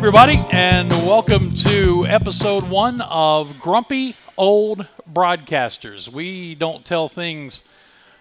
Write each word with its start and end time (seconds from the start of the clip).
Everybody, 0.00 0.42
and 0.50 0.88
welcome 0.88 1.52
to 1.52 2.06
episode 2.08 2.70
one 2.70 3.02
of 3.02 3.60
Grumpy 3.60 4.16
Old 4.38 4.86
Broadcasters. 5.12 6.08
We 6.08 6.54
don't 6.54 6.86
tell 6.86 7.10
things 7.10 7.64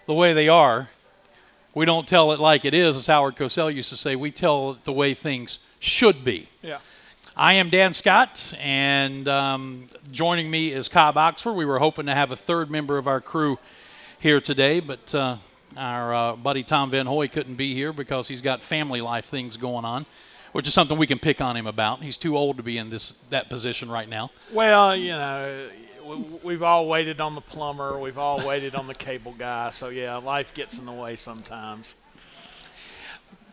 the 0.06 0.14
way 0.14 0.34
they 0.34 0.50
are, 0.50 0.90
we 1.74 1.86
don't 1.86 2.06
tell 2.06 2.34
it 2.34 2.40
like 2.42 2.66
it 2.66 2.74
is, 2.74 2.98
as 2.98 3.08
Howard 3.08 3.38
Cosell 3.38 3.74
used 3.74 3.88
to 3.92 3.96
say. 3.96 4.18
We 4.18 4.30
tell 4.30 4.72
it 4.72 4.84
the 4.84 4.92
way 4.92 5.14
things 5.14 5.60
should 5.80 6.26
be. 6.26 6.50
Yeah. 6.62 6.80
I 7.38 7.54
am 7.54 7.70
Dan 7.70 7.94
Scott, 7.94 8.54
and 8.60 9.30
um, 9.30 9.88
joining 10.12 10.52
me 10.52 10.74
is 10.74 10.90
Cobb 10.90 11.16
Oxford. 11.16 11.54
We 11.54 11.64
were 11.64 11.80
hoping 11.80 12.08
to 12.08 12.14
have 12.14 12.32
a 12.34 12.36
third 12.36 12.70
member 12.70 12.98
of 12.98 13.08
our 13.08 13.22
crew 13.22 13.58
here 14.20 14.42
today, 14.42 14.82
but 14.82 15.16
uh, 15.16 15.38
our 15.78 16.14
uh, 16.14 16.36
buddy 16.36 16.64
Tom 16.64 16.92
Van 16.92 17.06
Hoy 17.06 17.30
couldn't 17.30 17.56
be 17.56 17.74
here 17.74 17.94
because 17.94 18.28
he's 18.28 18.42
got 18.42 18.64
family 18.64 19.00
life 19.00 19.24
things 19.24 19.56
going 19.56 19.86
on, 19.86 20.06
which 20.52 20.68
is 20.68 20.74
something 20.74 20.98
we 20.98 21.08
can 21.08 21.20
pick 21.20 21.42
on 21.42 21.56
him 21.56 21.68
about. 21.68 22.02
He's 22.02 22.18
too 22.18 22.38
old 22.38 22.58
to 22.58 22.64
be 22.64 22.78
in 22.78 22.90
this 22.90 23.14
that 23.30 23.50
position 23.50 23.90
right 23.90 24.08
now. 24.10 24.32
Well, 24.54 24.96
you 24.96 25.10
know, 25.12 25.70
we- 26.06 26.26
we've 26.44 26.64
all 26.64 26.88
waited 26.88 27.22
on 27.22 27.36
the 27.36 27.42
plumber. 27.42 27.98
We've 28.00 28.18
all 28.18 28.46
waited 28.46 28.76
on 28.76 28.88
the 28.88 28.96
cable 28.96 29.34
guy. 29.38 29.70
So 29.70 29.90
yeah, 29.90 30.16
life 30.18 30.54
gets 30.54 30.78
in 30.80 30.86
the 30.86 30.92
way 30.92 31.16
sometimes. 31.16 31.96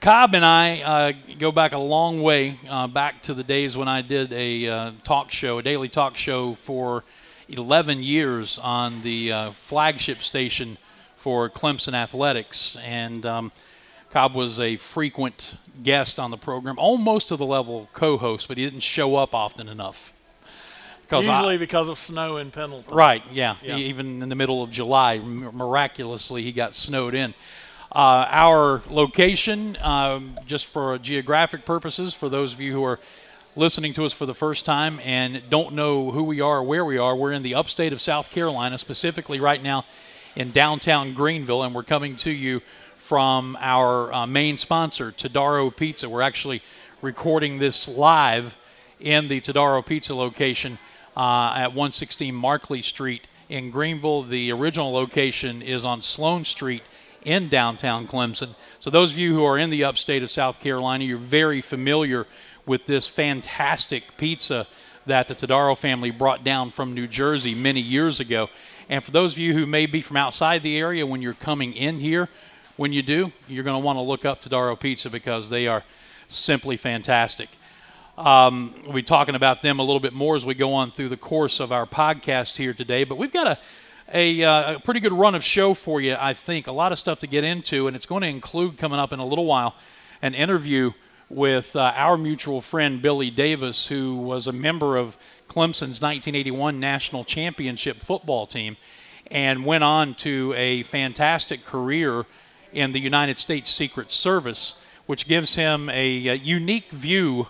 Cobb 0.01 0.35
and 0.35 0.45
I 0.45 0.81
uh, 0.83 1.13
go 1.39 1.51
back 1.51 1.73
a 1.73 1.79
long 1.79 2.23
way, 2.23 2.59
uh, 2.69 2.87
back 2.87 3.23
to 3.23 3.35
the 3.35 3.43
days 3.43 3.77
when 3.77 3.89
I 3.89 4.03
did 4.03 4.33
a 4.33 4.69
uh, 4.69 4.93
talk 5.05 5.33
show, 5.33 5.59
a 5.59 5.63
daily 5.63 5.89
talk 5.89 6.17
show 6.17 6.55
for 6.55 7.03
11 7.49 8.03
years 8.03 8.59
on 8.59 9.03
the 9.03 9.33
uh, 9.33 9.51
flagship 9.51 10.19
station 10.19 10.77
for 11.17 11.49
Clemson 11.49 11.95
Athletics. 11.95 12.77
And 12.85 13.25
um, 13.25 13.53
Cobb 14.17 14.35
was 14.35 14.59
a 14.59 14.77
frequent 14.77 15.57
guest 15.83 16.19
on 16.19 16.31
the 16.31 16.39
program, 16.39 16.79
almost 16.79 17.29
to 17.29 17.37
the 17.37 17.45
level 17.45 17.83
of 17.83 17.93
co 17.93 18.17
host, 18.17 18.49
but 18.49 18.57
he 18.57 18.65
didn't 18.65 18.81
show 18.81 19.15
up 19.17 19.35
often 19.35 19.69
enough. 19.69 20.15
'Cause 21.07 21.29
I- 21.29 21.37
Usually 21.37 21.59
because 21.59 21.87
of 21.89 21.99
snow 21.99 22.39
in 22.39 22.51
Pendleton. 22.51 22.95
Right, 22.97 23.23
yeah. 23.31 23.57
Yeah. 23.63 23.77
Even 23.77 24.23
in 24.23 24.31
the 24.31 24.35
middle 24.35 24.63
of 24.63 24.71
July, 24.71 25.19
miraculously, 25.19 26.43
he 26.43 26.53
got 26.53 26.75
snowed 26.75 27.15
in. 27.15 27.35
Uh, 27.95 28.25
our 28.31 28.81
location, 28.89 29.77
um, 29.83 30.35
just 30.47 30.65
for 30.65 30.97
geographic 30.97 31.67
purposes, 31.67 32.15
for 32.15 32.31
those 32.31 32.55
of 32.55 32.61
you 32.63 32.73
who 32.73 32.83
are 32.85 32.99
listening 33.55 33.93
to 33.93 34.07
us 34.07 34.15
for 34.15 34.25
the 34.25 34.35
first 34.35 34.65
time 34.65 34.99
and 35.05 35.43
don't 35.51 35.75
know 35.75 36.11
who 36.11 36.23
we 36.25 36.41
are 36.41 36.61
or 36.61 36.63
where 36.63 36.87
we 36.87 36.97
are, 36.97 37.15
we're 37.15 37.33
in 37.33 37.43
the 37.43 37.55
upstate 37.55 37.93
of 37.93 38.01
South 38.01 38.31
Carolina, 38.31 38.79
specifically 38.79 39.39
right 39.41 39.63
now 39.63 39.85
in 40.35 40.53
downtown 40.53 41.13
Greenville, 41.13 41.63
and 41.63 41.75
we're 41.75 41.83
coming 41.83 42.17
to 42.17 42.31
you 42.31 42.63
from 43.07 43.57
our 43.61 44.13
uh, 44.13 44.27
main 44.27 44.59
sponsor, 44.59 45.13
Todaro 45.13 45.75
Pizza. 45.75 46.09
We're 46.09 46.23
actually 46.23 46.61
recording 47.01 47.59
this 47.59 47.87
live 47.87 48.57
in 48.99 49.29
the 49.29 49.41
Todaro 49.41 49.87
Pizza 49.87 50.13
location 50.13 50.77
uh, 51.17 51.53
at 51.55 51.69
116 51.69 52.35
Markley 52.35 52.83
Street 52.83 53.29
in 53.49 53.71
Greenville. 53.71 54.25
The 54.25 54.51
original 54.51 54.93
location 54.93 55.63
is 55.63 55.85
on 55.85 56.03
Sloan 56.03 56.45
Street 56.45 56.83
in 57.25 57.49
downtown 57.49 58.09
Clemson. 58.09 58.57
So, 58.81 58.91
those 58.91 59.13
of 59.13 59.19
you 59.19 59.35
who 59.35 59.45
are 59.45 59.57
in 59.57 59.71
the 59.71 59.85
upstate 59.85 60.25
of 60.25 60.31
South 60.33 60.59
Carolina, 60.59 61.05
you're 61.05 61.17
very 61.17 61.61
familiar 61.61 62.27
with 62.67 62.87
this 62.87 63.07
fantastic 63.07 64.17
pizza 64.17 64.67
that 65.07 65.29
the 65.29 65.37
Todaro 65.37 65.79
family 65.79 66.11
brought 66.11 66.43
down 66.43 66.71
from 66.71 66.93
New 66.93 67.07
Jersey 67.07 67.55
many 67.55 67.81
years 67.81 68.19
ago. 68.19 68.51
And 68.89 69.05
for 69.05 69.13
those 69.13 69.35
of 69.35 69.39
you 69.39 69.53
who 69.53 69.65
may 69.65 69.87
be 69.87 70.01
from 70.01 70.17
outside 70.17 70.65
the 70.65 70.77
area, 70.77 71.07
when 71.07 71.23
you're 71.23 71.35
coming 71.35 71.73
in 71.73 72.01
here, 72.01 72.29
when 72.77 72.93
you 72.93 73.03
do, 73.03 73.33
you're 73.49 73.65
going 73.65 73.81
to 73.81 73.85
want 73.85 73.97
to 73.97 74.03
look 74.03 74.25
up 74.25 74.43
Todaro 74.43 74.79
Pizza 74.79 75.09
because 75.09 75.49
they 75.49 75.67
are 75.67 75.83
simply 76.29 76.77
fantastic. 76.77 77.49
Um, 78.19 78.75
we'll 78.85 78.95
be 78.95 79.03
talking 79.03 79.35
about 79.35 79.63
them 79.63 79.79
a 79.79 79.83
little 79.83 80.01
bit 80.01 80.13
more 80.13 80.37
as 80.37 80.45
we 80.45 80.55
go 80.55 80.75
on 80.75 80.91
through 80.91 81.09
the 81.09 81.17
course 81.17 81.61
of 81.61 81.73
our 81.73 81.87
podcast 81.87 82.57
here 82.57 82.73
today. 82.73 83.05
But 83.05 83.19
we've 83.19 83.33
got 83.33 83.47
a, 83.47 83.59
a, 84.13 84.45
uh, 84.45 84.75
a 84.77 84.81
pretty 84.81 85.01
good 85.01 85.13
run 85.13 85.35
of 85.35 85.45
show 85.45 85.75
for 85.75 86.01
you, 86.01 86.17
I 86.19 86.35
think. 86.35 86.67
A 86.67 86.73
lot 86.73 86.93
of 86.93 86.99
stuff 86.99 87.19
to 87.21 87.27
get 87.27 87.45
into, 87.45 87.87
and 87.87 87.97
it's 87.97 88.07
going 88.07 88.23
to 88.23 88.29
include 88.29 88.79
coming 88.79 88.99
up 88.99 89.13
in 89.13 89.21
a 89.21 89.27
little 89.27 89.47
while 89.47 89.75
an 90.23 90.35
interview 90.35 90.93
with 91.29 91.75
uh, 91.77 91.93
our 91.97 92.17
mutual 92.17 92.61
friend 92.61 93.03
Billy 93.03 93.31
Davis, 93.31 93.87
who 93.89 94.17
was 94.17 94.47
a 94.47 94.53
member 94.53 94.97
of 94.97 95.17
Clemson's 95.49 96.01
1981 96.01 96.79
national 96.79 97.25
championship 97.25 97.99
football 97.99 98.47
team 98.47 98.77
and 99.31 99.65
went 99.65 99.83
on 99.83 100.15
to 100.15 100.55
a 100.57 100.83
fantastic 100.85 101.65
career 101.65 102.27
in 102.77 102.93
the 102.93 103.01
United 103.01 103.39
States 103.39 103.71
Secret 103.71 104.13
Service, 104.13 104.75
which 105.07 105.27
gives 105.27 105.55
him 105.55 105.89
a, 105.89 106.29
a 106.29 106.35
unique 106.35 106.91
view 106.91 107.49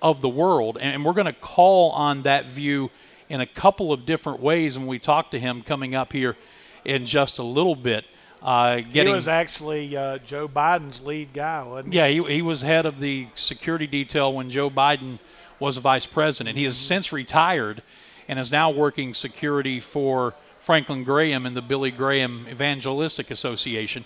of 0.00 0.20
the 0.20 0.28
world. 0.28 0.78
And 0.80 1.04
we're 1.04 1.12
going 1.12 1.26
to 1.26 1.32
call 1.32 1.90
on 1.90 2.22
that 2.22 2.46
view 2.46 2.90
in 3.28 3.40
a 3.40 3.46
couple 3.46 3.92
of 3.92 4.06
different 4.06 4.40
ways 4.40 4.78
when 4.78 4.86
we 4.86 5.00
talk 5.00 5.32
to 5.32 5.40
him 5.40 5.62
coming 5.62 5.94
up 5.96 6.12
here 6.12 6.36
in 6.84 7.04
just 7.04 7.38
a 7.38 7.42
little 7.42 7.74
bit. 7.74 8.04
Uh, 8.40 8.76
He 8.76 9.04
was 9.06 9.28
actually 9.28 9.96
uh, 9.96 10.18
Joe 10.18 10.48
Biden's 10.48 11.00
lead 11.00 11.32
guy, 11.34 11.64
wasn't 11.64 11.92
he? 11.92 11.98
yeah, 11.98 12.06
he, 12.06 12.22
he 12.34 12.42
was 12.42 12.62
head 12.62 12.86
of 12.86 13.00
the 13.00 13.26
security 13.34 13.88
detail 13.88 14.32
when 14.32 14.50
Joe 14.50 14.70
Biden 14.70 15.18
was 15.58 15.76
vice 15.78 16.06
president. 16.06 16.56
He 16.56 16.64
has 16.64 16.76
since 16.76 17.12
retired 17.12 17.82
and 18.28 18.38
is 18.38 18.52
now 18.52 18.70
working 18.70 19.14
security 19.14 19.80
for 19.80 20.34
Franklin 20.60 21.02
Graham 21.02 21.44
and 21.44 21.56
the 21.56 21.62
Billy 21.62 21.90
Graham 21.90 22.46
Evangelistic 22.48 23.30
Association. 23.32 24.04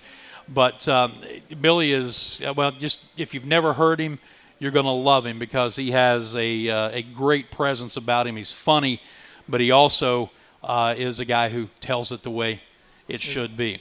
But 0.48 0.86
um, 0.88 1.14
Billy 1.60 1.92
is, 1.92 2.42
uh, 2.46 2.52
well, 2.54 2.72
just 2.72 3.00
if 3.16 3.32
you've 3.34 3.46
never 3.46 3.72
heard 3.72 4.00
him, 4.00 4.18
you're 4.58 4.70
going 4.70 4.84
to 4.84 4.90
love 4.90 5.26
him 5.26 5.38
because 5.38 5.76
he 5.76 5.90
has 5.92 6.34
a, 6.36 6.68
uh, 6.68 6.90
a 6.90 7.02
great 7.02 7.50
presence 7.50 7.96
about 7.96 8.26
him. 8.26 8.36
He's 8.36 8.52
funny, 8.52 9.00
but 9.48 9.60
he 9.60 9.70
also 9.70 10.30
uh, 10.62 10.94
is 10.96 11.20
a 11.20 11.24
guy 11.24 11.48
who 11.48 11.68
tells 11.80 12.12
it 12.12 12.22
the 12.22 12.30
way 12.30 12.62
it 13.08 13.20
should 13.20 13.56
be. 13.56 13.80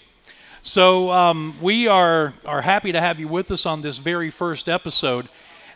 So 0.61 1.11
um, 1.11 1.55
we 1.61 1.89
are 1.89 2.33
are 2.45 2.61
happy 2.61 2.93
to 2.93 3.01
have 3.01 3.19
you 3.19 3.27
with 3.27 3.51
us 3.51 3.65
on 3.65 3.81
this 3.81 3.97
very 3.97 4.29
first 4.29 4.69
episode, 4.69 5.27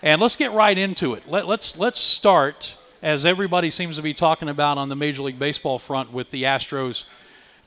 and 0.01 0.21
let's 0.21 0.37
get 0.37 0.53
right 0.53 0.77
into 0.77 1.13
it. 1.13 1.27
Let, 1.27 1.45
let's 1.45 1.77
let's 1.77 1.99
start 1.99 2.77
as 3.01 3.25
everybody 3.25 3.69
seems 3.69 3.97
to 3.97 4.01
be 4.01 4.13
talking 4.13 4.47
about 4.47 4.77
on 4.77 4.87
the 4.87 4.95
Major 4.95 5.23
League 5.23 5.39
Baseball 5.39 5.77
front 5.77 6.13
with 6.13 6.31
the 6.31 6.43
Astros 6.43 7.03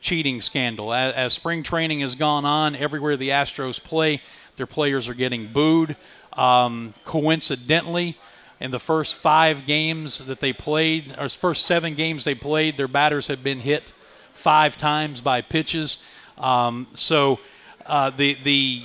cheating 0.01 0.41
scandal. 0.41 0.93
As, 0.93 1.15
as 1.15 1.33
spring 1.35 1.63
training 1.63 2.01
has 2.01 2.15
gone 2.15 2.45
on, 2.45 2.75
everywhere 2.75 3.17
the 3.17 3.31
Astros 3.31 3.83
play, 3.83 4.23
their 4.57 4.67
players 4.67 5.09
are 5.09 5.15
getting 5.15 5.53
booed. 5.53 5.97
Um, 6.35 6.95
coincidentally, 7.05 8.17
in 8.61 8.71
the 8.71 8.79
first 8.79 9.15
five 9.15 9.67
games 9.67 10.19
that 10.19 10.41
they 10.41 10.53
played, 10.53 11.15
or 11.19 11.29
first 11.29 11.67
seven 11.67 11.95
games 11.95 12.25
they 12.25 12.35
played, 12.35 12.77
their 12.77 12.89
batters 12.89 13.27
have 13.29 13.43
been 13.43 13.61
hit 13.61 13.93
five 14.33 14.77
times 14.77 15.21
by 15.21 15.43
pitches. 15.43 15.99
Um, 16.39 16.87
so 16.95 17.41
uh, 17.87 18.11
the 18.11 18.35
the 18.35 18.85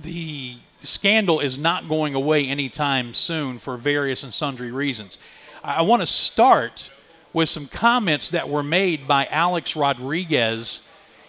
the 0.00 0.56
scandal 0.82 1.40
is 1.40 1.58
not 1.58 1.88
going 1.88 2.14
away 2.14 2.46
anytime 2.46 3.14
soon 3.14 3.58
for 3.58 3.76
various 3.76 4.22
and 4.22 4.32
sundry 4.32 4.70
reasons. 4.70 5.18
I, 5.62 5.76
I 5.76 5.82
want 5.82 6.02
to 6.02 6.06
start 6.06 6.90
with 7.38 7.48
some 7.48 7.68
comments 7.68 8.30
that 8.30 8.48
were 8.48 8.64
made 8.64 9.06
by 9.06 9.24
Alex 9.26 9.76
Rodriguez 9.76 10.80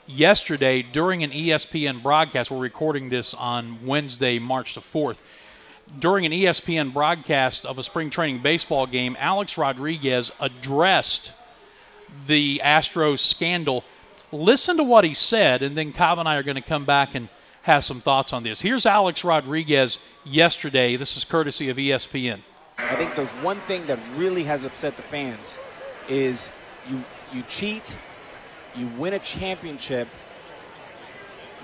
yesterday 0.08 0.82
during 0.82 1.22
an 1.22 1.30
ESPN 1.30 2.02
broadcast. 2.02 2.50
We're 2.50 2.58
recording 2.58 3.10
this 3.10 3.36
on 3.36 3.86
Wednesday, 3.86 4.40
March 4.40 4.74
the 4.74 4.82
4th. 4.82 5.22
During 6.00 6.26
an 6.26 6.32
ESPN 6.32 6.94
broadcast 6.94 7.64
of 7.64 7.78
a 7.78 7.84
spring 7.84 8.10
training 8.10 8.42
baseball 8.42 8.88
game, 8.88 9.16
Alex 9.20 9.56
Rodriguez 9.56 10.32
addressed 10.40 11.34
the 12.26 12.60
Astros 12.66 13.20
scandal. 13.20 13.84
Listen 14.32 14.78
to 14.78 14.84
what 14.84 15.04
he 15.04 15.14
said, 15.14 15.62
and 15.62 15.78
then 15.78 15.94
Cobb 15.94 16.18
and 16.18 16.28
I 16.28 16.38
are 16.38 16.44
going 16.44 16.56
to 16.56 16.62
come 16.62 16.86
back 16.86 17.14
and 17.14 17.30
have 17.62 17.86
some 17.86 18.02
thoughts 18.02 18.34
on 18.34 18.42
this. 18.42 18.62
Here's 18.62 18.88
Alex 18.88 19.24
Rodriguez 19.24 20.00
yesterday. 20.26 20.96
This 20.96 21.16
is 21.16 21.24
courtesy 21.24 21.70
of 21.70 21.78
ESPN. 21.78 22.40
I 22.80 22.96
think 22.96 23.14
the 23.14 23.28
one 23.44 23.58
thing 23.58 23.86
that 23.86 24.00
really 24.16 24.46
has 24.46 24.66
upset 24.66 24.96
the 24.96 25.04
fans 25.04 25.60
is 26.10 26.52
you 26.90 27.04
you 27.34 27.44
cheat, 27.44 27.98
you 28.76 28.88
win 28.98 29.14
a 29.14 29.20
championship, 29.20 30.08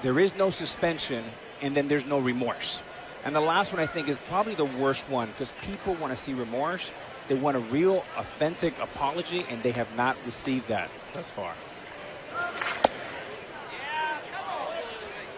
there 0.02 0.20
is 0.20 0.36
no 0.36 0.50
suspension, 0.50 1.24
and 1.62 1.76
then 1.76 1.88
there's 1.88 2.06
no 2.06 2.20
remorse. 2.20 2.82
And 3.24 3.36
the 3.36 3.42
last 3.42 3.74
one 3.74 3.82
I 3.82 3.88
think 3.88 4.08
is 4.08 4.20
probably 4.30 4.54
the 4.54 4.66
worst 4.66 5.10
one 5.10 5.28
because 5.30 5.52
people 5.64 5.96
want 5.96 6.16
to 6.16 6.18
see 6.18 6.34
remorse. 6.34 6.92
They 7.28 7.34
want 7.34 7.58
a 7.58 7.60
real, 7.60 8.06
authentic 8.18 8.78
apology, 8.80 9.46
and 9.50 9.64
they 9.64 9.72
have 9.72 9.88
not 9.98 10.16
received 10.28 10.68
that 10.68 10.92
thus 11.14 11.32
far. 11.32 11.54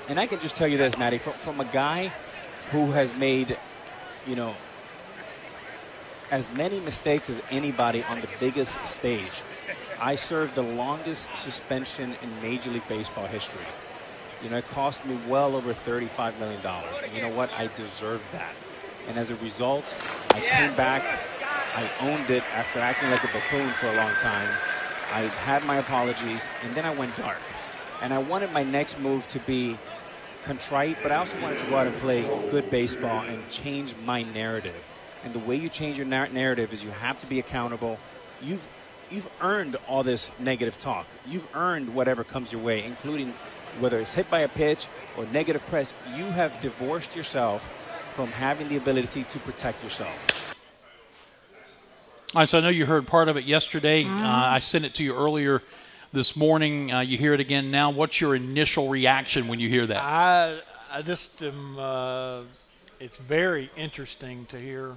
And 0.10 0.20
I 0.20 0.28
can 0.28 0.40
just 0.40 0.58
tell 0.58 0.68
you 0.68 0.78
this, 0.78 0.98
Matty, 0.98 1.18
from, 1.18 1.34
from 1.34 1.60
a 1.62 1.66
guy 1.66 2.12
who 2.72 2.92
has 2.92 3.14
made, 3.16 3.58
you 4.26 4.36
know, 4.36 4.54
as 6.32 6.52
many 6.54 6.80
mistakes 6.82 7.30
as 7.30 7.42
anybody 7.52 8.04
on 8.04 8.22
the 8.22 8.28
biggest 8.40 8.84
stage. 8.84 9.42
I 10.00 10.16
served 10.16 10.56
the 10.56 10.64
longest 10.64 11.36
suspension 11.36 12.16
in 12.22 12.42
Major 12.42 12.70
League 12.70 12.88
Baseball 12.88 13.26
history. 13.26 13.66
You 14.44 14.50
know, 14.50 14.58
it 14.58 14.68
cost 14.68 15.06
me 15.06 15.18
well 15.28 15.56
over 15.56 15.74
$35 15.74 16.38
million. 16.40 16.62
And 16.66 17.16
you 17.16 17.22
know 17.22 17.30
what? 17.30 17.52
I 17.58 17.68
deserved 17.76 18.24
that. 18.34 18.54
And 19.08 19.18
as 19.18 19.32
a 19.32 19.36
result, 19.38 19.96
I 20.32 20.40
came 20.42 20.76
back. 20.76 21.04
I 21.76 21.90
owned 22.02 22.30
it 22.30 22.44
after 22.54 22.80
acting 22.80 23.10
like 23.10 23.24
a 23.24 23.28
buffoon 23.28 23.70
for 23.74 23.88
a 23.88 23.96
long 23.96 24.12
time. 24.16 24.50
I 25.12 25.22
had 25.22 25.64
my 25.66 25.78
apologies, 25.78 26.46
and 26.64 26.76
then 26.76 26.86
I 26.86 26.94
went 26.94 27.16
dark. 27.16 27.40
And 28.02 28.14
I 28.14 28.18
wanted 28.20 28.52
my 28.52 28.64
next 28.64 29.00
move 29.00 29.28
to 29.30 29.40
be 29.40 29.78
contrite, 30.44 30.98
but 31.02 31.12
I 31.12 31.16
also 31.16 31.40
wanted 31.42 31.60
to 31.60 31.66
go 31.68 31.78
out 31.78 31.88
and 31.88 31.96
play 31.98 32.22
good 32.52 32.70
baseball 32.70 33.22
and 33.22 33.50
change 33.50 33.96
my 34.06 34.24
narrative. 34.24 34.87
And 35.28 35.36
the 35.36 35.40
way 35.40 35.58
you 35.58 35.68
change 35.68 35.98
your 35.98 36.08
narrative 36.08 36.72
is 36.72 36.82
you 36.82 36.90
have 36.90 37.20
to 37.20 37.28
be 37.28 37.38
accountable. 37.38 38.00
You've 38.42 38.66
you've 39.12 39.30
earned 39.42 39.76
all 39.86 40.02
this 40.02 40.32
negative 40.40 40.80
talk. 40.80 41.06
You've 41.28 41.54
earned 41.54 41.94
whatever 41.94 42.24
comes 42.24 42.54
your 42.54 42.62
way, 42.62 42.86
including 42.86 43.34
whether 43.82 44.00
it's 44.00 44.14
hit 44.14 44.30
by 44.32 44.40
a 44.40 44.48
pitch 44.48 44.88
or 45.18 45.26
negative 45.26 45.68
press. 45.68 45.94
You 46.16 46.24
have 46.24 46.62
divorced 46.62 47.14
yourself 47.14 47.68
from 48.06 48.28
having 48.28 48.70
the 48.70 48.78
ability 48.78 49.26
to 49.26 49.40
protect 49.40 49.84
yourself. 49.84 50.56
All 52.34 52.40
right, 52.40 52.48
so 52.48 52.60
I 52.60 52.62
know 52.62 52.70
you 52.70 52.86
heard 52.86 53.06
part 53.06 53.28
of 53.28 53.36
it 53.36 53.44
yesterday. 53.44 54.06
Uh, 54.06 54.10
I 54.10 54.60
sent 54.60 54.86
it 54.86 54.94
to 54.94 55.04
you 55.04 55.14
earlier 55.14 55.62
this 56.14 56.38
morning. 56.38 56.94
Uh, 56.94 57.02
you 57.02 57.18
hear 57.18 57.34
it 57.34 57.42
again 57.42 57.70
now. 57.70 57.90
What's 57.90 58.22
your 58.22 58.34
initial 58.34 58.88
reaction 58.88 59.50
when 59.50 59.60
you 59.60 59.68
hear 59.68 59.88
that? 59.88 60.02
I 60.02 60.60
I 60.90 61.02
just 61.02 61.44
am. 61.44 61.78
Uh, 61.78 62.44
it's 63.02 63.18
very 63.18 63.70
interesting 63.76 64.46
to 64.48 64.58
hear 64.58 64.96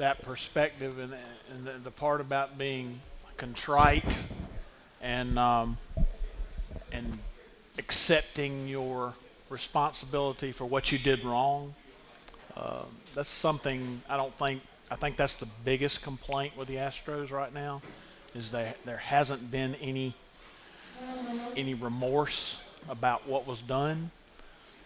that 0.00 0.22
perspective 0.22 0.98
and, 0.98 1.12
and 1.50 1.66
the, 1.66 1.72
the 1.84 1.90
part 1.90 2.22
about 2.22 2.56
being 2.56 2.98
contrite 3.36 4.16
and 5.02 5.38
um, 5.38 5.76
and 6.90 7.18
accepting 7.78 8.66
your 8.66 9.12
responsibility 9.50 10.52
for 10.52 10.64
what 10.64 10.90
you 10.90 10.98
did 10.98 11.22
wrong. 11.22 11.74
Uh, 12.56 12.82
that's 13.14 13.28
something 13.28 14.00
I 14.08 14.16
don't 14.16 14.34
think. 14.34 14.62
I 14.90 14.96
think 14.96 15.18
that's 15.18 15.36
the 15.36 15.48
biggest 15.66 16.00
complaint 16.00 16.56
with 16.56 16.68
the 16.68 16.76
Astros 16.76 17.30
right 17.30 17.52
now, 17.52 17.82
is 18.34 18.50
that 18.52 18.78
there 18.86 18.96
hasn't 18.96 19.50
been 19.50 19.74
any 19.82 20.14
any 21.58 21.74
remorse 21.74 22.58
about 22.88 23.28
what 23.28 23.46
was 23.46 23.60
done. 23.60 24.10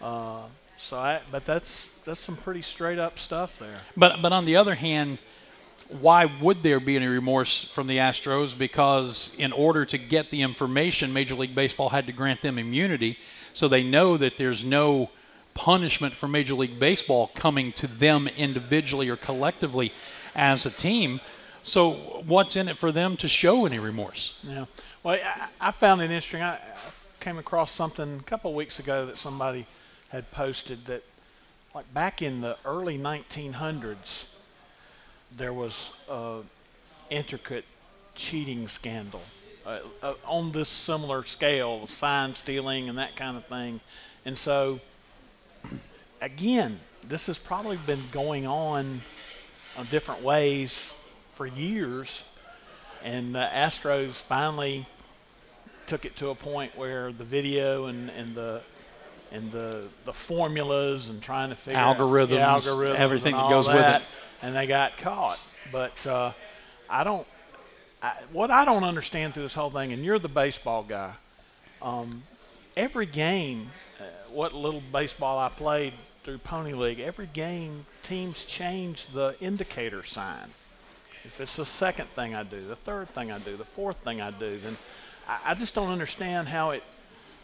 Uh, 0.02 0.42
so, 0.78 0.98
I, 0.98 1.20
but 1.30 1.44
that's 1.44 1.88
that's 2.04 2.20
some 2.20 2.36
pretty 2.36 2.62
straight 2.62 2.98
up 2.98 3.18
stuff 3.18 3.58
there. 3.58 3.78
But 3.96 4.22
but 4.22 4.32
on 4.32 4.44
the 4.44 4.56
other 4.56 4.74
hand, 4.74 5.18
why 5.88 6.26
would 6.26 6.62
there 6.62 6.80
be 6.80 6.96
any 6.96 7.06
remorse 7.06 7.64
from 7.64 7.86
the 7.86 7.98
Astros? 7.98 8.56
Because 8.56 9.34
in 9.38 9.52
order 9.52 9.84
to 9.86 9.98
get 9.98 10.30
the 10.30 10.42
information, 10.42 11.12
Major 11.12 11.34
League 11.34 11.54
Baseball 11.54 11.90
had 11.90 12.06
to 12.06 12.12
grant 12.12 12.42
them 12.42 12.58
immunity, 12.58 13.18
so 13.52 13.68
they 13.68 13.82
know 13.82 14.16
that 14.16 14.36
there's 14.36 14.64
no 14.64 15.10
punishment 15.54 16.14
for 16.14 16.26
Major 16.26 16.54
League 16.54 16.78
Baseball 16.80 17.30
coming 17.34 17.72
to 17.72 17.86
them 17.86 18.28
individually 18.36 19.08
or 19.08 19.16
collectively 19.16 19.92
as 20.34 20.66
a 20.66 20.70
team. 20.70 21.20
So 21.62 21.92
what's 22.26 22.56
in 22.56 22.68
it 22.68 22.76
for 22.76 22.92
them 22.92 23.16
to 23.18 23.28
show 23.28 23.64
any 23.64 23.78
remorse? 23.78 24.38
Yeah. 24.42 24.66
Well, 25.02 25.14
I, 25.14 25.68
I 25.68 25.70
found 25.70 26.02
it 26.02 26.06
interesting. 26.06 26.42
I, 26.42 26.58
came 27.24 27.38
across 27.38 27.72
something 27.72 28.20
a 28.20 28.22
couple 28.24 28.50
of 28.50 28.54
weeks 28.54 28.78
ago 28.78 29.06
that 29.06 29.16
somebody 29.16 29.64
had 30.14 30.30
posted 30.30 30.86
that, 30.86 31.02
like 31.74 31.92
back 31.92 32.22
in 32.22 32.40
the 32.40 32.56
early 32.64 32.96
1900s, 32.96 34.26
there 35.36 35.52
was 35.52 35.90
a 36.08 36.38
intricate 37.10 37.64
cheating 38.14 38.68
scandal 38.68 39.22
uh, 39.66 39.80
uh, 40.04 40.14
on 40.24 40.52
this 40.52 40.68
similar 40.68 41.24
scale, 41.24 41.82
of 41.82 41.90
sign 41.90 42.32
stealing 42.32 42.88
and 42.88 42.96
that 42.96 43.16
kind 43.16 43.36
of 43.36 43.44
thing. 43.46 43.80
And 44.24 44.38
so, 44.38 44.78
again, 46.20 46.78
this 47.08 47.26
has 47.26 47.36
probably 47.36 47.78
been 47.78 48.02
going 48.12 48.46
on 48.46 49.00
in 49.76 49.84
different 49.90 50.22
ways 50.22 50.94
for 51.32 51.44
years. 51.44 52.22
And 53.02 53.34
the 53.34 53.48
Astros 53.52 54.12
finally 54.12 54.86
took 55.86 56.04
it 56.04 56.14
to 56.18 56.28
a 56.28 56.36
point 56.36 56.78
where 56.78 57.10
the 57.10 57.24
video 57.24 57.86
and, 57.86 58.10
and 58.10 58.36
the 58.36 58.62
and 59.32 59.50
the 59.50 59.86
the 60.04 60.12
formulas 60.12 61.08
and 61.10 61.22
trying 61.22 61.50
to 61.50 61.56
figure 61.56 61.80
Algorithms, 61.80 62.38
out 62.38 62.62
algorithms 62.62 62.94
everything 62.96 63.34
that 63.34 63.48
goes 63.48 63.66
with 63.66 63.76
it. 63.76 64.02
and 64.42 64.54
they 64.54 64.66
got 64.66 64.96
caught. 64.98 65.40
But 65.72 66.06
uh, 66.06 66.32
I 66.88 67.04
don't. 67.04 67.26
I, 68.02 68.12
what 68.32 68.50
I 68.50 68.64
don't 68.64 68.84
understand 68.84 69.34
through 69.34 69.44
this 69.44 69.54
whole 69.54 69.70
thing, 69.70 69.92
and 69.92 70.04
you're 70.04 70.18
the 70.18 70.28
baseball 70.28 70.82
guy. 70.82 71.12
Um, 71.80 72.22
every 72.76 73.06
game, 73.06 73.70
uh, 73.98 74.04
what 74.30 74.52
little 74.52 74.82
baseball 74.92 75.38
I 75.38 75.48
played 75.48 75.94
through 76.22 76.38
Pony 76.38 76.72
League, 76.74 77.00
every 77.00 77.26
game 77.26 77.86
teams 78.02 78.44
change 78.44 79.06
the 79.08 79.36
indicator 79.40 80.02
sign. 80.02 80.50
If 81.24 81.40
it's 81.40 81.56
the 81.56 81.64
second 81.64 82.06
thing 82.08 82.34
I 82.34 82.42
do, 82.42 82.60
the 82.60 82.76
third 82.76 83.08
thing 83.10 83.32
I 83.32 83.38
do, 83.38 83.56
the 83.56 83.64
fourth 83.64 83.96
thing 83.98 84.20
I 84.20 84.30
do, 84.30 84.58
then 84.58 84.76
I, 85.26 85.38
I 85.46 85.54
just 85.54 85.74
don't 85.74 85.90
understand 85.90 86.48
how 86.48 86.70
it 86.70 86.82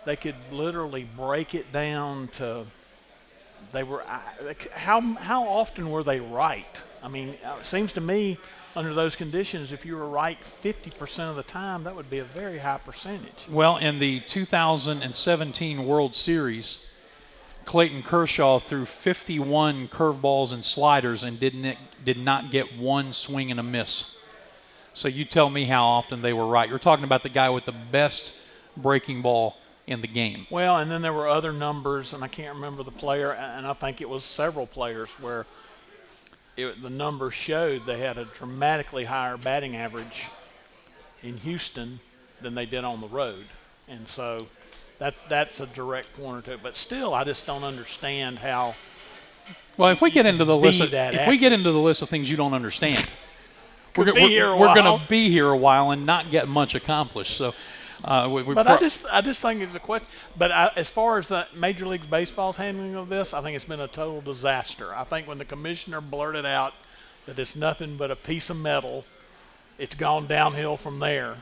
they 0.05 0.17
could 0.17 0.37
literally 0.51 1.07
break 1.17 1.55
it 1.55 1.73
down 1.73 2.29
to 2.29 2.67
they 3.73 3.83
were 3.83 4.03
how 4.73 5.01
how 5.01 5.47
often 5.47 5.91
were 5.91 6.03
they 6.03 6.21
right? 6.21 6.83
I 7.03 7.09
mean, 7.09 7.37
uh, 7.45 7.57
it 7.61 7.67
seems 7.67 7.93
to 7.95 8.01
me 8.01 8.39
under 8.77 8.95
those 8.95 9.17
conditions, 9.17 9.73
if 9.73 9.85
you 9.85 9.97
were 9.97 10.09
right 10.09 10.39
50% 10.63 11.31
of 11.31 11.37
the 11.37 11.43
time, 11.43 11.85
that 11.85 11.97
would 11.97 12.09
be 12.09 12.19
a 12.19 12.25
very 12.25 12.59
high 12.59 12.79
percentage. 12.79 13.47
Well, 13.49 13.79
in 13.79 13.99
the 13.99 14.21
2017 14.21 15.87
World 15.87 16.15
Series, 16.15 16.79
Clayton 17.65 18.03
Kershaw 18.03 18.59
threw 18.59 18.85
51 18.85 19.89
curveballs 19.89 20.53
and 20.53 20.65
sliders 20.65 21.25
and 21.25 21.39
didn't 21.39 21.79
did 22.05 22.19
not 22.19 22.51
get 22.51 22.77
one 22.77 23.13
swing 23.13 23.51
and 23.51 23.61
a 23.61 23.63
miss. 23.63 24.19
So 24.93 25.09
you 25.09 25.25
tell 25.25 25.51
me 25.51 25.65
how 25.65 25.85
often 25.85 26.23
they 26.23 26.33
were 26.33 26.47
right. 26.47 26.69
You're 26.69 26.79
talking 26.79 27.05
about 27.05 27.23
the 27.23 27.29
guy 27.29 27.51
with 27.51 27.65
the 27.65 27.73
best 27.73 28.35
breaking 28.77 29.23
ball 29.23 29.57
in 29.91 30.01
the 30.01 30.07
game. 30.07 30.47
Well, 30.51 30.79
and 30.79 30.91
then 30.91 31.03
there 31.03 31.13
were 31.13 31.29
other 31.29 31.53
numbers, 31.53 32.15
and 32.15 32.23
I 32.23 32.29
can't 32.29 32.55
remember 32.55 32.85
the 32.85 32.93
player, 32.93 33.33
and 33.33 33.67
I 33.67 33.73
think 33.73 34.01
it 34.01 34.09
was 34.09 34.25
several 34.25 34.67
players 34.67 35.09
where 35.21 35.47
it, 36.57 36.81
the 36.81 36.91
numbers 36.91 37.35
showed 37.35 37.85
they 37.87 37.99
had 37.99 38.17
a 38.17 38.25
dramatically 38.25 39.05
higher 39.05 39.37
batting 39.37 39.75
average 39.77 40.27
in 41.23 41.37
Houston 41.39 41.99
than 42.41 42.55
they 42.55 42.67
did 42.67 42.85
on 42.85 43.01
the 43.01 43.09
road, 43.09 43.45
and 43.89 44.07
so 44.09 44.47
that 44.99 45.15
that's 45.29 45.61
a 45.61 45.67
direct 45.67 46.15
pointer 46.17 46.43
to 46.43 46.53
it. 46.53 46.61
But 46.63 46.77
still, 46.77 47.13
I 47.13 47.25
just 47.25 47.45
don't 47.45 47.65
understand 47.65 48.39
how. 48.39 48.75
Well, 49.77 49.91
if 49.91 50.01
we 50.01 50.11
get 50.11 50.25
into 50.25 50.45
the 50.45 50.57
list, 50.57 50.81
of, 50.81 50.93
that 50.93 51.15
if 51.15 51.27
we 51.27 51.37
get 51.37 51.53
into 51.53 51.73
the 51.73 51.81
list 51.81 52.03
of 52.03 52.09
things 52.09 52.31
you 52.31 52.37
don't 52.37 52.55
understand, 52.55 53.07
we're, 53.97 54.13
we're, 54.15 54.57
we're 54.57 54.75
going 54.75 55.01
to 55.01 55.09
be 55.09 55.31
here 55.31 55.49
a 55.49 55.57
while 55.57 55.91
and 55.91 56.07
not 56.07 56.31
get 56.31 56.47
much 56.47 56.75
accomplished. 56.75 57.37
So, 57.37 57.55
uh, 58.05 58.29
we, 58.31 58.43
we 58.43 58.55
But 58.55 58.67
pro- 58.67 58.77
I 58.77 58.79
just 58.79 59.07
I 59.11 59.21
just 59.21 59.43
think 59.43 59.61
it's 59.61 59.75
a 59.75 59.81
question. 59.81 60.09
But 60.37 60.53
I, 60.53 60.71
as 60.77 60.89
far 60.89 61.19
as 61.19 61.29
the 61.29 61.47
Major 61.55 61.87
League 61.87 62.09
Baseball's 62.09 62.57
handling 62.57 62.95
of 62.95 63.09
this, 63.09 63.35
I 63.35 63.43
think 63.43 63.57
it's 63.57 63.65
been 63.65 63.81
a 63.81 63.89
total 63.89 64.21
disaster. 64.21 64.95
I 64.95 65.05
think 65.05 65.29
when 65.29 65.39
the 65.39 65.45
commissioner 65.45 66.01
blurted 66.01 66.47
out 66.47 66.75
that 67.27 67.39
it's 67.39 67.57
nothing 67.57 67.97
but 67.97 68.11
a 68.11 68.17
piece 68.17 68.51
of 68.51 68.57
metal, 68.57 69.05
it's 69.79 69.95
gone 69.95 70.27
downhill 70.27 70.77
from 70.77 70.99
there. 70.99 71.37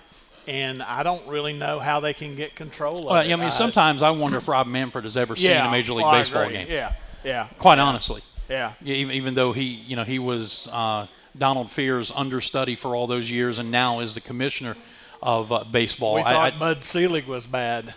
And 0.47 0.83
I 0.83 1.03
don't 1.03 1.27
really 1.29 1.53
know 1.53 1.79
how 1.79 2.01
they 2.01 2.15
can 2.15 2.35
get 2.35 2.55
control 2.55 2.99
of 2.99 3.05
well, 3.05 3.21
it. 3.21 3.33
I 3.33 3.37
mean, 3.37 3.51
sometimes 3.51 4.03
I 4.03 4.11
wonder 4.11 4.39
if 4.39 4.49
Rob 4.49 4.67
Manfred 4.67 5.05
has 5.05 5.17
ever 5.17 5.37
seen 5.37 5.51
a 5.51 5.71
Major 5.71 5.93
League 5.93 6.07
well, 6.07 6.15
Baseball 6.15 6.49
game. 6.49 6.67
Yeah, 6.71 6.95
yeah, 7.23 7.49
Quite 7.59 7.79
honestly, 7.79 8.23
yeah. 8.49 8.73
Yeah, 8.83 8.95
even, 8.95 9.15
even 9.15 9.35
though 9.35 9.53
he, 9.53 9.65
you 9.65 9.95
know, 9.95 10.05
he 10.05 10.19
was 10.19 10.67
uh, 10.73 11.07
Donald 11.37 11.69
Fehr's 11.69 12.11
understudy 12.15 12.77
for 12.77 12.97
all 12.97 13.07
those 13.07 13.31
years, 13.31 13.59
and 13.59 13.71
now 13.71 14.01
is 14.01 14.15
the 14.15 14.23
commissioner 14.23 14.75
of 15.23 15.51
uh, 15.53 15.65
baseball. 15.65 16.15
We 16.15 16.23
thought 16.23 16.55
I- 16.55 16.59
Bud 16.59 16.85
Selig 16.85 17.27
was 17.27 17.47
bad. 17.47 17.95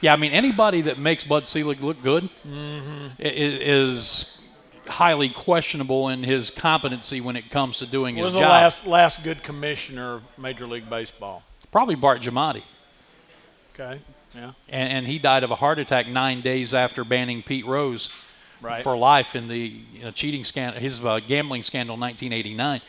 yeah, 0.00 0.12
I 0.12 0.16
mean, 0.16 0.32
anybody 0.32 0.82
that 0.82 0.98
makes 0.98 1.24
Bud 1.24 1.46
Selig 1.48 1.80
look 1.80 2.02
good 2.02 2.24
Mm-hmm. 2.46 3.06
i- 3.20 3.24
i- 3.24 3.28
is 3.28 4.38
highly 4.86 5.28
questionable 5.28 6.08
in 6.08 6.22
his 6.22 6.50
competency 6.50 7.20
when 7.20 7.36
it 7.36 7.50
comes 7.50 7.78
to 7.78 7.86
doing 7.86 8.16
Was 8.16 8.26
his 8.26 8.32
the 8.34 8.40
job. 8.40 8.48
last 8.50 8.86
last 8.86 9.22
good 9.22 9.42
commissioner 9.42 10.14
of 10.14 10.22
Major 10.38 10.66
League 10.66 10.88
Baseball? 10.88 11.42
Probably 11.70 11.94
Bart 11.94 12.22
Giamatti. 12.22 12.62
Okay, 13.74 14.00
yeah, 14.34 14.52
And, 14.68 14.92
and 14.92 15.06
he 15.06 15.18
died 15.18 15.44
of 15.44 15.50
a 15.50 15.54
heart 15.56 15.78
attack 15.78 16.08
nine 16.08 16.40
days 16.40 16.74
after 16.74 17.04
banning 17.04 17.42
Pete 17.42 17.64
Rose 17.66 18.08
right. 18.60 18.82
for 18.82 18.96
life 18.96 19.36
in 19.36 19.46
the 19.48 19.58
you 19.92 20.02
know, 20.02 20.10
cheating 20.10 20.44
scandal, 20.44 20.80
his 20.80 21.04
uh, 21.04 21.20
gambling 21.20 21.62
scandal 21.62 21.94
in 21.94 22.00
1989. 22.00 22.80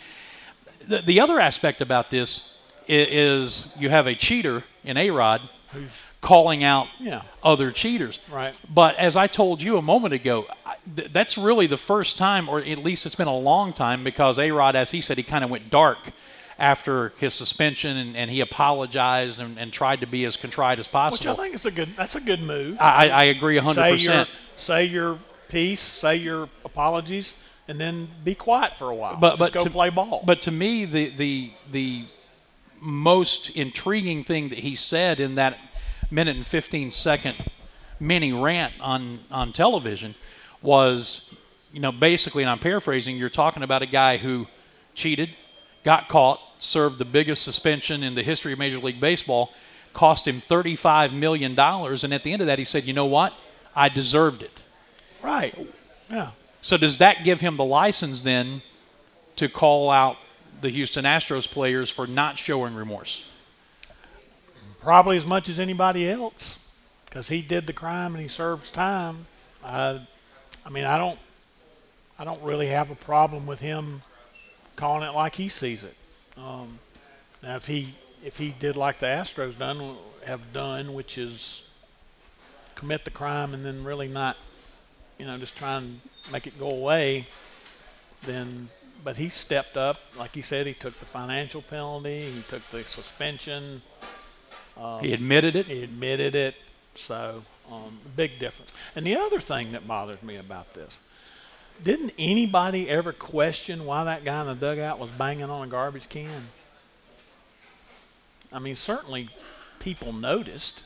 The, 0.88 1.02
the 1.02 1.20
other 1.20 1.40
aspect 1.40 1.82
about 1.82 2.10
this 2.10 2.56
is, 2.90 3.68
is 3.68 3.76
you 3.80 3.90
have 3.90 4.08
a 4.08 4.16
cheater 4.16 4.64
in 4.84 4.98
A 4.98 5.12
Rod 5.12 5.42
Who's 5.72 6.04
calling 6.22 6.64
out 6.64 6.88
yeah, 7.00 7.22
other 7.44 7.72
cheaters. 7.72 8.20
right. 8.32 8.54
But 8.70 8.96
as 8.98 9.16
I 9.16 9.28
told 9.28 9.62
you 9.62 9.78
a 9.78 9.82
moment 9.82 10.14
ago, 10.14 10.48
th- 10.96 11.14
that's 11.14 11.38
really 11.38 11.68
the 11.68 11.78
first 11.78 12.18
time, 12.18 12.50
or 12.50 12.60
at 12.60 12.80
least 12.80 13.06
it's 13.06 13.16
been 13.16 13.28
a 13.28 13.38
long 13.38 13.72
time, 13.72 14.04
because 14.04 14.38
A 14.40 14.52
Rod, 14.52 14.76
as 14.76 14.92
he 14.92 15.02
said, 15.02 15.18
he 15.18 15.24
kind 15.24 15.44
of 15.44 15.50
went 15.50 15.70
dark 15.70 16.12
after 16.58 17.14
his 17.20 17.34
suspension 17.34 17.96
and, 17.96 18.18
and 18.18 18.30
he 18.30 18.42
apologized 18.42 19.40
and, 19.40 19.58
and 19.58 19.72
tried 19.72 20.02
to 20.02 20.08
be 20.08 20.26
as 20.26 20.36
contrite 20.36 20.78
as 20.78 20.90
possible. 20.90 21.32
Which. 21.32 21.40
I 21.40 21.44
think 21.44 21.56
is 21.56 21.66
a 21.66 21.72
good. 21.72 21.96
That's 21.96 22.16
a 22.16 22.22
good 22.22 22.42
move. 22.42 22.78
I, 22.82 23.10
I 23.10 23.24
agree 23.26 23.58
say 23.60 23.64
100%. 23.64 24.04
you're 24.04 24.26
say 24.58 24.86
you're 24.86 25.18
piece, 25.48 25.82
say 25.82 26.18
your 26.18 26.50
apologies, 26.66 27.36
and 27.70 27.80
then 27.80 28.10
be 28.26 28.36
quiet 28.36 28.76
for 28.76 28.90
a 28.90 28.96
while. 28.96 29.16
But 29.16 29.38
Just 29.38 29.40
but 29.40 29.54
go 29.54 29.64
to, 29.64 29.70
play 29.70 29.90
ball. 29.90 30.22
But 30.26 30.42
to 30.44 30.52
me, 30.52 30.84
the 30.84 31.10
the 31.10 31.54
the 31.72 32.04
most 32.82 33.50
intriguing 33.52 34.24
thing 34.24 34.50
that 34.50 34.60
he 34.60 34.76
said 34.76 35.20
in 35.20 35.36
that 35.36 35.58
minute 36.12 36.36
and 36.36 36.46
15 36.46 36.92
second 36.92 37.36
mini 38.00 38.34
rant 38.34 38.74
on 38.80 39.20
on 39.32 39.52
television 39.52 40.16
was, 40.62 41.34
you 41.72 41.80
know, 41.80 41.92
basically, 41.92 42.44
and 42.44 42.50
I'm 42.50 42.60
paraphrasing, 42.60 43.18
you're 43.18 43.30
talking 43.30 43.64
about 43.64 43.82
a 43.82 43.86
guy 43.86 44.18
who 44.18 44.48
cheated, 44.94 45.30
got 45.84 46.10
caught, 46.10 46.40
served 46.60 47.00
the 47.00 47.06
biggest 47.06 47.44
suspension 47.44 48.04
in 48.04 48.16
the 48.16 48.24
history 48.24 48.54
of 48.54 48.60
Major 48.60 48.80
League 48.80 49.00
Baseball, 49.00 49.54
cost 49.94 50.28
him 50.28 50.42
$35 50.42 51.14
million, 51.14 51.58
and 51.58 52.14
at 52.14 52.24
the 52.24 52.34
end 52.34 52.42
of 52.42 52.48
that, 52.48 52.60
he 52.60 52.66
said, 52.66 52.84
you 52.84 52.94
know 52.94 53.06
what? 53.06 53.34
I 53.76 53.90
deserved 53.90 54.42
it. 54.44 54.64
right. 55.24 55.56
Yeah. 56.10 56.32
So 56.62 56.76
does 56.76 56.98
that 56.98 57.24
give 57.24 57.40
him 57.40 57.56
the 57.56 57.64
license 57.64 58.22
then 58.22 58.62
to 59.38 59.48
call 59.48 59.90
out 59.90 60.18
the 60.62 60.70
Houston 60.70 61.06
Astros 61.06 61.50
players 61.50 61.90
for 61.90 62.08
not 62.08 62.38
showing 62.38 62.76
remorse? 62.76 63.26
Probably 64.82 65.18
as 65.18 65.26
much 65.26 65.50
as 65.50 65.60
anybody 65.60 66.10
else, 66.10 66.58
because 67.06 67.30
he 67.30 67.42
did 67.42 67.68
the 67.68 67.74
crime 67.74 68.14
and 68.14 68.22
he 68.22 68.30
serves 68.30 68.72
time. 68.72 69.26
I, 69.64 70.02
I 70.66 70.70
mean, 70.70 70.86
I 70.86 70.98
don't, 70.98 71.20
I 72.18 72.24
don't 72.24 72.42
really 72.42 72.68
have 72.68 72.90
a 72.90 72.96
problem 72.96 73.46
with 73.46 73.60
him 73.60 74.02
calling 74.76 75.04
it 75.08 75.14
like 75.14 75.36
he 75.36 75.50
sees 75.50 75.84
it. 75.84 75.96
Um, 76.38 76.80
now, 77.44 77.56
if 77.56 77.68
he 77.68 77.94
if 78.24 78.38
he 78.38 78.54
did 78.60 78.76
like 78.76 79.00
the 79.00 79.06
Astros 79.06 79.58
done 79.58 79.96
have 80.26 80.54
done, 80.54 80.94
which 80.94 81.18
is 81.18 81.64
commit 82.76 83.04
the 83.06 83.12
crime 83.12 83.54
and 83.54 83.66
then 83.66 83.84
really 83.84 84.08
not, 84.08 84.38
you 85.18 85.26
know, 85.26 85.38
just 85.38 85.58
try 85.58 85.78
and 85.78 86.00
make 86.32 86.48
it 86.48 86.58
go 86.60 86.70
away, 86.70 87.26
then. 88.24 88.70
But 89.04 89.18
he 89.18 89.30
stepped 89.30 89.78
up, 89.78 89.98
like 90.18 90.34
he 90.34 90.42
said, 90.42 90.68
he 90.68 90.74
took 90.74 90.98
the 91.00 91.06
financial 91.06 91.62
penalty, 91.62 92.20
he 92.22 92.42
took 92.42 92.62
the 92.70 92.84
suspension. 92.84 93.82
Um, 94.78 95.02
He 95.04 95.14
admitted 95.14 95.56
it. 95.56 95.68
he 95.68 95.84
admitted 95.84 96.36
it. 96.36 96.56
So, 96.96 97.44
um, 97.72 97.98
big 98.16 98.40
difference. 98.40 98.72
And 98.96 99.06
the 99.06 99.16
other 99.16 99.40
thing 99.40 99.72
that 99.72 99.88
bothers 99.88 100.22
me 100.22 100.36
about 100.36 100.74
this, 100.74 101.00
didn't 101.84 102.14
anybody 102.20 102.90
ever 102.90 103.14
question 103.14 103.86
why 103.86 104.04
that 104.04 104.26
guy 104.26 104.42
in 104.42 104.48
the 104.48 104.56
dugout 104.56 105.00
was 105.00 105.10
banging 105.12 105.50
on 105.50 105.66
a 105.66 105.70
garbage 105.70 106.10
can? 106.10 106.48
I 108.52 108.60
mean, 108.60 108.76
certainly 108.76 109.30
people 109.80 110.12
noticed. 110.12 110.84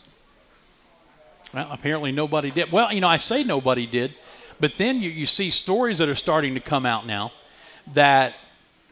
Well, 1.53 1.67
apparently 1.71 2.11
nobody 2.11 2.51
did. 2.51 2.71
Well, 2.71 2.93
you 2.93 3.01
know, 3.01 3.07
I 3.07 3.17
say 3.17 3.43
nobody 3.43 3.87
did, 3.87 4.13
but 4.59 4.77
then 4.77 5.01
you, 5.01 5.09
you 5.09 5.25
see 5.25 5.49
stories 5.49 5.97
that 5.99 6.09
are 6.09 6.15
starting 6.15 6.53
to 6.55 6.59
come 6.59 6.85
out 6.85 7.07
now 7.07 7.31
that 7.93 8.35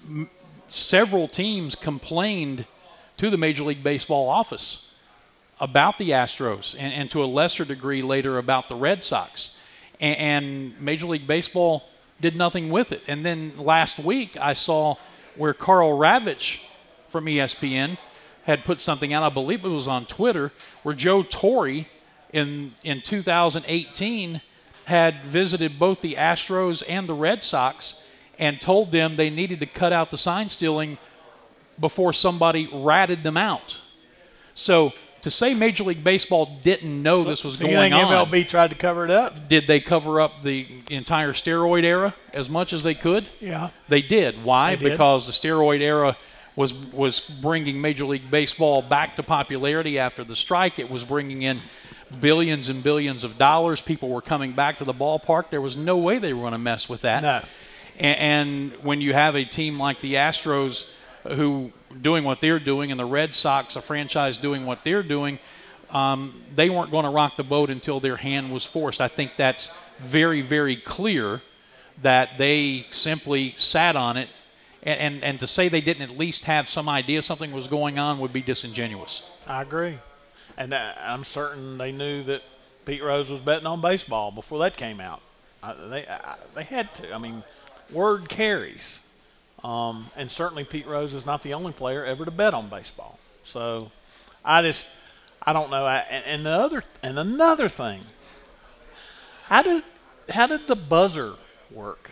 m- 0.08 0.30
several 0.70 1.28
teams 1.28 1.76
complained 1.76 2.66
to 3.18 3.30
the 3.30 3.38
Major 3.38 3.64
League 3.64 3.84
Baseball 3.84 4.28
office 4.30 4.92
about 5.60 5.98
the 5.98 6.10
Astros 6.10 6.76
and, 6.78 6.94
and 6.94 7.12
to 7.12 7.24
a 7.24 7.26
lesser 7.26 7.64
degree 7.64 8.02
later 8.02 8.38
about 8.38 8.68
the 8.68 8.76
Red 8.76 9.04
Sox. 9.04 9.52
And, 10.00 10.18
and 10.18 10.82
Major 10.82 11.06
League 11.06 11.28
Baseball 11.28 11.88
did 12.20 12.36
nothing 12.36 12.70
with 12.70 12.92
it. 12.92 13.04
And 13.08 13.26
then 13.26 13.54
last 13.58 14.00
week 14.00 14.38
I 14.42 14.54
saw 14.54 14.96
where 15.36 15.54
Karl 15.54 15.98
Ravech 15.98 16.60
from 17.08 17.26
ESPN 17.26 17.98
had 18.44 18.64
put 18.64 18.82
something 18.82 19.14
out, 19.14 19.24
I 19.24 19.30
believe 19.30 19.64
it 19.64 19.70
was 19.70 19.88
on 19.88 20.06
Twitter, 20.06 20.52
where 20.82 20.96
Joe 20.96 21.22
Torre 21.24 21.86
in, 22.34 22.74
in 22.84 23.02
2018 23.02 24.42
had 24.86 25.24
visited 25.24 25.78
both 25.78 26.02
the 26.02 26.16
Astros 26.16 26.84
and 26.88 27.08
the 27.08 27.14
Red 27.14 27.44
Sox 27.44 28.01
and 28.42 28.60
told 28.60 28.92
them 28.92 29.16
they 29.16 29.30
needed 29.30 29.62
to 29.62 29.66
cut 29.66 29.94
out 29.94 30.12
the 30.12 30.18
sign 30.18 30.50
stealing 30.50 30.98
before 31.80 32.12
somebody 32.12 32.68
ratted 32.74 33.24
them 33.24 33.38
out. 33.38 33.80
So 34.56 34.94
to 35.22 35.32
say 35.32 35.54
Major 35.54 35.84
League 35.84 36.04
Baseball 36.04 36.60
didn't 36.64 37.02
know 37.02 37.24
this 37.24 37.44
was 37.44 37.58
So 37.58 37.66
you 37.66 37.72
going 37.72 37.92
think 37.92 38.04
on, 38.04 38.28
MLB 38.28 38.48
tried 38.50 38.72
to 38.72 38.76
cover 38.76 39.06
it 39.06 39.12
up? 39.12 39.48
did 39.48 39.68
they 39.68 39.80
cover 39.80 40.20
up 40.20 40.42
the 40.42 40.68
entire 40.90 41.34
steroid 41.34 41.84
era 41.84 42.14
as 42.34 42.50
much 42.50 42.74
as 42.74 42.84
they 42.84 42.96
could? 42.96 43.28
Yeah. 43.40 43.70
They 43.88 44.02
did. 44.02 44.44
Why? 44.44 44.76
They 44.76 44.86
did. 44.86 44.92
Because 44.94 45.28
the 45.28 45.32
steroid 45.32 45.82
era 45.82 46.18
was 46.56 46.74
was 46.74 47.22
bringing 47.22 47.80
Major 47.80 48.06
League 48.06 48.30
Baseball 48.30 48.82
back 48.82 49.16
to 49.16 49.24
popularity 49.24 50.00
after 50.00 50.24
the 50.24 50.36
strike. 50.36 50.80
It 50.80 50.90
was 50.90 51.06
bringing 51.06 51.44
in 51.44 51.62
billions 52.20 52.68
and 52.70 52.84
billions 52.84 53.24
of 53.24 53.38
dollars. 53.38 53.82
People 53.82 54.10
were 54.10 54.22
coming 54.22 54.52
back 54.52 54.80
to 54.80 54.84
the 54.84 54.94
ballpark. 54.94 55.50
There 55.50 55.62
was 55.62 55.78
no 55.78 55.98
way 55.98 56.18
they 56.18 56.34
were 56.34 56.42
going 56.42 56.52
to 56.52 56.58
mess 56.58 56.90
with 56.90 57.02
that. 57.02 57.22
No. 57.22 57.42
A- 58.02 58.22
And 58.22 58.74
when 58.84 59.00
you 59.02 59.14
have 59.14 59.36
a 59.36 59.46
team 59.46 59.80
like 59.80 60.02
the 60.02 60.16
Astros 60.16 60.88
who 61.28 61.72
doing 62.02 62.24
what 62.24 62.42
they're 62.42 62.60
doing 62.60 62.92
and 62.92 63.00
the 63.00 63.06
Red 63.06 63.34
Sox, 63.34 63.76
a 63.76 63.82
franchise 63.82 64.38
doing 64.38 64.66
what 64.66 64.84
they're 64.84 65.04
doing, 65.04 65.40
um, 65.92 66.42
they 66.56 66.70
weren't 66.70 66.90
going 66.92 67.04
to 67.04 67.10
rock 67.12 67.36
the 67.36 67.44
boat 67.44 67.70
until 67.70 68.00
their 68.00 68.16
hand 68.18 68.52
was 68.52 68.66
forced. 68.66 69.02
I 69.02 69.08
think 69.08 69.36
that's 69.38 69.72
very, 70.00 70.42
very 70.42 70.76
clear 70.76 71.42
that 72.02 72.38
they 72.38 72.88
simply 72.90 73.54
sat 73.58 73.96
on 73.96 74.18
it. 74.18 74.30
And, 74.84 75.00
and, 75.00 75.24
and 75.24 75.40
to 75.42 75.48
say 75.48 75.70
they 75.70 75.82
didn't 75.82 76.02
at 76.10 76.18
least 76.18 76.46
have 76.46 76.68
some 76.68 76.90
idea 76.90 77.22
something 77.22 77.52
was 77.52 77.68
going 77.68 78.00
on 78.00 78.20
would 78.20 78.34
be 78.34 78.42
disingenuous. 78.42 79.22
I 79.46 79.62
agree. 79.62 80.00
And 80.58 80.74
uh, 80.74 80.94
I'm 81.00 81.24
certain 81.24 81.78
they 81.78 81.92
knew 81.92 82.24
that 82.24 82.42
Pete 82.86 83.04
Rose 83.04 83.30
was 83.30 83.40
betting 83.42 83.68
on 83.68 83.82
baseball 83.82 84.32
before 84.32 84.60
that 84.60 84.76
came 84.78 85.00
out. 85.00 85.22
I, 85.62 85.74
they 85.74 86.08
I, 86.08 86.36
they 86.56 86.64
had 86.64 86.92
to. 86.96 87.14
I 87.14 87.20
mean, 87.20 87.44
word 87.92 88.30
carries. 88.30 89.00
Um, 89.64 90.08
and 90.16 90.32
certainly 90.32 90.64
Pete 90.64 90.88
Rose 90.88 91.14
is 91.14 91.26
not 91.26 91.44
the 91.44 91.54
only 91.54 91.72
player 91.72 92.04
ever 92.04 92.26
to 92.26 92.32
bet 92.32 92.54
on 92.54 92.68
baseball. 92.68 93.20
So 93.44 93.92
I 94.44 94.62
just 94.62 94.88
I 95.44 95.54
don't 95.54 95.72
know. 95.72 95.86
I, 95.86 95.98
and, 95.98 96.26
and 96.26 96.46
the 96.46 96.52
other 96.52 96.84
and 97.02 97.18
another 97.18 97.70
thing. 97.70 98.02
How 99.46 99.62
did 99.62 99.84
how 100.30 100.48
did 100.48 100.68
the 100.68 100.76
buzzer 100.76 101.34
work? 101.72 102.12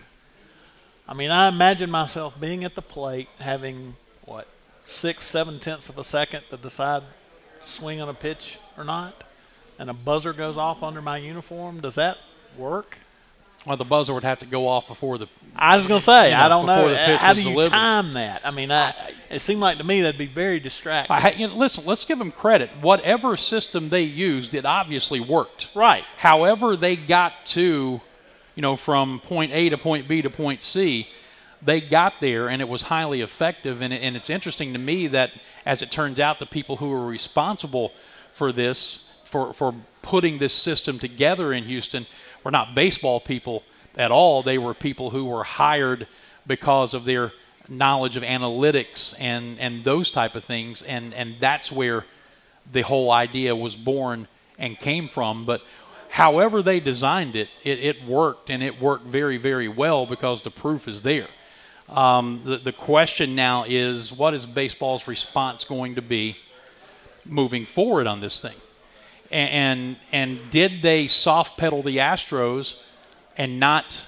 I 1.07 1.13
mean, 1.13 1.31
I 1.31 1.48
imagine 1.48 1.89
myself 1.89 2.39
being 2.39 2.63
at 2.63 2.75
the 2.75 2.81
plate, 2.81 3.29
having 3.39 3.95
what 4.25 4.48
six, 4.86 5.25
seven 5.25 5.59
tenths 5.59 5.89
of 5.89 5.98
a 5.98 6.03
second 6.03 6.43
to 6.50 6.57
decide 6.57 7.03
to 7.63 7.69
swing 7.69 8.01
on 8.01 8.09
a 8.09 8.13
pitch 8.13 8.59
or 8.77 8.83
not, 8.83 9.24
and 9.79 9.89
a 9.89 9.93
buzzer 9.93 10.33
goes 10.33 10.57
off 10.57 10.83
under 10.83 11.01
my 11.01 11.17
uniform. 11.17 11.81
Does 11.81 11.95
that 11.95 12.17
work? 12.57 12.98
Well, 13.65 13.75
the 13.77 13.85
buzzer 13.85 14.13
would 14.13 14.23
have 14.23 14.39
to 14.39 14.45
go 14.45 14.67
off 14.67 14.87
before 14.87 15.17
the. 15.17 15.27
I 15.55 15.75
was 15.75 15.85
going 15.85 15.99
to 15.99 16.05
say, 16.05 16.29
You 16.29 16.37
know, 16.37 16.43
I 16.43 16.47
don't 16.47 16.65
know. 16.65 16.75
before 16.75 16.89
the 16.91 16.95
pitch 16.95 17.19
How 17.21 17.33
do 17.33 17.41
you 17.41 17.49
delivered. 17.49 17.71
time 17.71 18.13
that? 18.13 18.41
I 18.45 18.51
mean, 18.51 18.71
I, 18.71 18.93
it 19.29 19.39
seemed 19.39 19.59
like 19.59 19.77
to 19.79 19.83
me 19.83 20.01
that'd 20.01 20.17
be 20.17 20.25
very 20.25 20.59
distracting. 20.59 21.15
I, 21.15 21.33
you 21.33 21.47
know, 21.47 21.55
listen, 21.55 21.83
let's 21.85 22.05
give 22.05 22.17
them 22.19 22.31
credit. 22.31 22.69
Whatever 22.79 23.35
system 23.35 23.89
they 23.89 24.03
used, 24.03 24.55
it 24.55 24.65
obviously 24.65 25.19
worked. 25.19 25.69
right. 25.75 26.05
However, 26.17 26.77
they 26.77 26.95
got 26.95 27.45
to, 27.47 27.99
you 28.55 28.61
know, 28.61 28.77
from 28.77 29.19
point 29.19 29.51
A 29.51 29.69
to 29.69 29.77
point 29.77 30.07
B 30.07 30.21
to 30.21 30.29
point 30.29 30.63
C, 30.63 31.09
they 31.61 31.81
got 31.81 32.21
there 32.21 32.47
and 32.47 32.61
it 32.61 32.69
was 32.69 32.83
highly 32.83 33.19
effective. 33.19 33.81
And, 33.81 33.93
it, 33.93 34.01
and 34.01 34.15
it's 34.15 34.29
interesting 34.29 34.71
to 34.71 34.79
me 34.79 35.07
that, 35.07 35.31
as 35.65 35.81
it 35.81 35.91
turns 35.91 36.19
out, 36.21 36.39
the 36.39 36.45
people 36.45 36.77
who 36.77 36.89
were 36.89 37.05
responsible 37.05 37.91
for 38.31 38.53
this, 38.53 39.09
for, 39.25 39.51
for 39.51 39.75
putting 40.01 40.37
this 40.37 40.53
system 40.53 40.97
together 40.97 41.51
in 41.51 41.65
Houston, 41.65 42.05
were 42.43 42.51
not 42.51 42.75
baseball 42.75 43.19
people 43.19 43.63
at 43.96 44.12
all. 44.12 44.41
They 44.41 44.58
were 44.58 44.74
people 44.74 45.10
who 45.10 45.25
were 45.25 45.43
hired 45.43 46.08
because 46.48 46.93
of 46.93 47.05
their 47.05 47.31
knowledge 47.67 48.17
of 48.17 48.24
analytics 48.24 49.13
and, 49.19 49.60
and 49.60 49.84
those 49.84 50.12
type 50.12 50.36
of 50.36 50.43
things. 50.43 50.81
And, 50.81 51.13
and 51.13 51.36
that's 51.39 51.72
where 51.72 52.05
the 52.72 52.81
whole 52.81 53.12
idea 53.12 53.55
was 53.55 53.75
born 53.75 54.27
and 54.58 54.77
came 54.77 55.08
from. 55.08 55.46
But 55.46 55.62
however 56.10 56.62
they 56.62 56.79
designed 56.79 57.36
it, 57.36 57.50
it, 57.63 57.79
it 57.79 58.03
worked 58.05 58.50
and 58.50 58.63
it 58.63 58.81
worked 58.81 59.05
very, 59.05 59.38
very 59.38 59.67
well 59.67 60.05
because 60.05 60.41
the 60.41 60.51
proof 60.51 60.88
is 60.88 61.01
there. 61.01 61.27
Um, 61.88 62.41
the, 62.43 62.58
the 62.58 62.72
question 62.72 63.36
now 63.36 63.65
is 63.67 64.13
what 64.13 64.34
is 64.34 64.46
baseball's 64.46 65.08
response 65.08 65.63
going 65.63 65.96
to 65.96 66.01
be 66.01 66.38
moving 67.25 67.65
forward 67.65 68.05
on 68.08 68.22
this 68.22 68.39
thing? 68.39 68.55
And, 69.31 69.98
and, 70.12 70.39
and 70.39 70.51
did 70.51 70.81
they 70.81 71.07
soft 71.07 71.57
pedal 71.57 71.83
the 71.83 71.98
Astros 71.98 72.81
and 73.38 73.59
not 73.59 74.05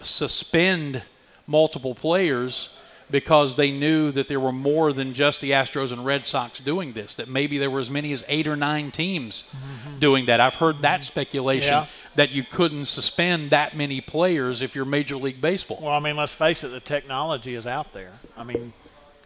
suspend 0.00 1.02
multiple 1.46 1.94
players 1.94 2.76
because 3.10 3.56
they 3.56 3.70
knew 3.70 4.10
that 4.10 4.28
there 4.28 4.40
were 4.40 4.52
more 4.52 4.92
than 4.92 5.12
just 5.12 5.40
the 5.40 5.50
Astros 5.50 5.92
and 5.92 6.04
Red 6.04 6.24
Sox 6.24 6.58
doing 6.58 6.94
this, 6.94 7.14
that 7.16 7.28
maybe 7.28 7.58
there 7.58 7.70
were 7.70 7.80
as 7.80 7.90
many 7.90 8.12
as 8.12 8.24
eight 8.28 8.46
or 8.46 8.56
nine 8.56 8.90
teams 8.90 9.44
mm-hmm. 9.50 9.98
doing 9.98 10.26
that. 10.26 10.40
I've 10.40 10.54
heard 10.54 10.80
that 10.80 11.00
mm-hmm. 11.00 11.06
speculation 11.06 11.74
Yeah. 11.74 11.86
that 12.14 12.30
you 12.30 12.42
couldn't 12.42 12.86
suspend 12.86 13.50
that 13.50 13.76
many 13.76 14.00
players 14.00 14.62
if 14.62 14.74
you're 14.74 14.86
Major 14.86 15.16
League 15.16 15.40
Baseball. 15.40 15.80
Well, 15.82 15.92
I 15.92 16.00
mean, 16.00 16.16
let's 16.16 16.32
face 16.32 16.64
it, 16.64 16.68
the 16.68 16.80
technology 16.80 17.54
is 17.54 17.66
out 17.66 17.92
there. 17.92 18.12
I 18.36 18.44
mean, 18.44 18.72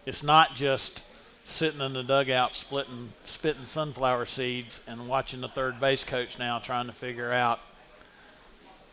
it's 0.05 0.23
not 0.23 0.57
just 0.57 1.03
sitting 1.49 1.81
in 1.81 1.95
the 1.95 2.03
dugout 2.03 2.55
splitting, 2.55 3.11
spitting 3.25 3.65
sunflower 3.65 4.27
seeds 4.27 4.81
and 4.87 5.09
watching 5.09 5.41
the 5.41 5.49
third 5.49 5.81
base 5.81 6.05
coach 6.05 6.39
now 6.39 6.59
trying 6.59 6.87
to 6.87 6.93
figure 6.93 7.33
out 7.33 7.59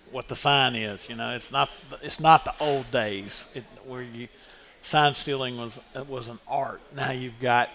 what 0.09 0.29
the 0.29 0.35
sign 0.35 0.73
is. 0.75 1.09
You 1.09 1.15
know, 1.15 1.35
it's 1.35 1.51
not 1.51 1.69
it's 2.01 2.19
not 2.19 2.45
the 2.45 2.53
old 2.61 2.89
days 2.91 3.51
it, 3.55 3.63
where 3.85 4.01
you 4.01 4.29
sign 4.81 5.13
stealing 5.15 5.57
was 5.57 5.79
was 6.07 6.29
an 6.29 6.39
art. 6.47 6.81
Now 6.95 7.11
you've 7.11 7.39
got 7.41 7.69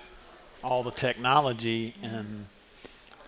all 0.65 0.83
the 0.83 0.91
technology 0.91 1.95
and 2.03 2.47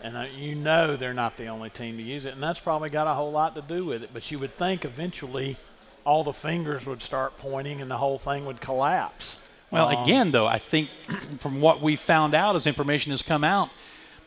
and 0.03 0.17
uh, 0.17 0.25
you 0.35 0.55
know 0.55 0.97
they're 0.97 1.15
not 1.15 1.37
the 1.37 1.49
only 1.49 1.69
team 1.69 1.99
to 1.99 2.03
use 2.03 2.25
it, 2.25 2.33
and 2.33 2.43
that's 2.43 2.61
probably 2.61 2.89
got 2.89 3.07
a 3.07 3.15
whole 3.15 3.31
lot 3.31 3.55
to 3.57 3.63
do 3.63 3.85
with 3.85 4.03
it. 4.03 4.11
But 4.15 4.31
you 4.31 4.39
would 4.39 4.57
think 4.57 4.87
eventually 4.87 5.57
all 6.05 6.25
the 6.25 6.33
fingers 6.33 6.87
would 6.87 7.03
start 7.03 7.37
pointing 7.39 7.83
and 7.83 7.91
the 7.91 7.99
whole 7.99 8.19
thing 8.19 8.47
would 8.47 8.61
collapse. 8.61 9.39
Well, 9.73 9.89
um, 9.89 10.03
again, 10.03 10.31
though, 10.31 10.47
I 10.47 10.59
think 10.59 10.91
from 11.39 11.61
what 11.61 11.81
we 11.81 11.97
found 11.97 12.35
out 12.35 12.55
as 12.55 12.67
information 12.67 13.11
has 13.11 13.23
come 13.23 13.43
out, 13.43 13.71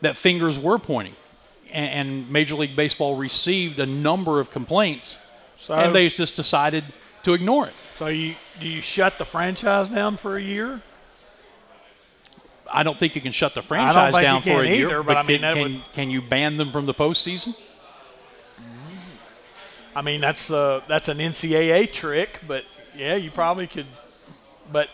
that 0.00 0.16
fingers 0.16 0.58
were 0.58 0.78
pointing, 0.78 1.14
and, 1.72 2.08
and 2.08 2.30
Major 2.30 2.56
League 2.56 2.76
Baseball 2.76 3.14
received 3.14 3.78
a 3.78 3.86
number 3.86 4.40
of 4.40 4.50
complaints, 4.50 5.18
so, 5.56 5.74
and 5.74 5.94
they 5.94 6.08
just 6.08 6.36
decided 6.36 6.84
to 7.22 7.32
ignore 7.32 7.68
it. 7.68 7.74
So 7.94 8.08
you 8.08 8.34
do 8.60 8.68
you 8.68 8.80
shut 8.82 9.18
the 9.18 9.24
franchise 9.24 9.88
down 9.88 10.16
for 10.16 10.36
a 10.36 10.42
year? 10.42 10.82
I 12.70 12.82
don't 12.82 12.98
think 12.98 13.14
you 13.14 13.20
can 13.20 13.32
shut 13.32 13.54
the 13.54 13.62
franchise 13.62 14.14
down 14.14 14.42
for 14.42 14.62
a 14.62 14.66
year. 14.66 14.86
Either, 14.86 15.02
but, 15.02 15.14
but 15.14 15.16
I 15.16 15.22
mean, 15.22 15.40
can, 15.40 15.54
can, 15.54 15.62
would, 15.62 15.92
can, 15.92 16.10
you 16.10 16.20
ban 16.20 16.56
them 16.56 16.70
from 16.70 16.86
the 16.86 16.94
postseason? 16.94 17.56
I 19.94 20.02
mean, 20.02 20.20
that's 20.20 20.50
uh, 20.50 20.82
that's 20.88 21.08
an 21.08 21.18
NCAA 21.18 21.92
trick, 21.92 22.40
but 22.46 22.64
yeah, 22.94 23.14
you 23.14 23.30
probably 23.30 23.66
could. 23.66 23.86
But 24.70 24.88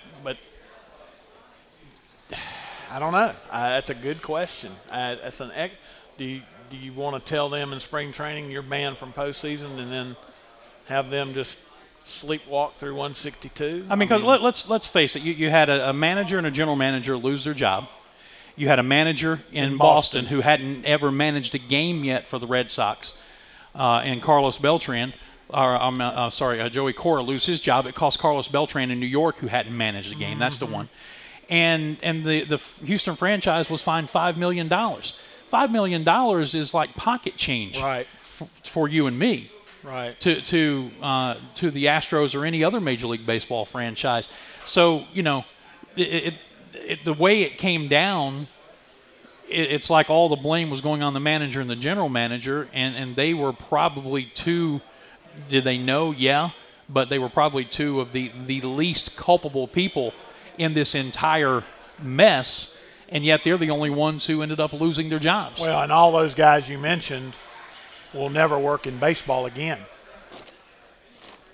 I 2.93 2.99
don't 2.99 3.13
know. 3.13 3.33
Uh, 3.51 3.71
that's 3.71 3.89
a 3.89 3.95
good 3.95 4.21
question. 4.21 4.71
Uh, 4.91 5.15
that's 5.15 5.41
an 5.41 5.51
ex- 5.55 5.75
do 6.19 6.25
you, 6.27 6.43
do 6.71 6.77
you 6.77 6.93
want 6.93 7.19
to 7.19 7.27
tell 7.27 7.49
them 7.49 7.73
in 7.73 7.81
spring 7.81 8.13
training 8.13 8.51
you're 8.51 8.61
banned 8.61 8.99
from 8.99 9.15
postseason 9.15 9.79
and 9.79 9.91
then 9.91 10.17
have 10.89 11.09
them 11.09 11.33
just 11.33 11.57
sleepwalk 12.05 12.75
through 12.75 12.93
162? 12.93 13.87
I 13.89 13.95
mean, 13.95 14.01
because 14.01 14.23
let, 14.23 14.41
us 14.41 14.43
let's, 14.45 14.69
let's 14.69 14.87
face 14.87 15.17
it, 15.17 15.23
you, 15.23 15.33
you 15.33 15.49
had 15.49 15.71
a, 15.71 15.89
a, 15.89 15.93
manager 15.95 16.37
and 16.37 16.47
a 16.47 16.51
general 16.51 16.77
manager 16.77 17.17
lose 17.17 17.45
their 17.45 17.55
job. 17.55 17.89
You 18.57 18.69
had 18.69 18.79
a 18.79 18.83
manager 18.83 19.41
in, 19.53 19.71
in 19.71 19.77
Boston. 19.79 20.25
Boston. 20.25 20.27
who 20.27 20.43
hadn't 20.43 20.85
ever 20.85 21.11
managed 21.11 21.55
a 21.55 21.59
game 21.59 22.05
yet 22.05 22.27
for 22.27 22.39
the 22.39 22.47
Red 22.47 22.71
Sox, 22.71 23.15
uh, 23.75 24.03
and 24.05 24.21
Carlos 24.21 24.59
Beltran. 24.59 25.15
Or, 25.49 25.77
I'm 25.81 25.99
uh, 26.03 26.11
uh, 26.11 26.31
sorry, 26.31 26.61
uh, 26.61 26.69
Joey 26.69 26.93
Cora 26.93 27.23
lose 27.23 27.47
his 27.47 27.59
job. 27.59 27.87
It 27.87 27.95
cost 27.95 28.19
Carlos 28.19 28.49
Beltran 28.49 28.91
in 28.91 29.01
New 29.01 29.07
York, 29.07 29.39
who 29.39 29.47
hadn't 29.47 29.75
managed 29.75 30.13
a 30.13 30.15
game. 30.15 30.33
Mm-hmm. 30.33 30.41
That's 30.41 30.59
the 30.59 30.67
mm-hmm. 30.67 30.75
one. 30.75 30.89
And 31.53 31.99
and 32.03 32.25
the 32.25 32.45
the 32.45 32.57
Houston 32.87 33.15
franchise 33.15 33.69
was 33.69 33.83
fined 33.83 34.09
five 34.09 34.39
million 34.39 34.69
dollars. 34.69 35.19
Five 35.49 35.71
million 35.71 36.03
dollars 36.03 36.55
is 36.55 36.73
like 36.73 36.95
pocket 36.95 37.37
change 37.37 37.79
right. 37.79 38.07
for, 38.21 38.49
for 38.65 38.89
you 38.89 39.07
and 39.07 39.19
me 39.19 39.51
right. 39.85 40.17
to 40.21 40.41
to 40.41 40.91
uh, 41.03 41.35
to 41.57 41.71
the 41.71 41.85
Astros 41.85 42.35
or 42.35 42.47
any 42.47 42.65
other 42.65 42.81
Major 42.81 43.07
League 43.07 43.27
Baseball 43.27 43.67
franchise. 43.67 44.31
So 44.65 45.05
you 45.13 45.23
know, 45.23 45.45
it, 45.95 46.01
it, 46.03 46.35
it, 46.73 47.05
the 47.05 47.13
way 47.13 47.43
it 47.43 47.59
came 47.59 47.87
down, 47.87 48.47
it's 49.47 49.91
like 49.91 50.09
all 50.09 50.31
the 50.31 50.37
blame 50.37 50.71
was 50.71 50.81
going 50.81 51.03
on 51.03 51.13
the 51.13 51.21
manager 51.21 51.61
and 51.61 51.69
the 51.69 51.77
general 51.77 52.09
manager, 52.09 52.67
and 52.73 52.97
and 52.97 53.15
they 53.15 53.35
were 53.35 53.53
probably 53.53 54.25
two. 54.25 54.81
Did 55.51 55.65
they 55.65 55.77
know? 55.77 56.13
Yeah, 56.13 56.51
but 56.89 57.11
they 57.11 57.19
were 57.19 57.29
probably 57.29 57.67
two 57.67 58.01
of 58.01 58.13
the 58.13 58.31
the 58.47 58.63
least 58.63 59.17
culpable 59.17 59.69
people 59.69 60.15
in 60.63 60.75
this 60.75 60.95
entire 60.95 61.63
mess. 62.01 62.77
And 63.09 63.25
yet 63.25 63.45
they're 63.45 63.59
the 63.59 63.71
only 63.71 63.91
ones 63.91 64.27
who 64.27 64.41
ended 64.41 64.59
up 64.59 64.73
losing 64.73 65.11
their 65.11 65.19
jobs. 65.19 65.61
Well, 65.61 65.83
and 65.83 65.93
all 65.93 66.13
those 66.13 66.35
guys 66.35 66.69
you 66.69 66.79
mentioned 66.79 67.35
will 68.15 68.31
never 68.31 68.59
work 68.59 68.87
in 68.87 68.97
baseball 68.99 69.47
again. 69.47 69.79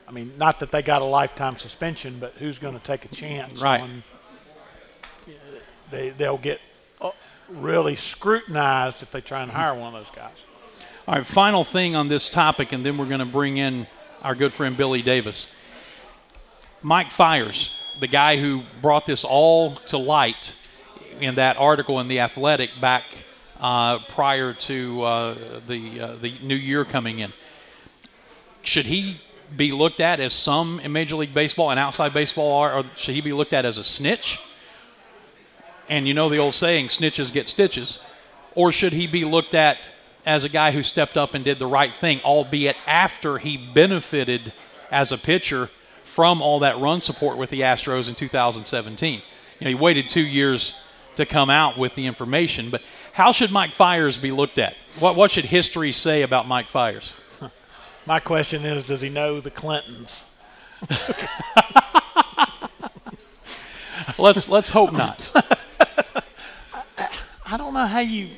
I 0.07 0.13
mean, 0.13 0.33
not 0.39 0.61
that 0.61 0.71
they 0.71 0.83
got 0.83 1.03
a 1.03 1.05
lifetime 1.05 1.59
suspension, 1.59 2.19
but 2.19 2.33
who's 2.35 2.59
going 2.59 2.79
to 2.79 2.83
take 2.83 3.05
a 3.05 3.09
chance? 3.09 3.61
Right. 3.61 3.81
On, 3.81 4.03
they 5.91 6.11
they'll 6.11 6.39
get 6.39 6.61
uh, 7.01 7.11
really 7.49 7.97
scrutinized 7.97 9.03
if 9.03 9.11
they 9.11 9.21
try 9.21 9.43
and 9.43 9.51
hire 9.51 9.75
one 9.75 9.95
of 9.95 10.05
those 10.05 10.15
guys. 10.15 10.33
All 11.07 11.15
right, 11.15 11.27
final 11.27 11.65
thing 11.65 11.97
on 11.97 12.09
this 12.09 12.31
topic, 12.31 12.73
and 12.73 12.85
then 12.85 12.97
we're 12.97 13.07
going 13.07 13.21
to 13.21 13.27
bring 13.27 13.57
in 13.57 13.87
our 14.23 14.35
good 14.35 14.53
friend 14.53 14.77
Billy 14.77 15.03
Davis. 15.03 15.53
Mike 16.83 17.11
Fiers, 17.11 17.78
the 18.01 18.07
guy 18.07 18.37
who 18.37 18.63
brought 18.81 19.07
this 19.07 19.25
all 19.25 19.75
to 19.87 19.99
light 19.99 20.55
in 21.21 21.37
that 21.37 21.57
article 21.57 22.01
in 22.01 22.09
the 22.09 22.21
Athletic 22.21 22.71
back 22.81 23.05
uh, 23.61 23.99
prior 24.01 24.53
to 24.53 25.03
uh, 25.03 25.35
the 25.67 26.01
uh, 26.01 26.17
the 26.21 26.35
new 26.43 26.55
year 26.55 26.85
coming 26.85 27.19
in. 27.19 27.33
Should 28.63 28.87
he 28.87 29.21
be 29.57 29.73
looked 29.73 30.01
at 30.01 30.21
as 30.21 30.33
some 30.33 30.81
in 30.81 30.93
Major 30.93 31.17
League 31.17 31.35
Baseball 31.35 31.71
and 31.71 31.81
outside 31.81 32.13
baseball 32.13 32.53
are, 32.59 32.79
or 32.79 32.85
should 32.97 33.15
he 33.15 33.21
be 33.21 33.33
looked 33.33 33.53
at 33.53 33.65
as 33.65 33.79
a 33.79 33.85
snitch? 33.85 34.39
And 35.89 36.07
you 36.07 36.13
know 36.13 36.29
the 36.29 36.37
old 36.37 36.55
saying, 36.55 36.89
snitches 36.89 37.33
get 37.33 37.49
stitches. 37.49 38.01
Or 38.55 38.73
should 38.73 38.93
he 38.93 39.07
be 39.07 39.25
looked 39.25 39.55
at 39.55 39.79
as 40.27 40.45
a 40.45 40.49
guy 40.51 40.73
who 40.73 40.83
stepped 40.83 41.17
up 41.17 41.33
and 41.33 41.45
did 41.45 41.59
the 41.59 41.67
right 41.67 41.93
thing, 41.93 42.21
albeit 42.25 42.77
after 42.87 43.39
he 43.39 43.57
benefited 43.57 44.53
as 44.91 45.13
a 45.13 45.19
pitcher 45.19 45.71
from 46.19 46.43
all 46.43 46.59
that 46.59 46.77
run 46.81 47.01
support 47.01 47.39
with 47.39 47.49
the 47.49 47.61
Astros 47.61 48.09
in 48.09 48.17
2017? 48.17 49.23
You 49.61 49.65
know, 49.65 49.69
he 49.69 49.77
waited 49.77 50.09
two 50.09 50.27
years 50.27 50.75
to 51.15 51.25
come 51.25 51.49
out 51.49 51.79
with 51.79 51.95
the 51.95 52.07
information, 52.07 52.71
but 52.71 52.83
how 53.13 53.31
should 53.31 53.53
Mike 53.53 53.73
Fiers 53.73 54.19
be 54.19 54.33
looked 54.33 54.59
at? 54.59 54.75
What, 54.99 55.15
what 55.15 55.31
should 55.31 55.45
history 55.45 55.93
say 55.93 56.23
about 56.23 56.49
Mike 56.49 56.69
Fiers? 56.69 57.13
My 58.05 58.19
question 58.19 58.67
is 58.67 58.83
does 58.83 59.01
he 59.01 59.09
know 59.09 59.41
the 59.41 59.53
Clintons? 59.53 60.25
let's, 64.19 64.49
let's 64.49 64.71
hope 64.71 64.93
not. 64.93 65.31
I 67.47 67.57
don't 67.57 67.73
know 67.73 67.87
how 67.87 68.01
you. 68.01 68.31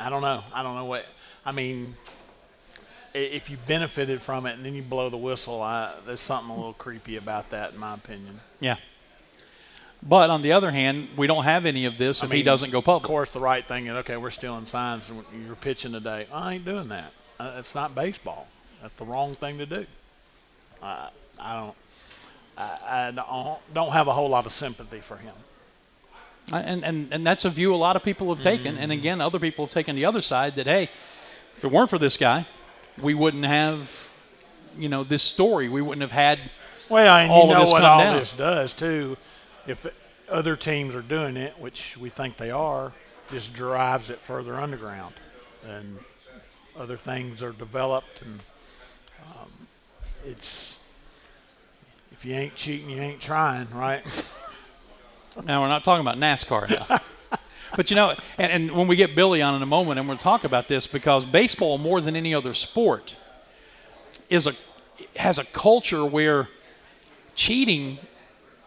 I 0.00 0.10
don't 0.10 0.22
know. 0.22 0.42
I 0.52 0.64
don't 0.64 0.74
know 0.74 0.86
what. 0.86 1.06
I 1.44 1.52
mean, 1.52 1.94
if 3.16 3.50
you 3.50 3.56
benefited 3.66 4.20
from 4.20 4.46
it 4.46 4.54
and 4.54 4.64
then 4.64 4.74
you 4.74 4.82
blow 4.82 5.08
the 5.08 5.16
whistle, 5.16 5.62
I, 5.62 5.94
there's 6.06 6.20
something 6.20 6.50
a 6.50 6.54
little 6.54 6.72
creepy 6.74 7.16
about 7.16 7.50
that, 7.50 7.72
in 7.72 7.78
my 7.78 7.94
opinion. 7.94 8.40
Yeah. 8.60 8.76
But 10.02 10.30
on 10.30 10.42
the 10.42 10.52
other 10.52 10.70
hand, 10.70 11.08
we 11.16 11.26
don't 11.26 11.44
have 11.44 11.66
any 11.66 11.86
of 11.86 11.98
this 11.98 12.22
I 12.22 12.26
if 12.26 12.30
mean, 12.30 12.38
he 12.38 12.42
doesn't 12.42 12.70
go 12.70 12.82
public. 12.82 13.04
Of 13.04 13.08
course, 13.08 13.30
the 13.30 13.40
right 13.40 13.66
thing 13.66 13.86
is 13.86 13.92
okay. 13.92 14.16
We're 14.16 14.30
stealing 14.30 14.66
signs. 14.66 15.08
And 15.08 15.24
you're 15.46 15.56
pitching 15.56 15.92
today. 15.92 16.26
I 16.32 16.54
ain't 16.54 16.64
doing 16.64 16.88
that. 16.88 17.12
Uh, 17.40 17.56
it's 17.58 17.74
not 17.74 17.94
baseball. 17.94 18.46
That's 18.82 18.94
the 18.94 19.04
wrong 19.04 19.34
thing 19.34 19.58
to 19.58 19.66
do. 19.66 19.86
Uh, 20.82 21.08
I 21.40 21.56
don't. 21.56 21.76
I, 22.58 22.78
I 22.88 23.10
don't, 23.10 23.58
don't 23.74 23.92
have 23.92 24.08
a 24.08 24.12
whole 24.12 24.28
lot 24.28 24.46
of 24.46 24.52
sympathy 24.52 25.00
for 25.00 25.16
him. 25.16 25.34
And, 26.52 26.84
and, 26.84 27.12
and 27.12 27.26
that's 27.26 27.44
a 27.44 27.50
view 27.50 27.74
a 27.74 27.76
lot 27.76 27.96
of 27.96 28.02
people 28.02 28.28
have 28.28 28.40
taken. 28.40 28.74
Mm-hmm. 28.74 28.82
And 28.82 28.92
again, 28.92 29.20
other 29.20 29.38
people 29.38 29.66
have 29.66 29.72
taken 29.72 29.96
the 29.96 30.04
other 30.04 30.20
side 30.20 30.54
that, 30.56 30.66
hey, 30.66 30.84
if 31.56 31.64
it 31.64 31.70
weren't 31.70 31.90
for 31.90 31.98
this 31.98 32.16
guy, 32.16 32.46
we 33.00 33.14
wouldn't 33.14 33.44
have, 33.44 34.08
you 34.78 34.88
know, 34.88 35.04
this 35.04 35.22
story. 35.22 35.68
We 35.68 35.82
wouldn't 35.82 36.02
have 36.02 36.12
had 36.12 36.38
well, 36.88 37.16
and 37.16 37.30
all 37.30 37.48
you 37.48 37.54
know 37.54 37.64
what 37.64 37.84
all 37.84 37.98
down. 37.98 38.16
this 38.18 38.32
does, 38.32 38.72
too 38.72 39.16
if 39.66 39.86
other 40.28 40.56
teams 40.56 40.94
are 40.94 41.02
doing 41.02 41.36
it, 41.36 41.58
which 41.58 41.96
we 41.96 42.08
think 42.08 42.36
they 42.36 42.50
are, 42.50 42.92
just 43.30 43.52
drives 43.52 44.10
it 44.10 44.18
further 44.18 44.54
underground, 44.54 45.14
and 45.66 45.98
other 46.78 46.96
things 46.96 47.42
are 47.42 47.52
developed, 47.52 48.22
and 48.22 48.40
um, 49.34 49.50
it's 50.24 50.76
if 52.12 52.24
you 52.24 52.34
ain't 52.34 52.54
cheating, 52.54 52.90
you 52.90 53.00
ain't 53.00 53.20
trying, 53.20 53.68
right? 53.74 54.02
now 55.44 55.60
we're 55.60 55.68
not 55.68 55.84
talking 55.84 56.06
about 56.06 56.18
NASCAR 56.18 56.70
now. 56.70 57.00
but 57.76 57.90
you 57.90 57.96
know, 57.96 58.16
and, 58.38 58.50
and 58.50 58.72
when 58.72 58.88
we 58.88 58.96
get 58.96 59.14
Billy 59.14 59.42
on 59.42 59.54
in 59.54 59.62
a 59.62 59.66
moment, 59.66 59.98
and 60.00 60.08
we'll 60.08 60.16
talk 60.16 60.44
about 60.44 60.66
this 60.66 60.86
because 60.86 61.24
baseball, 61.24 61.78
more 61.78 62.00
than 62.00 62.16
any 62.16 62.34
other 62.34 62.54
sport, 62.54 63.16
is 64.30 64.46
a 64.46 64.54
has 65.16 65.38
a 65.38 65.44
culture 65.44 66.04
where 66.04 66.48
cheating 67.34 67.98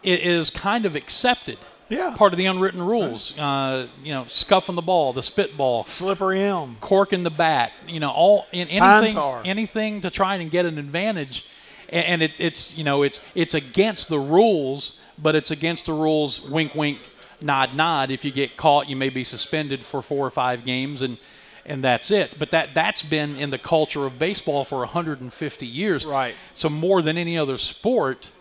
is 0.03 0.49
kind 0.51 0.85
of 0.85 0.95
accepted. 0.95 1.57
Yeah. 1.89 2.13
Part 2.15 2.33
of 2.33 2.37
the 2.37 2.45
unwritten 2.45 2.83
rules. 2.83 3.37
Uh, 3.37 3.87
you 4.03 4.13
know, 4.13 4.25
scuffing 4.27 4.75
the 4.75 4.81
ball, 4.83 5.11
the 5.11 5.23
spitball, 5.23 5.85
slippery 5.85 6.43
elm, 6.43 6.77
corking 6.79 7.23
the 7.23 7.31
bat. 7.31 7.71
You 7.87 7.99
know, 7.99 8.11
all 8.11 8.45
in 8.51 8.67
anything, 8.67 9.17
anything 9.43 10.01
to 10.01 10.11
try 10.11 10.35
and 10.35 10.51
get 10.51 10.67
an 10.67 10.77
advantage. 10.77 11.47
And, 11.89 12.05
and 12.05 12.21
it, 12.21 12.31
it's 12.37 12.77
you 12.77 12.83
know 12.83 13.01
it's 13.01 13.19
it's 13.33 13.55
against 13.55 14.07
the 14.09 14.19
rules, 14.19 14.99
but 15.17 15.33
it's 15.33 15.49
against 15.49 15.87
the 15.87 15.93
rules. 15.93 16.47
Wink, 16.47 16.75
wink, 16.75 16.99
nod, 17.41 17.75
nod. 17.75 18.11
If 18.11 18.25
you 18.25 18.31
get 18.31 18.57
caught, 18.57 18.89
you 18.89 18.95
may 18.95 19.09
be 19.09 19.23
suspended 19.23 19.83
for 19.83 20.01
four 20.01 20.25
or 20.25 20.31
five 20.31 20.65
games, 20.65 21.01
and 21.01 21.17
and 21.65 21.83
that's 21.83 22.11
it. 22.11 22.37
But 22.39 22.51
that 22.51 22.73
that's 22.73 23.03
been 23.03 23.35
in 23.35 23.49
the 23.49 23.57
culture 23.57 24.05
of 24.05 24.17
baseball 24.17 24.65
for 24.65 24.79
150 24.79 25.65
years. 25.65 26.05
Right. 26.05 26.35
So 26.53 26.69
more 26.69 27.01
than 27.01 27.17
any 27.17 27.37
other 27.37 27.57
sport 27.57 28.31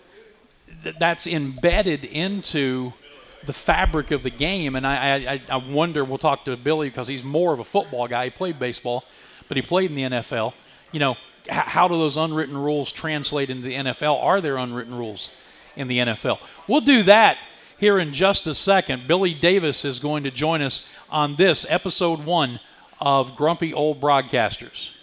that's 0.99 1.27
embedded 1.27 2.05
into 2.05 2.93
the 3.45 3.53
fabric 3.53 4.11
of 4.11 4.23
the 4.23 4.31
game. 4.31 4.77
And 4.77 4.87
I, 4.87 5.15
I, 5.15 5.43
I 5.49 5.57
wonder, 5.57 6.05
we'll 6.05 6.19
talk 6.19 6.45
to 6.45 6.57
Billy 6.57 6.89
because 6.89 7.09
he's 7.09 7.25
more 7.25 7.53
of 7.53 7.61
a 7.61 7.65
football 7.65 8.09
guy. 8.09 8.25
He 8.25 8.31
played 8.31 8.59
baseball, 8.59 9.05
but 9.47 9.57
he 9.57 9.63
played 9.63 9.91
in 9.91 9.97
the 9.97 10.19
NFL. 10.19 10.53
you 10.93 11.01
know, 11.01 11.13
h- 11.47 11.51
how 11.51 11.89
do 11.89 11.97
those 11.97 12.17
unwritten 12.17 12.57
rules 12.57 12.93
translate 12.93 13.51
into 13.51 13.63
the 13.63 13.75
NFL? 13.75 14.23
Are 14.23 14.41
there 14.41 14.57
unwritten 14.57 14.95
rules 14.95 15.31
in 15.77 15.89
the 15.89 15.99
NFL? 15.99 16.39
We'll 16.67 16.81
do 16.81 17.03
that 17.05 17.39
here 17.79 17.99
in 17.99 18.13
just 18.13 18.47
a 18.47 18.55
second. 18.55 19.07
Billy 19.07 19.33
Davis 19.33 19.85
is 19.85 20.01
going 20.01 20.25
to 20.25 20.31
join 20.31 20.63
us 20.63 20.87
on 21.09 21.37
this 21.37 21.65
episode 21.69 22.25
one 22.25 22.61
of 23.01 23.37
Grumpy 23.37 23.73
Old 23.73 24.01
Broadcasters. 24.01 24.95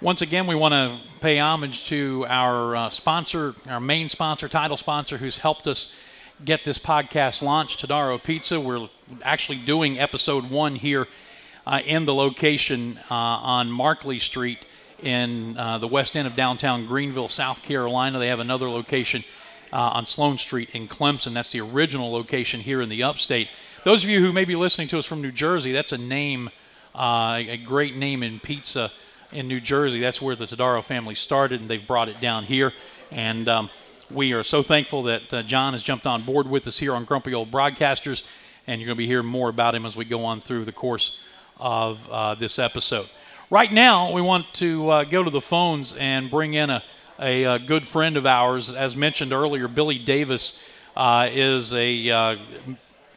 Once 0.00 0.20
again, 0.22 0.46
we 0.46 0.54
want 0.54 0.72
to 0.72 0.98
pay 1.20 1.38
homage 1.38 1.86
to 1.86 2.24
our 2.28 2.76
uh, 2.76 2.90
sponsor, 2.90 3.54
our 3.68 3.80
main 3.80 4.08
sponsor, 4.08 4.48
title 4.48 4.76
sponsor, 4.76 5.16
who's 5.16 5.38
helped 5.38 5.66
us 5.66 5.94
get 6.44 6.62
this 6.62 6.78
podcast 6.78 7.42
launched, 7.42 7.84
Todaro 7.84 8.22
Pizza. 8.22 8.60
We're 8.60 8.86
actually 9.22 9.58
doing 9.58 9.98
episode 9.98 10.50
one 10.50 10.76
here 10.76 11.08
uh, 11.66 11.80
in 11.84 12.04
the 12.04 12.14
location 12.14 12.98
uh, 13.10 13.14
on 13.14 13.70
Markley 13.70 14.18
Street 14.18 14.58
in 15.02 15.56
uh, 15.56 15.78
the 15.78 15.88
west 15.88 16.16
end 16.16 16.28
of 16.28 16.36
downtown 16.36 16.86
Greenville, 16.86 17.28
South 17.28 17.62
Carolina. 17.62 18.18
They 18.18 18.28
have 18.28 18.40
another 18.40 18.68
location 18.68 19.24
uh, 19.72 19.76
on 19.76 20.06
Sloan 20.06 20.38
Street 20.38 20.70
in 20.74 20.88
Clemson. 20.88 21.34
That's 21.34 21.52
the 21.52 21.60
original 21.60 22.10
location 22.12 22.60
here 22.60 22.80
in 22.80 22.88
the 22.88 23.02
upstate. 23.02 23.48
Those 23.84 24.04
of 24.04 24.10
you 24.10 24.20
who 24.20 24.32
may 24.32 24.44
be 24.44 24.56
listening 24.56 24.88
to 24.88 24.98
us 24.98 25.06
from 25.06 25.22
New 25.22 25.32
Jersey, 25.32 25.72
that's 25.72 25.92
a 25.92 25.98
name, 25.98 26.50
uh, 26.94 27.36
a 27.38 27.56
great 27.56 27.96
name 27.96 28.22
in 28.22 28.40
pizza 28.40 28.90
in 29.32 29.48
New 29.48 29.60
Jersey. 29.60 30.00
That's 30.00 30.20
where 30.20 30.36
the 30.36 30.46
Todaro 30.46 30.82
family 30.82 31.14
started, 31.14 31.60
and 31.60 31.70
they've 31.70 31.86
brought 31.86 32.08
it 32.08 32.20
down 32.20 32.44
here. 32.44 32.72
And 33.10 33.48
um, 33.48 33.70
we 34.10 34.32
are 34.32 34.42
so 34.42 34.62
thankful 34.62 35.04
that 35.04 35.32
uh, 35.32 35.42
John 35.42 35.74
has 35.74 35.82
jumped 35.82 36.06
on 36.06 36.22
board 36.22 36.48
with 36.48 36.66
us 36.66 36.78
here 36.78 36.94
on 36.94 37.04
Grumpy 37.04 37.34
Old 37.34 37.50
Broadcasters, 37.50 38.24
and 38.66 38.80
you're 38.80 38.86
going 38.86 38.96
to 38.96 38.98
be 38.98 39.06
hearing 39.06 39.26
more 39.26 39.48
about 39.48 39.74
him 39.74 39.86
as 39.86 39.96
we 39.96 40.04
go 40.04 40.24
on 40.24 40.40
through 40.40 40.64
the 40.64 40.72
course 40.72 41.20
of 41.60 42.08
uh, 42.10 42.34
this 42.34 42.58
episode. 42.58 43.08
Right 43.50 43.72
now, 43.72 44.12
we 44.12 44.20
want 44.20 44.52
to 44.54 44.88
uh, 44.90 45.04
go 45.04 45.22
to 45.22 45.30
the 45.30 45.40
phones 45.40 45.94
and 45.96 46.30
bring 46.30 46.54
in 46.54 46.68
a, 46.68 46.82
a, 47.18 47.44
a, 47.44 47.58
good 47.58 47.86
friend 47.86 48.16
of 48.16 48.26
ours. 48.26 48.70
As 48.70 48.96
mentioned 48.96 49.32
earlier, 49.32 49.68
Billy 49.68 49.98
Davis 49.98 50.62
uh, 50.96 51.28
is 51.30 51.72
a, 51.72 52.10
uh, 52.10 52.36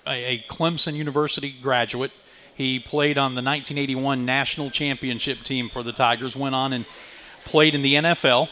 a 0.07 0.43
Clemson 0.49 0.93
University 0.93 1.53
graduate. 1.61 2.11
He 2.55 2.79
played 2.79 3.17
on 3.17 3.31
the 3.31 3.41
1981 3.41 4.25
national 4.25 4.69
championship 4.69 5.39
team 5.43 5.69
for 5.69 5.83
the 5.83 5.91
Tigers, 5.91 6.35
went 6.35 6.55
on 6.55 6.73
and 6.73 6.85
played 7.45 7.75
in 7.75 7.81
the 7.81 7.95
NFL, 7.95 8.49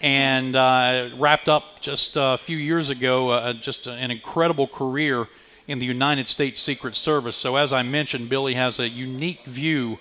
and 0.00 0.56
uh, 0.56 1.10
wrapped 1.16 1.48
up 1.48 1.80
just 1.80 2.16
a 2.16 2.38
few 2.38 2.56
years 2.56 2.90
ago 2.90 3.30
uh, 3.30 3.52
just 3.52 3.86
an 3.86 4.10
incredible 4.10 4.66
career 4.66 5.28
in 5.66 5.78
the 5.78 5.86
United 5.86 6.28
States 6.28 6.60
Secret 6.60 6.96
Service. 6.96 7.36
So, 7.36 7.56
as 7.56 7.72
I 7.72 7.82
mentioned, 7.82 8.28
Billy 8.28 8.54
has 8.54 8.80
a 8.80 8.88
unique 8.88 9.44
view 9.44 9.98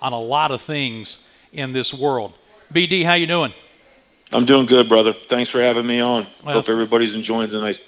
on 0.00 0.12
a 0.12 0.20
lot 0.20 0.50
of 0.50 0.60
things 0.60 1.26
in 1.52 1.72
this 1.72 1.92
world. 1.94 2.34
BD, 2.72 3.04
how 3.04 3.14
you 3.14 3.26
doing? 3.26 3.52
I'm 4.32 4.44
doing 4.44 4.66
good, 4.66 4.88
brother. 4.88 5.12
Thanks 5.12 5.50
for 5.50 5.60
having 5.60 5.86
me 5.86 6.00
on. 6.00 6.26
Well, 6.44 6.56
Hope 6.56 6.68
everybody's 6.68 7.14
enjoying 7.14 7.50
the 7.50 7.60
nice 7.60 7.78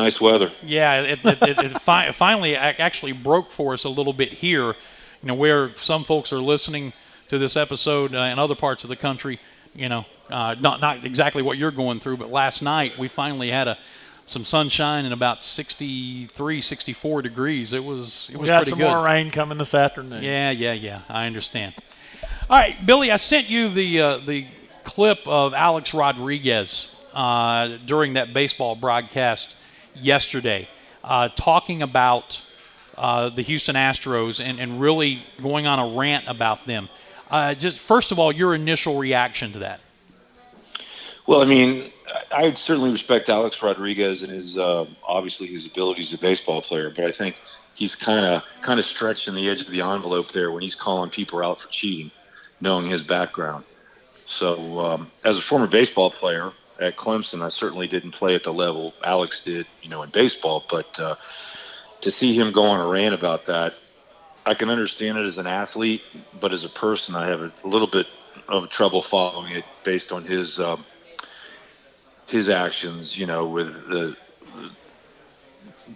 Nice 0.00 0.18
weather. 0.18 0.50
Yeah, 0.62 1.02
it, 1.02 1.18
it, 1.22 1.42
it, 1.42 1.58
it 1.58 1.80
fi- 1.82 2.10
finally 2.12 2.56
actually 2.56 3.12
broke 3.12 3.50
for 3.50 3.74
us 3.74 3.84
a 3.84 3.90
little 3.90 4.14
bit 4.14 4.32
here. 4.32 4.68
You 5.22 5.26
know, 5.28 5.34
where 5.34 5.76
some 5.76 6.04
folks 6.04 6.32
are 6.32 6.38
listening 6.38 6.94
to 7.28 7.36
this 7.36 7.54
episode 7.54 8.14
uh, 8.14 8.20
in 8.20 8.38
other 8.38 8.54
parts 8.54 8.82
of 8.82 8.88
the 8.88 8.96
country. 8.96 9.38
You 9.74 9.90
know, 9.90 10.06
uh, 10.30 10.56
not 10.58 10.80
not 10.80 11.04
exactly 11.04 11.42
what 11.42 11.58
you're 11.58 11.70
going 11.70 12.00
through, 12.00 12.16
but 12.16 12.30
last 12.30 12.62
night 12.62 12.96
we 12.96 13.08
finally 13.08 13.50
had 13.50 13.68
a 13.68 13.76
some 14.24 14.46
sunshine 14.46 15.04
and 15.04 15.12
about 15.12 15.44
63, 15.44 16.60
64 16.62 17.20
degrees. 17.22 17.74
It 17.74 17.84
was 17.84 18.30
it 18.32 18.38
was 18.38 18.42
we 18.42 18.46
got 18.46 18.58
pretty 18.60 18.70
some 18.70 18.78
good. 18.78 18.88
more 18.88 19.04
rain 19.04 19.30
coming 19.30 19.58
this 19.58 19.74
afternoon. 19.74 20.22
Yeah, 20.22 20.50
yeah, 20.50 20.72
yeah. 20.72 21.02
I 21.10 21.26
understand. 21.26 21.74
All 22.48 22.56
right, 22.56 22.74
Billy, 22.86 23.12
I 23.12 23.18
sent 23.18 23.50
you 23.50 23.68
the 23.68 24.00
uh, 24.00 24.16
the 24.16 24.46
clip 24.90 25.20
of 25.26 25.54
Alex 25.54 25.94
Rodriguez 25.94 26.96
uh, 27.14 27.76
during 27.86 28.14
that 28.14 28.34
baseball 28.34 28.74
broadcast 28.74 29.54
yesterday, 29.94 30.68
uh, 31.04 31.28
talking 31.36 31.80
about 31.80 32.42
uh, 32.98 33.28
the 33.28 33.42
Houston 33.42 33.76
Astros 33.76 34.44
and, 34.44 34.58
and 34.58 34.80
really 34.80 35.20
going 35.40 35.68
on 35.68 35.78
a 35.78 35.96
rant 35.96 36.24
about 36.26 36.66
them. 36.66 36.88
Uh, 37.30 37.54
just 37.54 37.78
first 37.78 38.10
of 38.10 38.18
all, 38.18 38.32
your 38.32 38.52
initial 38.52 38.98
reaction 38.98 39.52
to 39.52 39.60
that. 39.60 39.80
Well, 41.28 41.40
I 41.40 41.44
mean, 41.44 41.92
I 42.32 42.52
certainly 42.54 42.90
respect 42.90 43.28
Alex 43.28 43.62
Rodriguez 43.62 44.24
and 44.24 44.32
his 44.32 44.58
uh, 44.58 44.86
obviously 45.06 45.46
his 45.46 45.66
abilities 45.66 46.12
as 46.12 46.18
a 46.18 46.22
baseball 46.22 46.62
player, 46.62 46.90
but 46.90 47.04
I 47.04 47.12
think 47.12 47.40
he's 47.76 47.94
kind 47.94 48.26
of 48.26 48.44
kind 48.60 48.80
of 48.80 48.84
stretching 48.84 49.36
the 49.36 49.48
edge 49.48 49.60
of 49.60 49.70
the 49.70 49.82
envelope 49.82 50.32
there 50.32 50.50
when 50.50 50.62
he's 50.62 50.74
calling 50.74 51.10
people 51.10 51.44
out 51.44 51.60
for 51.60 51.68
cheating, 51.68 52.10
knowing 52.60 52.86
his 52.86 53.04
background. 53.04 53.64
So, 54.30 54.78
um, 54.78 55.10
as 55.24 55.36
a 55.36 55.42
former 55.42 55.66
baseball 55.66 56.10
player, 56.10 56.52
at 56.80 56.96
Clemson, 56.96 57.42
I 57.42 57.48
certainly 57.48 57.86
didn't 57.88 58.12
play 58.12 58.34
at 58.34 58.44
the 58.44 58.52
level 58.52 58.94
Alex 59.04 59.42
did, 59.42 59.66
you 59.82 59.90
know, 59.90 60.02
in 60.02 60.10
baseball. 60.10 60.64
But 60.70 60.98
uh, 60.98 61.16
to 62.00 62.10
see 62.10 62.34
him 62.34 62.52
go 62.52 62.62
on 62.62 62.80
a 62.80 62.86
rant 62.86 63.12
about 63.12 63.46
that, 63.46 63.74
I 64.46 64.54
can 64.54 64.70
understand 64.70 65.18
it 65.18 65.24
as 65.24 65.38
an 65.38 65.46
athlete, 65.46 66.02
but 66.40 66.52
as 66.52 66.64
a 66.64 66.68
person, 66.68 67.14
I 67.14 67.26
have 67.26 67.40
a 67.42 67.52
little 67.64 67.88
bit 67.88 68.06
of 68.48 68.70
trouble 68.70 69.02
following 69.02 69.52
it 69.52 69.64
based 69.84 70.12
on 70.12 70.24
his 70.24 70.58
um, 70.58 70.84
his 72.26 72.48
actions, 72.48 73.18
you 73.18 73.26
know, 73.26 73.46
with 73.46 73.66
the 73.88 74.16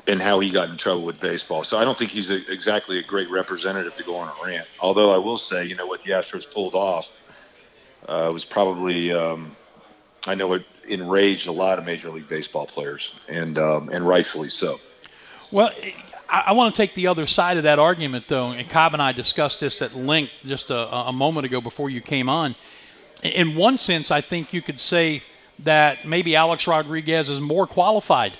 and 0.08 0.20
how 0.20 0.40
he 0.40 0.50
got 0.50 0.68
in 0.68 0.76
trouble 0.76 1.04
with 1.04 1.20
baseball. 1.20 1.62
So 1.62 1.78
I 1.78 1.84
don't 1.84 1.96
think 1.96 2.10
he's 2.10 2.30
a, 2.30 2.52
exactly 2.52 2.98
a 2.98 3.02
great 3.02 3.30
representative 3.30 3.96
to 3.96 4.02
go 4.02 4.16
on 4.16 4.28
a 4.28 4.44
rant. 4.44 4.66
Although 4.80 5.12
I 5.12 5.18
will 5.18 5.38
say, 5.38 5.64
you 5.64 5.76
know, 5.76 5.86
what 5.86 6.02
the 6.02 6.10
Astros 6.10 6.52
pulled 6.52 6.74
off 6.74 7.08
uh, 8.08 8.30
was 8.32 8.44
probably, 8.44 9.12
um, 9.12 9.52
I 10.26 10.34
know 10.34 10.52
it 10.54 10.64
enraged 10.88 11.46
a 11.46 11.52
lot 11.52 11.78
of 11.78 11.84
Major 11.84 12.10
League 12.10 12.28
Baseball 12.28 12.66
players, 12.66 13.12
and 13.28 13.58
um, 13.58 13.88
and 13.90 14.06
rightfully 14.06 14.50
so. 14.50 14.80
Well, 15.50 15.70
I, 16.28 16.44
I, 16.46 16.52
want 16.52 16.74
to 16.74 16.82
take 16.82 16.94
the 16.94 17.06
other 17.06 17.26
side 17.26 17.56
of 17.56 17.62
that 17.62 17.78
argument, 17.78 18.28
though, 18.28 18.50
and 18.50 18.68
Cobb 18.68 18.92
and 18.92 19.02
I 19.02 19.12
discussed 19.12 19.60
this 19.60 19.80
at 19.82 19.94
length 19.94 20.42
just 20.44 20.70
a, 20.70 20.94
a 20.94 21.12
moment 21.12 21.46
ago 21.46 21.60
before 21.60 21.90
you 21.90 22.00
came 22.00 22.28
on. 22.28 22.54
In 23.22 23.54
one 23.54 23.78
sense, 23.78 24.10
I 24.10 24.20
think 24.20 24.52
you 24.52 24.60
could 24.60 24.78
say 24.78 25.22
that 25.60 26.06
maybe 26.06 26.36
Alex 26.36 26.66
Rodriguez 26.66 27.30
is 27.30 27.40
more 27.40 27.66
qualified 27.66 28.34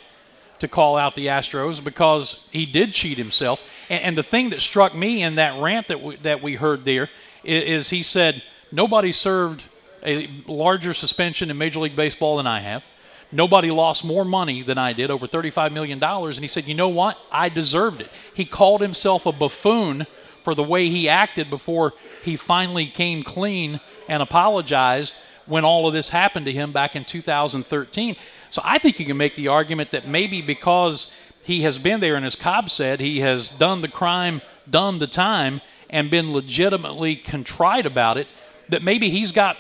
to 0.59 0.69
call 0.69 0.97
out 0.97 1.15
the 1.15 1.27
Astros 1.27 1.83
because 1.83 2.49
he 2.51 2.67
did 2.67 2.93
cheat 2.93 3.19
himself. 3.19 3.87
And, 3.91 4.03
and 4.03 4.19
the 4.19 4.23
thing 4.23 4.51
that 4.51 4.61
struck 4.61 4.95
me 4.95 5.23
in 5.23 5.37
that 5.37 5.61
rant 5.61 5.89
that 5.89 6.03
we, 6.03 6.17
that 6.17 6.43
we 6.43 6.55
heard 6.55 6.85
there 6.85 7.11
is, 7.43 7.65
is 7.65 7.91
he 7.91 8.03
said 8.03 8.43
nobody 8.75 9.13
served 9.13 9.65
a 10.05 10.29
larger 10.47 10.93
suspension 10.93 11.51
in 11.51 11.57
Major 11.57 11.81
League 11.81 11.97
Baseball 11.97 12.37
than 12.37 12.47
I 12.47 12.61
have. 12.61 12.85
Nobody 13.33 13.71
lost 13.71 14.05
more 14.05 14.25
money 14.25 14.63
than 14.63 14.79
I 14.79 14.93
did, 14.93 15.11
over 15.11 15.27
$35 15.27 15.73
million. 15.73 16.03
And 16.03 16.37
he 16.37 16.49
said, 16.49 16.67
You 16.67 16.75
know 16.75 16.89
what? 16.89 17.19
I 17.33 17.49
deserved 17.49 18.01
it. 18.01 18.11
He 18.35 18.45
called 18.45 18.81
himself 18.81 19.27
a 19.27 19.33
buffoon 19.33 20.07
for 20.43 20.55
the 20.55 20.63
way 20.63 20.89
he 20.89 21.09
acted 21.09 21.49
before 21.49 21.95
he 22.23 22.37
finally 22.37 22.87
came 22.87 23.23
clean 23.23 23.81
and 24.09 24.23
apologized 24.23 25.15
when 25.47 25.65
all 25.65 25.87
of 25.87 25.95
this 25.95 26.11
happened 26.11 26.47
to 26.47 26.53
him 26.53 26.73
back 26.73 26.95
in 26.95 27.05
2013. 27.05 28.17
So 28.51 28.63
I 28.65 28.79
think 28.79 29.01
you 29.01 29.07
can 29.07 29.17
make 29.17 29.37
the 29.37 29.49
argument 29.49 29.91
that 29.93 30.07
maybe 30.07 30.43
because 30.43 31.13
he 31.43 31.63
has 31.63 31.79
been 31.79 32.01
there, 32.01 32.17
and 32.17 32.25
as 32.25 32.37
Cobb 32.37 32.71
said, 32.71 33.01
he 33.01 33.21
has 33.21 33.51
done 33.51 33.81
the 33.81 33.89
crime, 33.89 34.43
done 34.69 34.99
the 34.99 35.07
time, 35.07 35.61
and 35.91 36.11
been 36.11 36.33
legitimately 36.33 37.17
contrite 37.17 37.85
about 37.85 38.17
it, 38.17 38.27
that 38.69 38.83
maybe 38.83 39.11
he's 39.11 39.33
got 39.33 39.57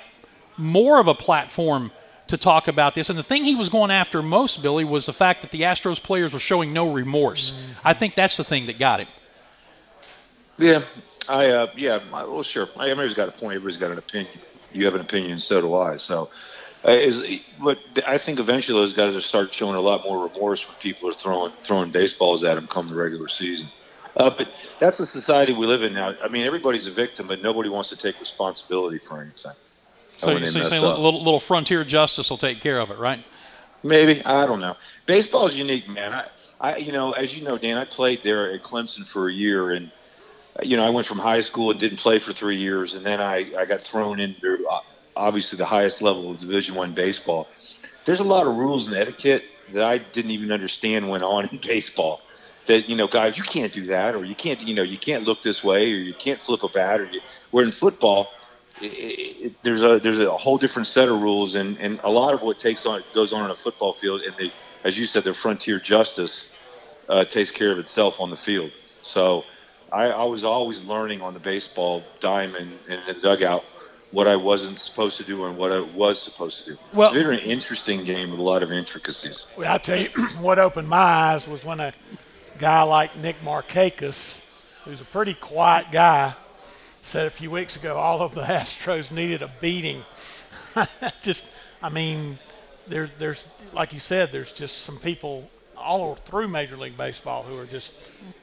more 0.56 1.00
of 1.00 1.08
a 1.08 1.14
platform 1.14 1.90
to 2.28 2.38
talk 2.38 2.68
about 2.68 2.94
this. 2.94 3.10
And 3.10 3.18
the 3.18 3.22
thing 3.22 3.44
he 3.44 3.54
was 3.54 3.68
going 3.68 3.90
after 3.90 4.22
most, 4.22 4.62
Billy, 4.62 4.84
was 4.84 5.06
the 5.06 5.12
fact 5.12 5.42
that 5.42 5.50
the 5.50 5.62
Astros 5.62 6.02
players 6.02 6.32
were 6.32 6.38
showing 6.38 6.72
no 6.72 6.92
remorse. 6.92 7.52
Mm-hmm. 7.52 7.88
I 7.88 7.94
think 7.94 8.14
that's 8.14 8.36
the 8.36 8.44
thing 8.44 8.66
that 8.66 8.78
got 8.78 9.00
him. 9.00 9.08
Yeah, 10.56 10.82
I 11.28 11.46
uh, 11.50 11.66
yeah, 11.76 12.00
well, 12.12 12.42
sure. 12.42 12.68
Everybody's 12.80 13.14
got 13.14 13.28
a 13.28 13.32
point. 13.32 13.56
Everybody's 13.56 13.76
got 13.76 13.90
an 13.90 13.98
opinion. 13.98 14.32
You 14.72 14.84
have 14.84 14.94
an 14.94 15.00
opinion, 15.00 15.38
so 15.38 15.60
do 15.60 15.74
I. 15.74 15.96
So, 15.96 16.30
uh, 16.84 16.92
is 16.92 17.40
but 17.62 17.78
I 18.06 18.18
think 18.18 18.38
eventually 18.38 18.78
those 18.78 18.92
guys 18.92 19.14
will 19.14 19.20
start 19.20 19.52
showing 19.52 19.74
a 19.74 19.80
lot 19.80 20.04
more 20.04 20.26
remorse 20.26 20.66
when 20.68 20.76
people 20.78 21.08
are 21.08 21.12
throwing 21.12 21.52
throwing 21.62 21.90
baseballs 21.90 22.44
at 22.44 22.54
them 22.54 22.66
come 22.66 22.88
the 22.88 22.94
regular 22.94 23.28
season. 23.28 23.66
Uh, 24.16 24.30
but 24.30 24.48
that's 24.78 24.98
the 24.98 25.06
society 25.06 25.52
we 25.52 25.66
live 25.66 25.82
in 25.82 25.92
now. 25.92 26.14
I 26.22 26.28
mean, 26.28 26.44
everybody's 26.44 26.86
a 26.86 26.90
victim, 26.90 27.26
but 27.26 27.42
nobody 27.42 27.68
wants 27.68 27.88
to 27.90 27.96
take 27.96 28.18
responsibility 28.20 28.98
for 28.98 29.20
anything. 29.20 29.36
So, 29.36 29.52
so 30.16 30.36
you're 30.36 30.46
saying 30.46 30.84
a 30.84 30.86
little, 30.86 31.18
little 31.18 31.40
frontier 31.40 31.82
justice 31.82 32.30
will 32.30 32.38
take 32.38 32.60
care 32.60 32.78
of 32.78 32.90
it, 32.90 32.98
right? 32.98 33.24
Maybe 33.82 34.24
I 34.24 34.46
don't 34.46 34.60
know. 34.60 34.76
Baseball 35.06 35.46
is 35.46 35.56
unique, 35.56 35.88
man. 35.88 36.12
I, 36.12 36.28
I, 36.60 36.76
you 36.76 36.92
know, 36.92 37.12
as 37.12 37.36
you 37.36 37.44
know, 37.44 37.58
Dan, 37.58 37.76
I 37.76 37.84
played 37.84 38.22
there 38.22 38.52
at 38.52 38.62
Clemson 38.62 39.06
for 39.06 39.28
a 39.28 39.32
year, 39.32 39.72
and 39.72 39.90
you 40.62 40.76
know, 40.76 40.84
I 40.84 40.90
went 40.90 41.06
from 41.06 41.18
high 41.18 41.40
school 41.40 41.70
and 41.70 41.80
didn't 41.80 41.98
play 41.98 42.18
for 42.18 42.32
three 42.32 42.56
years, 42.56 42.94
and 42.94 43.04
then 43.04 43.20
I, 43.20 43.52
I 43.58 43.64
got 43.66 43.82
thrown 43.82 44.20
into 44.20 44.64
uh, 44.70 44.80
obviously 45.16 45.58
the 45.58 45.66
highest 45.66 46.00
level 46.00 46.30
of 46.30 46.38
Division 46.38 46.74
One 46.74 46.92
baseball. 46.92 47.48
There's 48.04 48.20
a 48.20 48.24
lot 48.24 48.46
of 48.46 48.56
rules 48.56 48.86
and 48.86 48.96
etiquette 48.96 49.44
that 49.72 49.82
I 49.82 49.98
didn't 49.98 50.30
even 50.30 50.52
understand 50.52 51.08
went 51.08 51.24
on 51.24 51.48
in 51.48 51.58
baseball. 51.62 52.22
That 52.66 52.88
you 52.88 52.96
know, 52.96 53.06
guys, 53.06 53.36
you 53.36 53.44
can't 53.44 53.72
do 53.72 53.86
that, 53.86 54.14
or 54.14 54.24
you 54.24 54.34
can't, 54.34 54.62
you 54.62 54.74
know, 54.74 54.82
you 54.82 54.98
can't 54.98 55.24
look 55.24 55.42
this 55.42 55.62
way, 55.62 55.82
or 55.84 55.96
you 55.96 56.14
can't 56.14 56.40
flip 56.40 56.62
a 56.62 56.68
bat, 56.68 57.00
or 57.00 57.04
you, 57.06 57.20
where 57.50 57.64
in 57.64 57.72
football 57.72 58.28
it, 58.80 58.86
it, 58.86 59.52
there's 59.62 59.82
a 59.82 59.98
there's 59.98 60.18
a 60.18 60.36
whole 60.36 60.58
different 60.58 60.88
set 60.88 61.08
of 61.08 61.20
rules, 61.20 61.54
and, 61.54 61.78
and 61.78 62.00
a 62.04 62.10
lot 62.10 62.34
of 62.34 62.42
what 62.42 62.58
takes 62.58 62.86
on 62.86 63.02
goes 63.14 63.32
on 63.32 63.44
in 63.44 63.50
a 63.50 63.54
football 63.54 63.92
field, 63.92 64.22
and 64.22 64.36
the 64.36 64.50
as 64.84 64.98
you 64.98 65.06
said, 65.06 65.24
the 65.24 65.34
frontier 65.34 65.78
justice 65.78 66.50
uh, 67.08 67.24
takes 67.24 67.50
care 67.50 67.72
of 67.72 67.78
itself 67.78 68.20
on 68.20 68.30
the 68.30 68.36
field. 68.36 68.70
So 69.02 69.44
I, 69.92 70.06
I 70.06 70.24
was 70.24 70.44
always 70.44 70.84
learning 70.86 71.22
on 71.22 71.34
the 71.34 71.40
baseball 71.40 72.02
diamond 72.20 72.72
and 72.88 73.00
in 73.00 73.14
the 73.14 73.20
dugout 73.20 73.64
what 74.10 74.28
I 74.28 74.36
wasn't 74.36 74.78
supposed 74.78 75.16
to 75.18 75.24
do 75.24 75.44
and 75.44 75.56
what 75.56 75.72
I 75.72 75.80
was 75.80 76.22
supposed 76.22 76.64
to 76.64 76.72
do. 76.72 76.78
Well- 76.92 77.12
they're 77.12 77.32
an 77.32 77.40
interesting 77.40 78.04
game 78.04 78.30
with 78.30 78.38
a 78.38 78.42
lot 78.42 78.62
of 78.62 78.70
intricacies. 78.70 79.48
Well, 79.56 79.72
I 79.72 79.78
tell 79.78 79.98
you, 79.98 80.08
what 80.40 80.58
opened 80.58 80.88
my 80.88 80.98
eyes 80.98 81.48
was 81.48 81.64
when 81.64 81.80
a 81.80 81.92
guy 82.58 82.82
like 82.82 83.16
Nick 83.18 83.36
Markakis, 83.40 84.40
who's 84.84 85.00
a 85.00 85.04
pretty 85.04 85.34
quiet 85.34 85.86
guy, 85.92 86.34
said 87.00 87.26
a 87.26 87.30
few 87.30 87.50
weeks 87.50 87.76
ago 87.76 87.96
all 87.96 88.22
of 88.22 88.34
the 88.34 88.42
Astros 88.42 89.10
needed 89.10 89.42
a 89.42 89.50
beating. 89.60 90.02
just, 91.22 91.44
I 91.82 91.88
mean, 91.88 92.38
there, 92.88 93.08
there's 93.18 93.46
like 93.72 93.92
you 93.92 94.00
said, 94.00 94.30
there's 94.32 94.52
just 94.52 94.78
some 94.78 94.98
people 94.98 95.48
all 95.76 96.14
through 96.14 96.48
Major 96.48 96.76
League 96.76 96.96
Baseball 96.96 97.42
who 97.42 97.58
are 97.58 97.66
just 97.66 97.92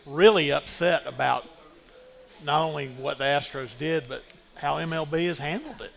really 0.06 0.52
upset 0.52 1.06
about 1.06 1.48
not 2.46 2.64
only 2.64 2.90
what 2.90 3.18
the 3.18 3.24
Astros 3.24 3.78
did, 3.78 4.08
but 4.08 4.24
how 4.56 4.76
MLB 4.76 5.28
has 5.28 5.40
handled 5.40 5.82
it. 5.82 5.92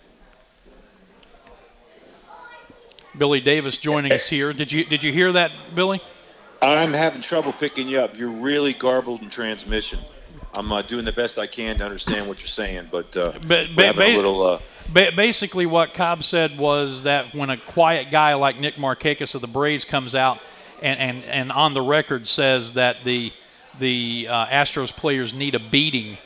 Billy 3.17 3.41
Davis 3.41 3.77
joining 3.77 4.13
us 4.13 4.29
here. 4.29 4.53
Did 4.53 4.73
you 4.73 4.85
did 4.85 5.05
you 5.05 5.13
hear 5.13 5.33
that, 5.33 5.53
Billy? 5.75 6.01
I'm 6.73 6.93
having 6.93 7.21
trouble 7.21 7.53
picking 7.53 7.89
you 7.89 8.01
up. 8.01 8.17
You're 8.17 8.29
really 8.29 8.73
garbled 8.73 9.23
in 9.23 9.29
transmission. 9.29 9.99
I'm 10.55 10.71
uh, 10.73 10.83
doing 10.83 11.05
the 11.05 11.13
best 11.13 11.39
I 11.39 11.47
can 11.47 11.79
to 11.79 11.85
understand 11.85 12.29
what 12.29 12.39
you're 12.39 12.47
saying, 12.47 12.89
but 12.91 13.17
uh, 13.17 13.33
Ba- 13.47 13.69
we're 13.75 13.75
ba- 13.75 13.91
a 13.91 13.95
ba- 13.95 14.17
little. 14.17 14.43
Uh, 14.43 14.61
Ba- 14.93 15.13
basically, 15.17 15.67
what 15.67 15.95
Cobb 15.95 16.23
said 16.23 16.57
was 16.59 17.03
that 17.03 17.35
when 17.35 17.51
a 17.51 17.57
quiet 17.57 18.11
guy 18.11 18.35
like 18.35 18.61
Nick 18.61 18.77
Markakis 18.77 19.35
of 19.35 19.41
the 19.41 19.49
Braves 19.49 19.85
comes 19.85 20.15
out 20.15 20.39
and, 20.83 21.01
and, 21.01 21.25
and 21.25 21.53
on 21.53 21.73
the 21.73 21.83
record 21.83 22.27
says 22.29 22.75
that 22.75 23.03
the 23.05 23.33
the 23.81 24.29
uh, 24.31 24.47
Astros 24.47 24.95
players 24.95 25.35
need 25.35 25.57
a 25.57 25.59
beating, 25.59 26.17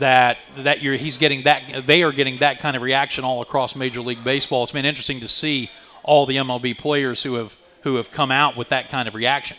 that 0.00 0.38
that 0.56 0.82
you're 0.82 0.94
he's 0.94 1.18
getting 1.18 1.42
that 1.42 1.86
they 1.86 2.02
are 2.02 2.10
getting 2.12 2.36
that 2.38 2.58
kind 2.58 2.76
of 2.76 2.82
reaction 2.82 3.24
all 3.24 3.42
across 3.42 3.76
Major 3.76 4.00
League 4.00 4.24
Baseball. 4.24 4.64
It's 4.64 4.72
been 4.72 4.84
interesting 4.84 5.20
to 5.20 5.28
see 5.28 5.70
all 6.02 6.26
the 6.26 6.36
MLB 6.36 6.76
players 6.76 7.22
who 7.22 7.34
have 7.34 7.56
who 7.82 7.96
have 7.96 8.10
come 8.10 8.32
out 8.32 8.56
with 8.56 8.70
that 8.70 8.88
kind 8.88 9.06
of 9.06 9.14
reaction. 9.14 9.56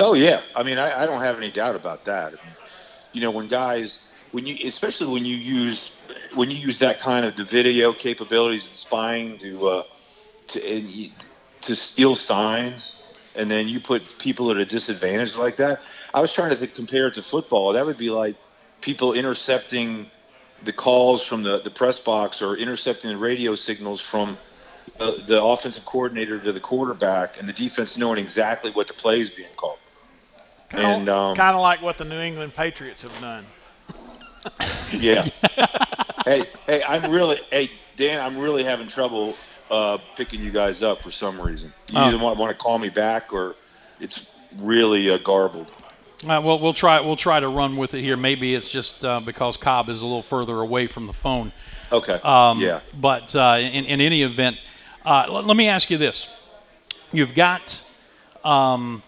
Oh 0.00 0.14
yeah, 0.14 0.40
I 0.56 0.62
mean, 0.62 0.78
I, 0.78 1.02
I 1.02 1.06
don't 1.06 1.20
have 1.20 1.36
any 1.36 1.50
doubt 1.50 1.76
about 1.76 2.06
that. 2.06 2.28
I 2.28 2.30
mean, 2.30 2.54
you 3.12 3.20
know, 3.20 3.30
when 3.30 3.48
guys, 3.48 4.08
when 4.32 4.46
you, 4.46 4.56
especially 4.66 5.12
when 5.12 5.26
you 5.26 5.36
use 5.36 5.94
when 6.34 6.50
you 6.50 6.56
use 6.56 6.78
that 6.78 7.00
kind 7.00 7.26
of 7.26 7.36
the 7.36 7.44
video 7.44 7.92
capabilities 7.92 8.66
and 8.66 8.74
spying 8.74 9.36
to 9.38 9.68
uh, 9.68 9.82
to 10.48 10.66
and 10.66 11.10
to 11.60 11.74
steal 11.76 12.14
signs, 12.14 13.02
and 13.36 13.50
then 13.50 13.68
you 13.68 13.78
put 13.78 14.14
people 14.18 14.50
at 14.50 14.56
a 14.56 14.64
disadvantage 14.64 15.36
like 15.36 15.56
that. 15.56 15.80
I 16.14 16.20
was 16.20 16.32
trying 16.32 16.56
to 16.56 16.66
compare 16.66 17.08
it 17.08 17.14
to 17.14 17.22
football. 17.22 17.74
That 17.74 17.84
would 17.84 17.98
be 17.98 18.08
like 18.10 18.36
people 18.80 19.12
intercepting 19.12 20.10
the 20.64 20.72
calls 20.72 21.26
from 21.26 21.42
the, 21.42 21.60
the 21.60 21.70
press 21.70 22.00
box 22.00 22.40
or 22.40 22.56
intercepting 22.56 23.10
the 23.10 23.16
radio 23.18 23.54
signals 23.54 24.00
from 24.00 24.38
uh, 24.98 25.12
the 25.26 25.42
offensive 25.42 25.84
coordinator 25.84 26.38
to 26.38 26.52
the 26.52 26.60
quarterback 26.60 27.38
and 27.38 27.48
the 27.48 27.52
defense 27.52 27.96
knowing 27.96 28.18
exactly 28.18 28.70
what 28.70 28.86
the 28.86 28.94
play 28.94 29.20
is 29.20 29.30
being 29.30 29.48
called. 29.56 29.79
Um, 30.72 31.04
kind 31.06 31.54
of 31.56 31.60
like 31.60 31.82
what 31.82 31.98
the 31.98 32.04
New 32.04 32.18
England 32.20 32.54
Patriots 32.54 33.02
have 33.02 33.20
done. 33.20 33.44
Yeah. 34.92 35.28
hey, 36.24 36.46
hey, 36.66 36.82
I'm 36.82 37.10
really, 37.12 37.38
hey, 37.50 37.70
Dan, 37.96 38.20
I'm 38.24 38.36
really 38.38 38.64
having 38.64 38.88
trouble 38.88 39.36
uh, 39.70 39.98
picking 40.16 40.40
you 40.42 40.50
guys 40.50 40.82
up 40.82 41.00
for 41.02 41.10
some 41.12 41.40
reason. 41.40 41.72
You 41.92 41.98
Oh. 41.98 42.04
either 42.06 42.18
want, 42.18 42.38
want 42.38 42.50
to 42.56 42.60
call 42.60 42.78
me 42.78 42.88
back 42.88 43.32
or 43.32 43.54
it's 44.00 44.34
really 44.58 45.10
uh, 45.10 45.18
garbled. 45.18 45.68
Uh, 46.24 46.40
well, 46.42 46.58
we'll 46.58 46.72
try 46.74 47.00
we'll 47.00 47.16
try 47.16 47.38
to 47.40 47.48
run 47.48 47.76
with 47.76 47.94
it 47.94 48.02
here. 48.02 48.16
Maybe 48.16 48.54
it's 48.54 48.72
just 48.72 49.04
uh, 49.04 49.20
because 49.20 49.56
Cobb 49.56 49.88
is 49.88 50.00
a 50.00 50.06
little 50.06 50.22
further 50.22 50.60
away 50.60 50.86
from 50.86 51.06
the 51.06 51.12
phone. 51.14 51.52
Okay. 51.92 52.14
Um, 52.24 52.60
yeah. 52.60 52.80
But 52.98 53.34
uh, 53.36 53.58
in, 53.60 53.84
in 53.84 54.00
any 54.00 54.22
event, 54.22 54.56
uh, 55.04 55.24
l- 55.28 55.42
let 55.44 55.56
me 55.56 55.68
ask 55.68 55.88
you 55.90 55.96
this: 55.98 56.28
You've 57.12 57.34
got 57.34 57.80
um, 58.44 59.02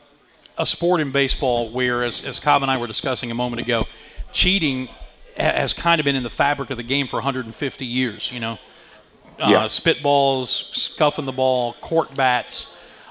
a 0.59 0.67
sport 0.67 1.01
in 1.01 1.11
baseball 1.13 1.71
where, 1.71 2.03
as, 2.05 2.25
as 2.25 2.39
Cobb 2.39 2.63
and 2.63 2.71
I 2.71 2.77
were 2.77 2.87
discussing 2.87 3.31
a 3.31 3.35
moment 3.35 3.63
ago, 3.63 3.85
cheating 4.33 4.87
ha- 5.37 5.53
has 5.53 5.73
kind 5.75 6.01
of 6.01 6.05
been 6.05 6.17
in 6.17 6.23
the 6.23 6.31
fabric 6.31 6.71
of 6.71 6.77
the 6.77 6.83
game 6.83 7.07
for 7.07 7.17
150 7.17 7.87
years. 7.87 8.31
You 8.33 8.41
know, 8.41 8.59
uh, 9.41 9.49
Yeah. 9.49 9.65
spitballs, 9.67 10.49
scuffing 10.75 11.25
the 11.25 11.33
ball, 11.33 11.75
cork 11.81 12.15
bats. 12.15 12.69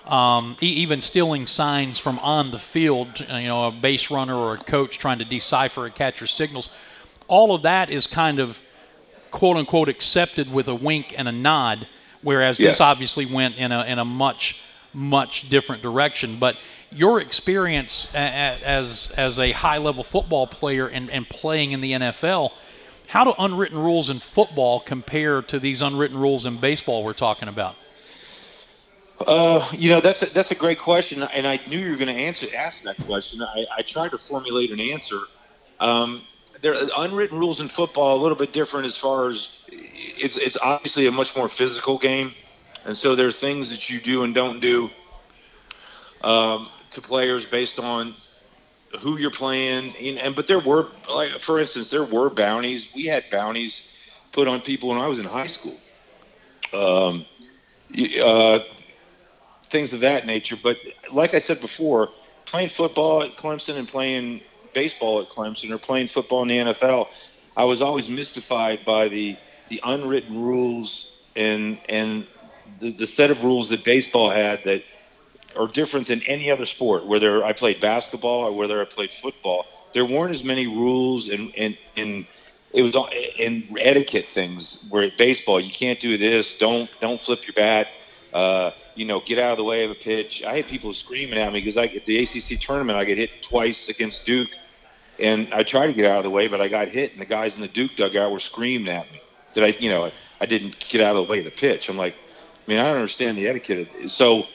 Um, 0.08 0.58
e- 0.62 0.66
even 0.68 1.00
stealing 1.00 1.46
signs 1.48 2.00
from 2.00 2.18
on 2.20 2.52
the 2.52 2.60
field, 2.60 3.20
you 3.20 3.48
know, 3.48 3.68
a 3.68 3.72
base 3.72 4.10
runner 4.12 4.36
or 4.36 4.56
a 4.56 4.58
coach 4.58 4.98
trying 4.98 5.20
to 5.20 5.26
decipher 5.26 5.86
a 5.86 5.92
catcher's 5.92 6.32
signals. 6.34 6.70
All 7.28 7.54
of 7.56 7.62
that 7.62 7.90
is 7.90 8.08
kind 8.08 8.40
of 8.40 8.60
quote 9.30 9.58
unquote 9.58 9.88
accepted 9.90 10.52
with 10.52 10.68
a 10.68 10.76
wink 10.76 11.14
and 11.18 11.28
a 11.30 11.32
nod, 11.32 11.88
whereas 12.24 12.60
Yes. 12.60 12.74
this 12.74 12.82
obviously 12.82 13.26
went 13.26 13.56
in 13.58 13.72
a 13.72 13.84
in 13.86 14.00
a 14.00 14.04
much 14.06 14.60
much 14.94 15.50
different 15.50 15.82
direction. 15.82 16.40
But 16.40 16.58
your 16.92 17.20
experience 17.22 18.12
as 18.14 19.12
as 19.18 19.40
a 19.40 19.52
high 19.52 19.78
level 19.78 20.04
football 20.04 20.48
player 20.48 20.88
and, 20.88 21.10
and 21.10 21.28
playing 21.28 21.72
in 21.72 21.82
the 21.82 21.94
NFL, 21.94 22.52
how 23.08 23.24
do 23.24 23.34
unwritten 23.38 23.78
rules 23.78 24.10
in 24.10 24.20
football 24.20 24.80
compare 24.80 25.42
to 25.44 25.60
these 25.60 25.82
unwritten 25.82 26.18
rules 26.18 26.46
in 26.46 26.58
baseball 26.58 27.04
we're 27.04 27.14
talking 27.14 27.48
about? 27.48 27.76
Uh, 29.28 29.68
you 29.74 29.90
know, 29.90 30.02
that's 30.02 30.24
a, 30.24 30.34
that's 30.34 30.52
a 30.52 30.56
great 30.56 30.80
question, 30.80 31.22
and 31.22 31.48
I 31.48 31.60
knew 31.68 31.78
you 31.78 31.92
were 31.92 31.98
going 31.98 32.14
to 32.14 32.22
answer 32.22 32.48
ask 32.56 32.84
that 32.84 32.98
question. 33.06 33.42
I, 33.42 33.66
I 33.78 33.82
tried 33.82 34.12
to 34.12 34.18
formulate 34.18 34.72
an 34.72 34.80
answer. 34.80 35.20
Um, 35.80 36.24
there 36.62 36.76
unwritten 36.98 37.38
rules 37.38 37.60
in 37.60 37.68
football 37.68 38.18
a 38.18 38.22
little 38.22 38.38
bit 38.38 38.54
different 38.54 38.86
as 38.86 38.96
far 38.96 39.30
as 39.30 39.50
it's 39.70 40.38
it's 40.38 40.58
obviously 40.62 41.08
a 41.08 41.12
much 41.12 41.36
more 41.36 41.50
physical 41.50 41.98
game, 41.98 42.34
and 42.86 42.98
so 42.98 43.16
there 43.16 43.28
are 43.28 43.32
things 43.32 43.70
that 43.72 43.90
you 43.90 44.00
do 44.00 44.24
and 44.24 44.34
don't 44.34 44.60
do 44.60 44.90
um, 46.24 46.70
to 46.92 47.02
players 47.02 47.46
based 47.46 47.80
on 47.80 48.16
who 49.00 49.18
you're 49.18 49.32
playing. 49.32 49.96
And, 50.00 50.20
and 50.20 50.36
but 50.36 50.48
there 50.48 50.60
were, 50.60 50.88
like 51.10 51.32
for 51.42 51.60
instance, 51.60 51.90
there 51.90 52.04
were 52.04 52.30
bounties. 52.30 52.94
We 52.96 53.06
had 53.06 53.24
bounties 53.32 53.88
put 54.32 54.48
on 54.48 54.62
people 54.62 54.90
when 54.90 54.98
I 54.98 55.08
was 55.08 55.20
in 55.20 55.26
high 55.26 55.46
school. 55.46 55.78
Um, 56.74 57.26
uh, 58.22 58.60
things 59.70 59.94
of 59.94 60.02
that 60.02 60.26
nature. 60.26 60.58
But 60.62 60.78
like 61.12 61.34
I 61.34 61.40
said 61.40 61.62
before, 61.62 62.10
playing 62.46 62.70
football 62.70 63.24
at 63.24 63.38
Clemson 63.38 63.78
and 63.78 63.88
playing 63.88 64.42
baseball 64.74 65.22
at 65.22 65.30
Clemson 65.30 65.72
or 65.72 65.78
playing 65.78 66.08
football 66.08 66.42
in 66.44 66.48
the 66.48 66.74
NFL, 66.74 67.08
I 67.56 67.66
was 67.66 67.82
always 67.82 68.10
mystified 68.10 68.86
by 68.86 69.08
the 69.08 69.38
the 69.68 69.80
unwritten 69.84 70.42
rules 70.42 71.18
and 71.36 71.78
and 71.88 72.26
the, 72.82 72.92
the 72.92 73.08
set 73.08 73.32
of 73.32 73.44
rules 73.44 73.70
that 73.70 73.84
baseball 73.86 74.30
had 74.30 74.64
that 74.66 74.84
are 75.56 75.68
different 75.68 76.08
than 76.08 76.22
any 76.24 76.50
other 76.52 76.66
sport. 76.66 77.06
Whether 77.06 77.44
I 77.44 77.54
played 77.54 77.80
basketball 77.80 78.46
or 78.46 78.52
whether 78.52 78.82
I 78.82 78.86
played 78.86 79.12
football, 79.12 79.66
there 79.94 80.06
weren't 80.06 80.32
as 80.32 80.44
many 80.44 80.68
rules 80.68 81.30
and 81.30 81.54
and 81.56 81.78
and 81.96 82.26
it 82.74 82.82
was 82.82 82.96
in 83.38 83.68
etiquette 83.80 84.28
things. 84.28 84.86
Where 84.90 85.04
at 85.04 85.18
baseball, 85.18 85.60
you 85.60 85.72
can't 85.72 86.00
do 86.00 86.18
this. 86.18 86.58
Don't 86.58 86.90
don't 87.00 87.20
flip 87.20 87.46
your 87.46 87.54
bat. 87.54 87.88
Uh, 88.34 88.72
you 88.96 89.06
know, 89.06 89.22
get 89.22 89.40
out 89.40 89.52
of 89.52 89.58
the 89.58 89.64
way 89.64 89.84
of 89.84 89.92
a 89.92 89.96
pitch. 89.96 90.44
I 90.44 90.56
had 90.56 90.68
people 90.68 90.94
screaming 90.94 91.38
at 91.38 91.52
me 91.52 91.60
because 91.60 91.78
I 91.78 91.86
at 91.86 92.06
the 92.06 92.20
ACC 92.20 92.60
tournament, 92.60 92.98
I 92.98 93.04
get 93.04 93.18
hit 93.18 93.42
twice 93.42 93.90
against 93.90 94.26
Duke, 94.26 94.58
and 95.20 95.54
I 95.54 95.64
tried 95.64 95.88
to 95.88 95.94
get 95.94 96.06
out 96.06 96.18
of 96.18 96.24
the 96.24 96.30
way, 96.30 96.48
but 96.48 96.62
I 96.62 96.68
got 96.68 96.88
hit, 96.88 97.12
and 97.12 97.22
the 97.22 97.26
guys 97.26 97.56
in 97.56 97.62
the 97.62 97.68
Duke 97.68 97.96
dugout 97.96 98.32
were 98.32 98.40
screaming 98.40 98.90
at 98.90 99.12
me 99.12 99.22
that 99.54 99.64
I, 99.64 99.68
you 99.80 99.90
know, 99.90 100.12
I 100.40 100.46
didn't 100.46 100.80
get 100.88 101.02
out 101.02 101.16
of 101.16 101.28
the 101.28 101.32
way 101.32 101.40
of 101.40 101.46
the 101.46 101.52
pitch. 101.52 101.90
I'm 101.90 101.98
like, 101.98 102.16
I 102.68 102.72
mean, 102.72 102.80
I 102.80 102.86
don't 102.86 102.96
understand 102.96 103.38
the 103.38 103.48
etiquette. 103.48 103.90
So, 104.10 104.46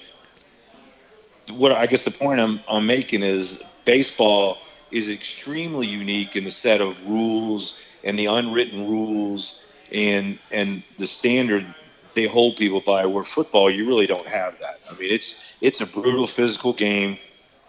what 1.53 1.73
I 1.73 1.87
guess 1.87 2.05
the 2.05 2.11
point 2.11 2.41
I'm, 2.41 2.61
I'm 2.69 2.87
making 2.87 3.23
is 3.23 3.63
baseball 3.85 4.59
is 4.91 5.09
extremely 5.09 5.87
unique 5.87 6.37
in 6.37 6.45
the 6.45 6.51
set 6.51 6.81
of 6.81 7.07
rules 7.07 7.79
and 8.05 8.19
the 8.19 8.27
unwritten 8.27 8.89
rules 8.89 9.63
and 9.93 10.39
and 10.51 10.83
the 10.99 11.07
standard 11.07 11.67
they 12.15 12.27
hold 12.27 12.57
people 12.57 12.81
by. 12.81 13.07
Where 13.07 13.25
football, 13.25 13.71
you 13.71 13.87
really 13.87 14.07
don't 14.07 14.27
have 14.27 14.59
that. 14.61 14.81
I 14.91 14.95
mean, 14.95 15.13
it's 15.13 15.55
it's 15.61 15.81
a 15.81 15.87
brutal 15.87 16.27
physical 16.27 16.73
game, 16.73 17.19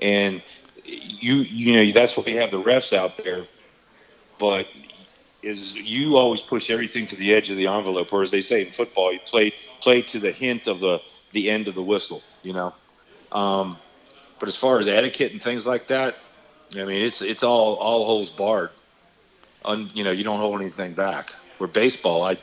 and 0.01 0.41
you 0.85 1.35
you 1.37 1.73
know 1.73 1.91
that's 1.91 2.15
why 2.15 2.23
we 2.25 2.35
have 2.35 2.51
the 2.51 2.61
refs 2.61 2.93
out 2.93 3.17
there. 3.17 3.45
But 4.39 4.67
is 5.43 5.75
you 5.75 6.17
always 6.17 6.41
push 6.41 6.69
everything 6.69 7.05
to 7.07 7.15
the 7.15 7.33
edge 7.33 7.49
of 7.49 7.57
the 7.57 7.67
envelope, 7.67 8.11
or 8.11 8.23
as 8.23 8.31
they 8.31 8.41
say 8.41 8.65
in 8.65 8.71
football, 8.71 9.13
you 9.13 9.19
play 9.19 9.53
play 9.81 10.01
to 10.03 10.19
the 10.19 10.31
hint 10.31 10.67
of 10.67 10.79
the 10.79 11.01
the 11.31 11.49
end 11.49 11.67
of 11.67 11.75
the 11.75 11.83
whistle. 11.83 12.23
You 12.43 12.53
know. 12.53 12.75
Um, 13.31 13.77
but 14.39 14.47
as 14.47 14.55
far 14.55 14.79
as 14.79 14.87
etiquette 14.87 15.31
and 15.31 15.41
things 15.41 15.65
like 15.67 15.87
that, 15.87 16.15
I 16.75 16.85
mean, 16.85 17.01
it's 17.01 17.21
it's 17.21 17.43
all 17.43 17.75
all 17.75 18.05
holes 18.05 18.31
barred. 18.31 18.71
Un, 19.65 19.89
you 19.93 20.03
know, 20.03 20.11
you 20.11 20.23
don't 20.23 20.39
hold 20.39 20.61
anything 20.61 20.93
back. 20.93 21.33
where 21.57 21.67
baseball, 21.67 22.23
I 22.23 22.37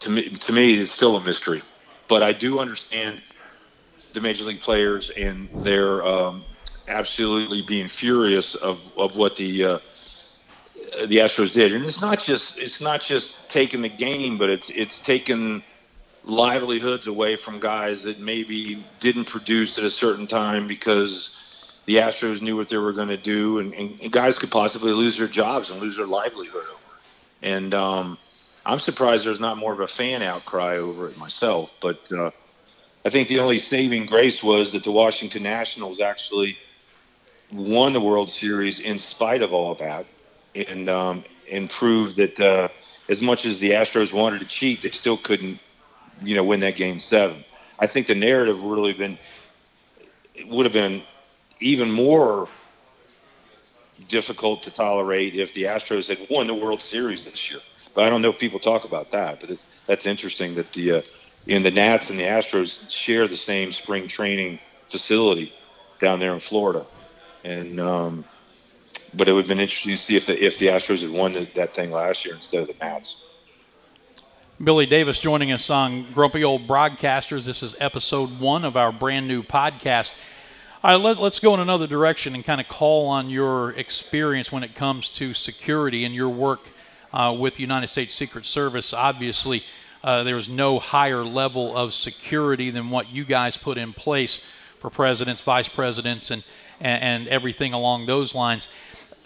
to 0.00 0.10
me 0.10 0.30
to 0.30 0.52
me 0.52 0.78
is 0.78 0.90
still 0.90 1.16
a 1.16 1.24
mystery. 1.24 1.62
But 2.08 2.22
I 2.22 2.32
do 2.32 2.58
understand 2.58 3.22
the 4.12 4.20
major 4.20 4.44
league 4.44 4.60
players 4.60 5.10
and 5.10 5.48
their 5.62 6.04
um, 6.04 6.44
absolutely 6.88 7.62
being 7.62 7.88
furious 7.88 8.56
of, 8.56 8.80
of 8.98 9.16
what 9.16 9.36
the 9.36 9.64
uh, 9.64 9.78
the 11.06 11.18
Astros 11.18 11.52
did, 11.52 11.72
and 11.72 11.84
it's 11.84 12.00
not 12.00 12.20
just 12.20 12.58
it's 12.58 12.80
not 12.80 13.00
just 13.00 13.48
taking 13.48 13.82
the 13.82 13.88
game, 13.88 14.38
but 14.38 14.50
it's 14.50 14.70
it's 14.70 15.00
taken 15.00 15.62
livelihoods 16.24 17.06
away 17.06 17.36
from 17.36 17.60
guys 17.60 18.02
that 18.02 18.18
maybe 18.20 18.84
didn't 18.98 19.24
produce 19.24 19.78
at 19.78 19.84
a 19.84 19.90
certain 19.90 20.26
time 20.26 20.66
because 20.66 21.80
the 21.86 21.96
Astros 21.96 22.42
knew 22.42 22.56
what 22.56 22.68
they 22.68 22.76
were 22.76 22.92
going 22.92 23.08
to 23.08 23.16
do, 23.16 23.58
and, 23.58 23.72
and, 23.74 23.98
and, 24.00 24.12
guys 24.12 24.38
could 24.38 24.50
possibly 24.50 24.92
lose 24.92 25.16
their 25.16 25.26
jobs 25.26 25.70
and 25.70 25.80
lose 25.80 25.96
their 25.96 26.06
livelihood 26.06 26.64
over 26.64 26.72
it. 26.72 27.48
And 27.48 27.74
um, 27.74 28.18
I'm 28.66 28.78
surprised 28.78 29.24
there's 29.24 29.40
not 29.40 29.56
more 29.56 29.72
of 29.72 29.80
a 29.80 29.88
fan 29.88 30.22
outcry 30.22 30.76
over 30.76 31.08
it 31.08 31.16
myself, 31.16 31.70
but 31.80 32.10
uh, 32.12 32.30
I 33.04 33.08
think 33.08 33.28
the 33.28 33.40
only 33.40 33.58
saving 33.58 34.06
grace 34.06 34.42
was 34.42 34.72
that 34.72 34.84
the 34.84 34.92
Washington 34.92 35.42
Nationals 35.42 36.00
actually 36.00 36.58
won 37.50 37.92
the 37.92 38.00
World 38.00 38.28
Series 38.28 38.80
in 38.80 38.98
spite 38.98 39.42
of 39.42 39.54
all 39.54 39.74
that, 39.76 40.06
and 40.54 40.88
um, 40.88 41.24
and 41.50 41.68
proved 41.68 42.16
that 42.16 42.38
uh, 42.40 42.68
as 43.08 43.20
much 43.20 43.44
as 43.44 43.60
the 43.60 43.72
Astros 43.72 44.12
wanted 44.12 44.40
to 44.40 44.46
cheat, 44.46 44.82
they 44.82 44.90
still 44.90 45.16
couldn't, 45.16 45.58
you 46.22 46.34
know, 46.34 46.44
win 46.44 46.60
that 46.60 46.76
game 46.76 46.98
seven. 46.98 47.44
I 47.78 47.86
think 47.86 48.06
the 48.06 48.14
narrative 48.14 48.62
really 48.62 48.92
been 48.92 49.18
would 50.46 50.66
have 50.66 50.72
been 50.72 51.02
even 51.60 51.90
more 51.90 52.48
difficult 54.08 54.62
to 54.62 54.70
tolerate 54.70 55.34
if 55.34 55.52
the 55.54 55.64
Astros 55.64 56.08
had 56.08 56.28
won 56.30 56.46
the 56.46 56.54
World 56.54 56.80
Series 56.80 57.24
this 57.26 57.50
year. 57.50 57.60
But 57.94 58.04
I 58.04 58.10
don't 58.10 58.22
know 58.22 58.30
if 58.30 58.38
people 58.38 58.60
talk 58.60 58.84
about 58.84 59.10
that. 59.10 59.40
But 59.40 59.64
that's 59.86 60.06
interesting 60.06 60.54
that 60.54 60.72
the 60.72 60.92
uh, 60.92 61.02
in 61.46 61.62
the 61.62 61.70
Nats 61.70 62.10
and 62.10 62.18
the 62.18 62.24
Astros 62.24 62.90
share 62.90 63.26
the 63.26 63.36
same 63.36 63.72
spring 63.72 64.06
training 64.06 64.58
facility 64.88 65.52
down 65.98 66.20
there 66.20 66.32
in 66.32 66.40
Florida, 66.40 66.86
and 67.44 67.80
um, 67.80 68.24
but 69.14 69.28
it 69.28 69.32
would 69.32 69.44
have 69.44 69.48
been 69.48 69.60
interesting 69.60 69.92
to 69.92 69.96
see 69.96 70.16
if 70.16 70.26
the 70.26 70.44
if 70.44 70.58
the 70.58 70.66
Astros 70.66 71.02
had 71.02 71.10
won 71.10 71.32
the, 71.32 71.48
that 71.54 71.74
thing 71.74 71.90
last 71.90 72.24
year 72.24 72.34
instead 72.34 72.62
of 72.62 72.68
the 72.68 72.74
Nats. 72.80 73.26
Billy 74.62 74.84
Davis 74.84 75.18
joining 75.20 75.52
us 75.52 75.70
on 75.70 76.12
Grumpy 76.12 76.44
Old 76.44 76.66
Broadcasters. 76.66 77.46
This 77.46 77.62
is 77.62 77.74
episode 77.80 78.38
one 78.38 78.64
of 78.64 78.76
our 78.76 78.92
brand 78.92 79.26
new 79.26 79.42
podcast. 79.42 80.12
All 80.84 80.92
right, 80.92 81.00
let, 81.02 81.18
us 81.18 81.40
go 81.40 81.54
in 81.54 81.60
another 81.60 81.86
direction 81.86 82.34
and 82.34 82.44
kind 82.44 82.60
of 82.60 82.68
call 82.68 83.08
on 83.08 83.30
your 83.30 83.72
experience 83.72 84.52
when 84.52 84.62
it 84.62 84.74
comes 84.74 85.08
to 85.10 85.32
security 85.32 86.04
and 86.04 86.14
your 86.14 86.28
work 86.28 86.60
uh, 87.12 87.34
with 87.38 87.54
the 87.54 87.62
United 87.62 87.88
States 87.88 88.14
Secret 88.14 88.44
Service. 88.44 88.92
Obviously, 88.92 89.64
uh, 90.04 90.22
there's 90.24 90.48
no 90.48 90.78
higher 90.78 91.24
level 91.24 91.76
of 91.76 91.94
security 91.94 92.70
than 92.70 92.90
what 92.90 93.10
you 93.10 93.24
guys 93.24 93.56
put 93.56 93.78
in 93.78 93.92
place 93.92 94.46
for 94.78 94.90
presidents, 94.90 95.42
vice 95.42 95.68
presidents, 95.68 96.30
and, 96.30 96.44
and, 96.80 97.02
and 97.02 97.28
everything 97.28 97.72
along 97.72 98.06
those 98.06 98.34
lines. 98.34 98.68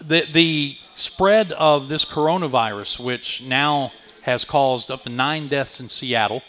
The, 0.07 0.27
the 0.31 0.77
spread 0.93 1.51
of 1.53 1.89
this 1.89 2.05
coronavirus, 2.05 3.03
which 3.03 3.41
now 3.41 3.91
has 4.21 4.45
caused 4.45 4.91
up 4.91 5.03
to 5.03 5.09
nine 5.09 5.47
deaths 5.47 5.79
in 5.79 5.89
Seattle. 5.89 6.43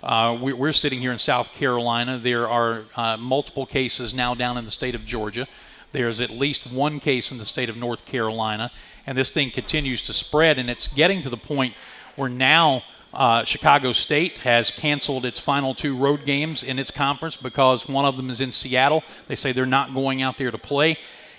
Uh, 0.00 0.38
we, 0.40 0.52
are 0.52 0.72
sitting 0.72 1.00
here 1.00 1.10
in 1.10 1.18
South 1.18 1.52
Carolina. 1.52 2.18
There 2.18 2.48
are 2.48 2.84
uh, 2.94 3.16
multiple 3.16 3.66
cases 3.66 4.14
now 4.14 4.36
down 4.36 4.56
in 4.58 4.64
the 4.64 4.70
state 4.70 4.94
of 4.94 5.04
Georgia. 5.04 5.48
There's 5.90 6.20
at 6.20 6.30
least 6.30 6.70
one 6.70 7.00
case 7.00 7.32
in 7.32 7.38
the 7.38 7.44
state 7.44 7.68
of 7.68 7.76
North 7.76 8.06
Carolina, 8.06 8.70
and 9.08 9.18
this 9.18 9.32
thing 9.32 9.50
continues 9.50 10.04
to 10.04 10.12
spread. 10.12 10.56
And 10.56 10.70
it's 10.70 10.86
getting 10.86 11.20
to 11.22 11.28
the 11.28 11.36
point 11.36 11.74
where 12.14 12.28
now 12.28 12.84
uh, 13.12 13.42
Chicago 13.42 13.90
State 13.90 14.38
has 14.38 14.70
canceled 14.70 15.24
its 15.24 15.40
final 15.40 15.74
two 15.74 15.96
road 15.96 16.24
games 16.24 16.62
in 16.62 16.78
its 16.78 16.92
conference 16.92 17.34
because 17.34 17.88
one 17.88 18.04
of 18.04 18.16
them 18.16 18.30
is 18.30 18.40
in 18.40 18.52
Seattle. 18.52 19.02
They 19.26 19.34
say 19.34 19.50
they're 19.50 19.66
not 19.66 19.94
going 19.94 20.22
out 20.22 20.38
there 20.38 20.52
to 20.52 20.58
play. 20.58 20.96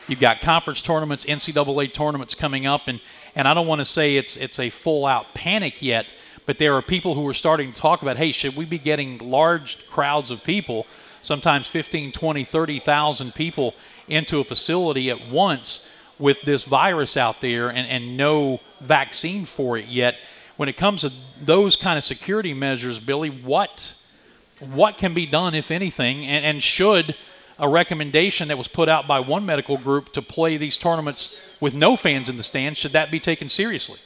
You've 0.08 0.20
got 0.20 0.42
conference 0.42 0.82
tournaments, 0.82 1.26
NCAA 1.26 1.94
tournaments 1.94 2.36
coming 2.36 2.66
up, 2.66 2.88
and, 2.88 3.00
and 3.36 3.48
I 3.48 3.54
don't 3.54 3.68
want 3.68 3.80
to 3.80 3.86
say 3.86 4.18
it's 4.18 4.36
it's 4.36 4.60
a 4.60 4.70
full 4.70 5.06
out 5.06 5.34
panic 5.34 5.82
yet, 5.82 6.06
but 6.46 6.58
there 6.58 6.76
are 6.76 6.82
people 6.82 7.16
who 7.16 7.28
are 7.28 7.34
starting 7.34 7.72
to 7.72 7.80
talk 7.80 8.02
about, 8.02 8.18
hey, 8.18 8.32
should 8.32 8.56
we 8.56 8.66
be 8.66 8.80
getting 8.80 9.18
large 9.20 9.88
crowds 9.88 10.32
of 10.32 10.44
people, 10.44 10.86
sometimes 11.22 11.68
15, 11.68 12.12
20, 12.12 12.44
30,000 12.44 13.34
people 13.34 13.74
into 14.08 14.40
a 14.40 14.44
facility 14.44 15.10
at 15.10 15.30
once 15.30 15.88
with 16.20 16.42
this 16.42 16.66
virus 16.66 17.16
out 17.16 17.42
there 17.42 17.70
and, 17.70 17.88
and 17.88 18.18
no 18.18 18.60
vaccine 18.82 19.46
for 19.46 19.78
it 19.78 19.88
yet? 19.88 20.16
when 20.62 20.70
it 20.70 20.78
comes 20.78 21.02
to 21.02 21.12
those 21.44 21.76
kind 21.76 21.98
of 21.98 22.04
security 22.04 22.54
measures, 22.54 23.00
Billy, 23.00 23.30
what 23.30 23.96
what 24.60 24.96
can 24.96 25.16
be 25.16 25.26
done, 25.26 25.56
if 25.56 25.72
anything, 25.72 26.24
and, 26.24 26.46
and 26.46 26.62
should 26.62 27.16
a 27.62 27.70
recommendation 27.70 28.48
that 28.48 28.58
was 28.58 28.68
put 28.68 28.90
out 28.90 29.08
by 29.08 29.20
one 29.20 29.46
medical 29.46 29.78
group 29.78 30.12
to 30.14 30.22
play 30.22 30.58
these 30.58 30.78
tournaments 30.78 31.38
with 31.60 31.76
no 31.76 31.96
fans 31.96 32.28
in 32.28 32.36
the 32.36 32.44
stands 32.44 32.80
should 32.80 32.92
that 32.92 33.12
be 33.12 33.20
taken 33.20 33.48
seriously? 33.48 34.00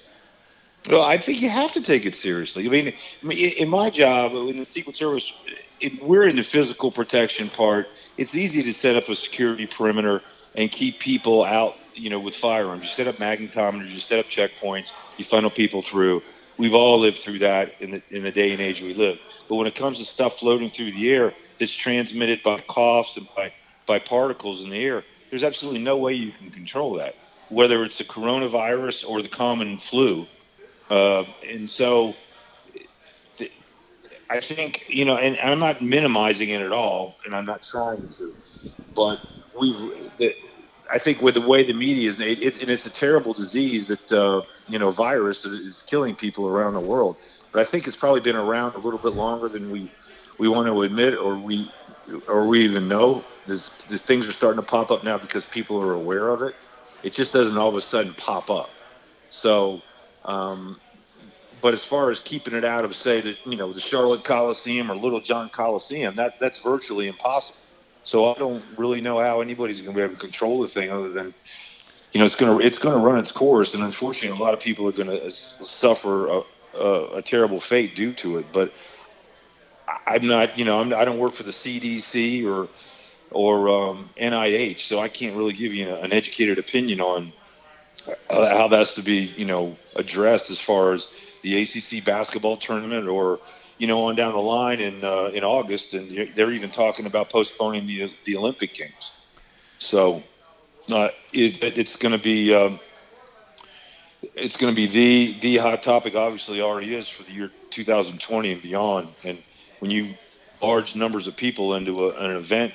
Well, 0.89 1.01
I 1.01 1.17
think 1.17 1.41
you 1.41 1.49
have 1.49 1.71
to 1.71 1.81
take 1.81 2.05
it 2.05 2.15
seriously. 2.15 2.67
I 2.67 2.69
mean, 2.69 2.93
in 3.31 3.69
my 3.69 3.89
job 3.89 4.33
in 4.33 4.59
the 4.59 4.65
Secret 4.65 4.95
Service, 4.95 5.33
we're 6.01 6.27
in 6.27 6.35
the 6.35 6.43
physical 6.43 6.91
protection 6.91 7.49
part. 7.49 7.87
It's 8.17 8.35
easy 8.35 8.61
to 8.61 8.73
set 8.73 8.95
up 8.95 9.09
a 9.09 9.15
security 9.15 9.65
perimeter 9.65 10.21
and 10.53 10.69
keep 10.69 10.99
people 10.99 11.43
out, 11.43 11.77
you 11.95 12.09
know, 12.09 12.19
with 12.19 12.35
firearms. 12.35 12.83
You 12.83 12.91
set 12.91 13.07
up 13.07 13.15
magnetometers, 13.15 13.89
you 13.89 13.99
set 13.99 14.19
up 14.19 14.25
checkpoints, 14.25 14.91
you 15.17 15.25
funnel 15.25 15.49
people 15.49 15.81
through 15.81 16.21
we've 16.57 16.73
all 16.73 16.99
lived 16.99 17.17
through 17.17 17.39
that 17.39 17.81
in 17.81 17.91
the 17.91 18.01
in 18.09 18.23
the 18.23 18.31
day 18.31 18.51
and 18.51 18.61
age 18.61 18.81
we 18.81 18.93
live. 18.93 19.19
But 19.49 19.55
when 19.55 19.67
it 19.67 19.75
comes 19.75 19.99
to 19.99 20.05
stuff 20.05 20.39
floating 20.39 20.69
through 20.69 20.91
the 20.91 21.11
air 21.11 21.33
that's 21.59 21.73
transmitted 21.73 22.43
by 22.43 22.61
coughs 22.61 23.17
and 23.17 23.27
by 23.35 23.53
by 23.87 23.99
particles 23.99 24.63
in 24.63 24.69
the 24.69 24.83
air, 24.83 25.03
there's 25.29 25.43
absolutely 25.43 25.81
no 25.81 25.97
way 25.97 26.13
you 26.13 26.31
can 26.31 26.49
control 26.51 26.93
that, 26.93 27.15
whether 27.49 27.83
it's 27.83 27.97
the 27.97 28.03
coronavirus 28.03 29.07
or 29.07 29.21
the 29.21 29.29
common 29.29 29.77
flu. 29.77 30.25
Uh, 30.89 31.23
and 31.47 31.69
so, 31.69 32.15
I 34.29 34.39
think 34.39 34.85
you 34.87 35.05
know, 35.05 35.17
and 35.17 35.37
I'm 35.39 35.59
not 35.59 35.81
minimizing 35.81 36.49
it 36.49 36.61
at 36.61 36.71
all, 36.71 37.17
and 37.25 37.35
I'm 37.35 37.45
not 37.45 37.61
trying 37.63 38.07
to, 38.07 38.31
but 38.95 39.19
we've 39.59 40.11
I 40.91 40.99
think 40.99 41.21
with 41.21 41.33
the 41.33 41.41
way 41.41 41.63
the 41.65 41.73
media 41.73 42.07
is, 42.07 42.19
it, 42.19 42.41
it, 42.41 42.61
and 42.61 42.69
it's 42.69 42.85
a 42.85 42.91
terrible 42.91 43.33
disease 43.33 43.87
that 43.87 44.11
uh, 44.11 44.41
you 44.67 44.79
know 44.79 44.91
virus 44.91 45.45
is 45.45 45.83
killing 45.83 46.15
people 46.15 46.47
around 46.47 46.73
the 46.73 46.79
world. 46.79 47.17
But 47.51 47.61
I 47.61 47.65
think 47.65 47.87
it's 47.87 47.95
probably 47.95 48.21
been 48.21 48.35
around 48.35 48.75
a 48.75 48.79
little 48.79 48.99
bit 48.99 49.13
longer 49.13 49.47
than 49.47 49.71
we 49.71 49.89
we 50.37 50.47
want 50.47 50.67
to 50.67 50.81
admit, 50.83 51.17
or 51.17 51.35
we 51.37 51.69
or 52.27 52.47
we 52.47 52.63
even 52.63 52.87
know. 52.87 53.23
This 53.47 53.69
things 53.69 54.27
are 54.27 54.31
starting 54.31 54.61
to 54.61 54.67
pop 54.67 54.91
up 54.91 55.03
now 55.03 55.17
because 55.17 55.45
people 55.45 55.81
are 55.81 55.93
aware 55.93 56.29
of 56.29 56.41
it. 56.41 56.55
It 57.03 57.13
just 57.13 57.33
doesn't 57.33 57.57
all 57.57 57.69
of 57.69 57.75
a 57.75 57.81
sudden 57.81 58.13
pop 58.15 58.49
up. 58.49 58.69
So, 59.29 59.81
um, 60.25 60.79
but 61.61 61.73
as 61.73 61.83
far 61.83 62.11
as 62.11 62.19
keeping 62.19 62.53
it 62.53 62.65
out 62.65 62.85
of, 62.85 62.95
say, 62.95 63.21
the 63.21 63.37
you 63.45 63.57
know 63.57 63.73
the 63.73 63.79
Charlotte 63.79 64.23
Coliseum 64.23 64.91
or 64.91 64.95
Littlejohn 64.95 65.49
Coliseum, 65.49 66.15
that 66.15 66.39
that's 66.39 66.61
virtually 66.63 67.07
impossible. 67.07 67.64
So 68.05 68.31
I 68.31 68.37
don't 68.37 68.63
really 68.77 69.01
know 69.01 69.17
how 69.17 69.41
anybody's 69.41 69.81
going 69.81 69.95
to 69.95 69.99
be 69.99 70.03
able 70.03 70.13
to 70.13 70.19
control 70.19 70.61
the 70.61 70.67
thing 70.67 70.91
other 70.91 71.09
than, 71.09 71.33
you 72.11 72.19
know, 72.19 72.25
it's 72.25 72.35
going 72.35 72.57
to 72.57 72.65
it's 72.65 72.77
going 72.77 72.97
to 72.97 73.03
run 73.03 73.17
its 73.17 73.31
course, 73.31 73.73
and 73.73 73.83
unfortunately, 73.83 74.37
a 74.37 74.41
lot 74.41 74.53
of 74.53 74.59
people 74.59 74.87
are 74.87 74.91
going 74.91 75.09
to 75.09 75.31
suffer 75.31 76.27
a, 76.27 76.41
a, 76.75 77.05
a, 77.15 77.21
terrible 77.23 77.59
fate 77.59 77.95
due 77.95 78.13
to 78.13 78.37
it. 78.37 78.45
But 78.53 78.71
I'm 80.05 80.27
not, 80.27 80.57
you 80.57 80.65
know, 80.65 80.79
I'm, 80.79 80.93
I 80.93 81.03
do 81.03 81.11
not 81.11 81.19
work 81.19 81.33
for 81.33 81.43
the 81.43 81.51
CDC 81.51 82.45
or 82.45 82.69
or 83.31 83.69
um, 83.69 84.09
NIH, 84.17 84.81
so 84.81 84.99
I 84.99 85.09
can't 85.09 85.35
really 85.35 85.53
give 85.53 85.73
you 85.73 85.89
an 85.89 86.13
educated 86.13 86.59
opinion 86.59 87.01
on 87.01 87.33
uh, 88.29 88.55
how 88.55 88.67
that's 88.67 88.93
to 88.95 89.01
be, 89.01 89.33
you 89.35 89.45
know, 89.45 89.75
addressed 89.95 90.51
as 90.51 90.59
far 90.59 90.93
as 90.93 91.07
the 91.41 91.59
ACC 91.63 92.05
basketball 92.05 92.57
tournament 92.57 93.07
or 93.07 93.39
you 93.77 93.87
know, 93.87 94.03
on 94.03 94.15
down 94.15 94.33
the 94.33 94.39
line 94.39 94.79
in 94.79 95.03
uh, 95.03 95.31
in 95.33 95.43
August, 95.43 95.93
and 95.93 96.29
they're 96.35 96.51
even 96.51 96.69
talking 96.69 97.05
about 97.05 97.29
postponing 97.29 97.85
the 97.87 98.11
the 98.23 98.37
Olympic 98.37 98.73
Games. 98.73 99.11
So 99.79 100.23
uh, 100.91 101.09
it, 101.33 101.77
it's 101.77 101.97
going 101.97 102.13
to 102.13 102.17
be 102.17 102.53
um, 102.53 102.79
it's 104.33 104.57
going 104.57 104.73
to 104.73 104.75
be 104.75 104.87
the 104.87 105.39
the 105.39 105.57
hot 105.57 105.83
topic. 105.83 106.15
Obviously, 106.15 106.61
already 106.61 106.95
is 106.95 107.09
for 107.09 107.23
the 107.23 107.31
year 107.31 107.51
2020 107.69 108.51
and 108.51 108.61
beyond. 108.61 109.07
And 109.23 109.41
when 109.79 109.91
you 109.91 110.15
large 110.61 110.95
numbers 110.95 111.27
of 111.27 111.35
people 111.35 111.75
into 111.75 112.05
a, 112.05 112.15
an 112.17 112.31
event, 112.31 112.73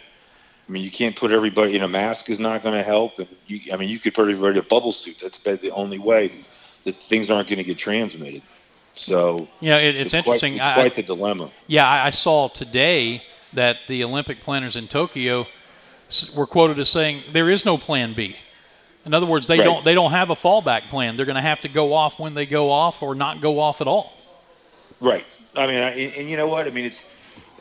I 0.68 0.72
mean, 0.72 0.82
you 0.82 0.90
can't 0.90 1.16
put 1.16 1.32
everybody 1.32 1.76
in 1.76 1.82
a 1.82 1.88
mask 1.88 2.30
is 2.30 2.38
not 2.38 2.62
going 2.62 2.74
to 2.74 2.82
help. 2.82 3.18
And 3.18 3.28
you, 3.46 3.72
I 3.72 3.76
mean, 3.76 3.88
you 3.88 3.98
could 3.98 4.14
put 4.14 4.22
everybody 4.22 4.58
in 4.58 4.64
a 4.64 4.68
bubble 4.68 4.92
suit. 4.92 5.18
That's 5.18 5.38
the 5.38 5.70
only 5.70 5.98
way 5.98 6.44
that 6.84 6.94
things 6.94 7.30
aren't 7.30 7.48
going 7.48 7.58
to 7.58 7.64
get 7.64 7.78
transmitted. 7.78 8.42
So 9.00 9.48
yeah, 9.60 9.78
it, 9.78 9.96
it's, 9.96 10.06
it's, 10.06 10.14
interesting. 10.14 10.58
Quite, 10.58 10.66
it's 10.66 10.74
quite 10.74 10.94
the 10.94 11.02
dilemma. 11.02 11.50
Yeah, 11.66 11.88
I, 11.88 12.06
I 12.06 12.10
saw 12.10 12.48
today 12.48 13.22
that 13.54 13.78
the 13.88 14.04
Olympic 14.04 14.40
planners 14.40 14.76
in 14.76 14.88
Tokyo 14.88 15.46
were 16.36 16.46
quoted 16.46 16.78
as 16.78 16.88
saying 16.90 17.22
there 17.32 17.48
is 17.48 17.64
no 17.64 17.78
plan 17.78 18.12
B. 18.12 18.36
In 19.06 19.14
other 19.14 19.26
words, 19.26 19.46
they 19.46 19.58
Right. 19.58 19.64
don't 19.64 19.84
they 19.84 19.94
don't 19.94 20.10
have 20.10 20.30
a 20.30 20.34
fallback 20.34 20.88
plan. 20.90 21.16
They're 21.16 21.26
going 21.26 21.36
to 21.36 21.42
have 21.42 21.60
to 21.60 21.68
go 21.68 21.94
off 21.94 22.18
when 22.18 22.34
they 22.34 22.46
go 22.46 22.70
off 22.70 23.02
or 23.02 23.14
not 23.14 23.40
go 23.40 23.58
off 23.58 23.80
at 23.80 23.88
all. 23.88 24.12
Right. 25.00 25.24
I 25.56 25.66
mean, 25.66 25.82
I, 25.82 25.90
and, 25.92 26.14
and 26.14 26.30
you 26.30 26.36
know 26.36 26.46
what? 26.46 26.66
I 26.66 26.70
mean, 26.70 26.84
it's 26.84 27.08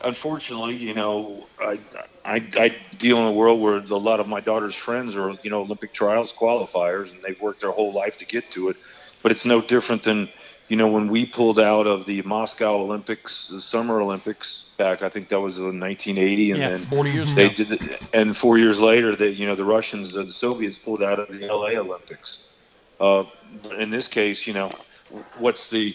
unfortunately, 0.04 0.76
you 0.76 0.92
know, 0.92 1.46
I, 1.58 1.78
I 2.24 2.44
I 2.56 2.74
deal 2.98 3.18
in 3.18 3.26
a 3.26 3.32
world 3.32 3.60
where 3.60 3.76
a 3.76 3.96
lot 3.96 4.20
of 4.20 4.28
my 4.28 4.40
daughter's 4.40 4.74
friends 4.74 5.16
are, 5.16 5.30
you 5.42 5.48
know, 5.50 5.62
Olympic 5.62 5.92
trials 5.94 6.34
qualifiers, 6.34 7.12
and 7.12 7.22
they've 7.22 7.40
worked 7.40 7.60
their 7.62 7.70
whole 7.70 7.92
life 7.92 8.18
to 8.18 8.26
get 8.26 8.50
to 8.52 8.68
it. 8.68 8.76
But 9.22 9.32
it's 9.32 9.44
no 9.44 9.60
different 9.60 10.02
than, 10.02 10.28
you 10.70 10.76
know, 10.76 10.86
when 10.86 11.08
we 11.08 11.26
pulled 11.26 11.58
out 11.58 11.88
of 11.88 12.06
the 12.06 12.22
Moscow 12.22 12.76
Olympics, 12.76 13.48
the 13.48 13.60
Summer 13.60 14.00
Olympics 14.00 14.66
back. 14.76 15.02
I 15.02 15.08
think 15.08 15.28
that 15.30 15.40
was 15.40 15.58
in 15.58 15.80
1980, 15.80 16.52
and 16.52 16.60
yeah, 16.60 16.68
then 16.68 16.78
40 16.78 17.10
years 17.10 17.34
they 17.34 17.46
ago. 17.46 17.54
did 17.54 17.72
it, 17.72 18.02
and 18.12 18.36
four 18.36 18.56
years 18.56 18.78
later, 18.78 19.16
that 19.16 19.32
you 19.32 19.48
know 19.48 19.56
the 19.56 19.64
Russians, 19.64 20.12
the 20.12 20.28
Soviets 20.30 20.78
pulled 20.78 21.02
out 21.02 21.18
of 21.18 21.26
the 21.26 21.44
LA 21.44 21.70
Olympics. 21.70 22.46
Uh, 23.00 23.24
in 23.78 23.90
this 23.90 24.06
case, 24.06 24.46
you 24.46 24.54
know, 24.54 24.70
what's 25.38 25.70
the 25.70 25.92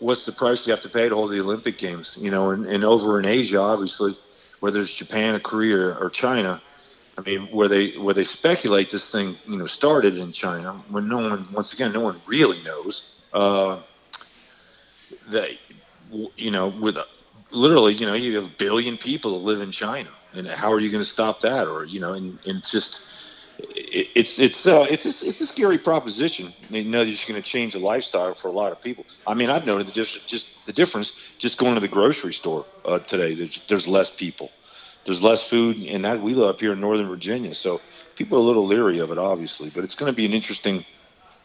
what's 0.00 0.24
the 0.24 0.32
price 0.32 0.66
you 0.66 0.70
have 0.70 0.80
to 0.80 0.88
pay 0.88 1.10
to 1.10 1.14
hold 1.14 1.30
the 1.30 1.40
Olympic 1.40 1.76
Games? 1.76 2.16
You 2.18 2.30
know, 2.30 2.52
and, 2.52 2.64
and 2.64 2.84
over 2.84 3.20
in 3.20 3.26
Asia, 3.26 3.60
obviously, 3.60 4.14
whether 4.60 4.80
it's 4.80 4.94
Japan 4.94 5.34
or 5.34 5.40
Korea 5.40 5.90
or 5.90 6.08
China, 6.08 6.62
I 7.18 7.20
mean, 7.20 7.48
where 7.48 7.68
they 7.68 7.90
where 7.98 8.14
they 8.14 8.24
speculate 8.24 8.88
this 8.88 9.12
thing, 9.12 9.36
you 9.46 9.58
know, 9.58 9.66
started 9.66 10.16
in 10.16 10.32
China, 10.32 10.72
when 10.88 11.06
no 11.06 11.18
one, 11.18 11.46
once 11.52 11.74
again, 11.74 11.92
no 11.92 12.00
one 12.00 12.16
really 12.26 12.62
knows. 12.64 13.12
Uh, 13.34 13.80
that 15.30 15.50
you 16.36 16.50
know, 16.50 16.68
with 16.68 16.96
a, 16.96 17.06
literally, 17.50 17.94
you 17.94 18.06
know, 18.06 18.14
you 18.14 18.36
have 18.36 18.46
a 18.46 18.56
billion 18.58 18.96
people 18.96 19.38
that 19.38 19.44
live 19.44 19.60
in 19.60 19.70
China, 19.70 20.08
and 20.34 20.46
how 20.46 20.72
are 20.72 20.80
you 20.80 20.90
going 20.90 21.02
to 21.02 21.08
stop 21.08 21.40
that? 21.40 21.66
Or 21.66 21.84
you 21.84 22.00
know, 22.00 22.14
and, 22.14 22.38
and 22.46 22.66
just 22.66 23.02
it, 23.58 24.08
it's 24.14 24.38
it's 24.38 24.66
uh, 24.66 24.86
it's 24.88 25.04
a, 25.04 25.26
it's 25.26 25.40
a 25.40 25.46
scary 25.46 25.78
proposition. 25.78 26.52
You 26.70 26.84
know, 26.84 27.02
you're 27.02 27.12
just 27.12 27.28
going 27.28 27.40
to 27.40 27.48
change 27.48 27.72
the 27.72 27.78
lifestyle 27.78 28.34
for 28.34 28.48
a 28.48 28.52
lot 28.52 28.72
of 28.72 28.80
people. 28.80 29.06
I 29.26 29.34
mean, 29.34 29.50
I've 29.50 29.66
noted 29.66 29.88
the 29.88 29.92
just 29.92 30.26
just 30.26 30.66
the 30.66 30.72
difference 30.72 31.12
just 31.38 31.58
going 31.58 31.74
to 31.74 31.80
the 31.80 31.88
grocery 31.88 32.32
store 32.32 32.64
uh, 32.84 32.98
today. 33.00 33.34
There's, 33.34 33.60
there's 33.66 33.88
less 33.88 34.10
people. 34.10 34.50
There's 35.04 35.22
less 35.22 35.48
food, 35.48 35.76
and 35.78 36.04
that 36.04 36.20
we 36.20 36.34
live 36.34 36.48
up 36.48 36.60
here 36.60 36.72
in 36.72 36.80
Northern 36.80 37.08
Virginia, 37.08 37.54
so 37.54 37.80
people 38.16 38.38
are 38.38 38.40
a 38.40 38.44
little 38.44 38.66
leery 38.66 38.98
of 38.98 39.12
it, 39.12 39.18
obviously. 39.18 39.70
But 39.70 39.84
it's 39.84 39.94
going 39.94 40.12
to 40.12 40.16
be 40.16 40.24
an 40.24 40.32
interesting 40.32 40.84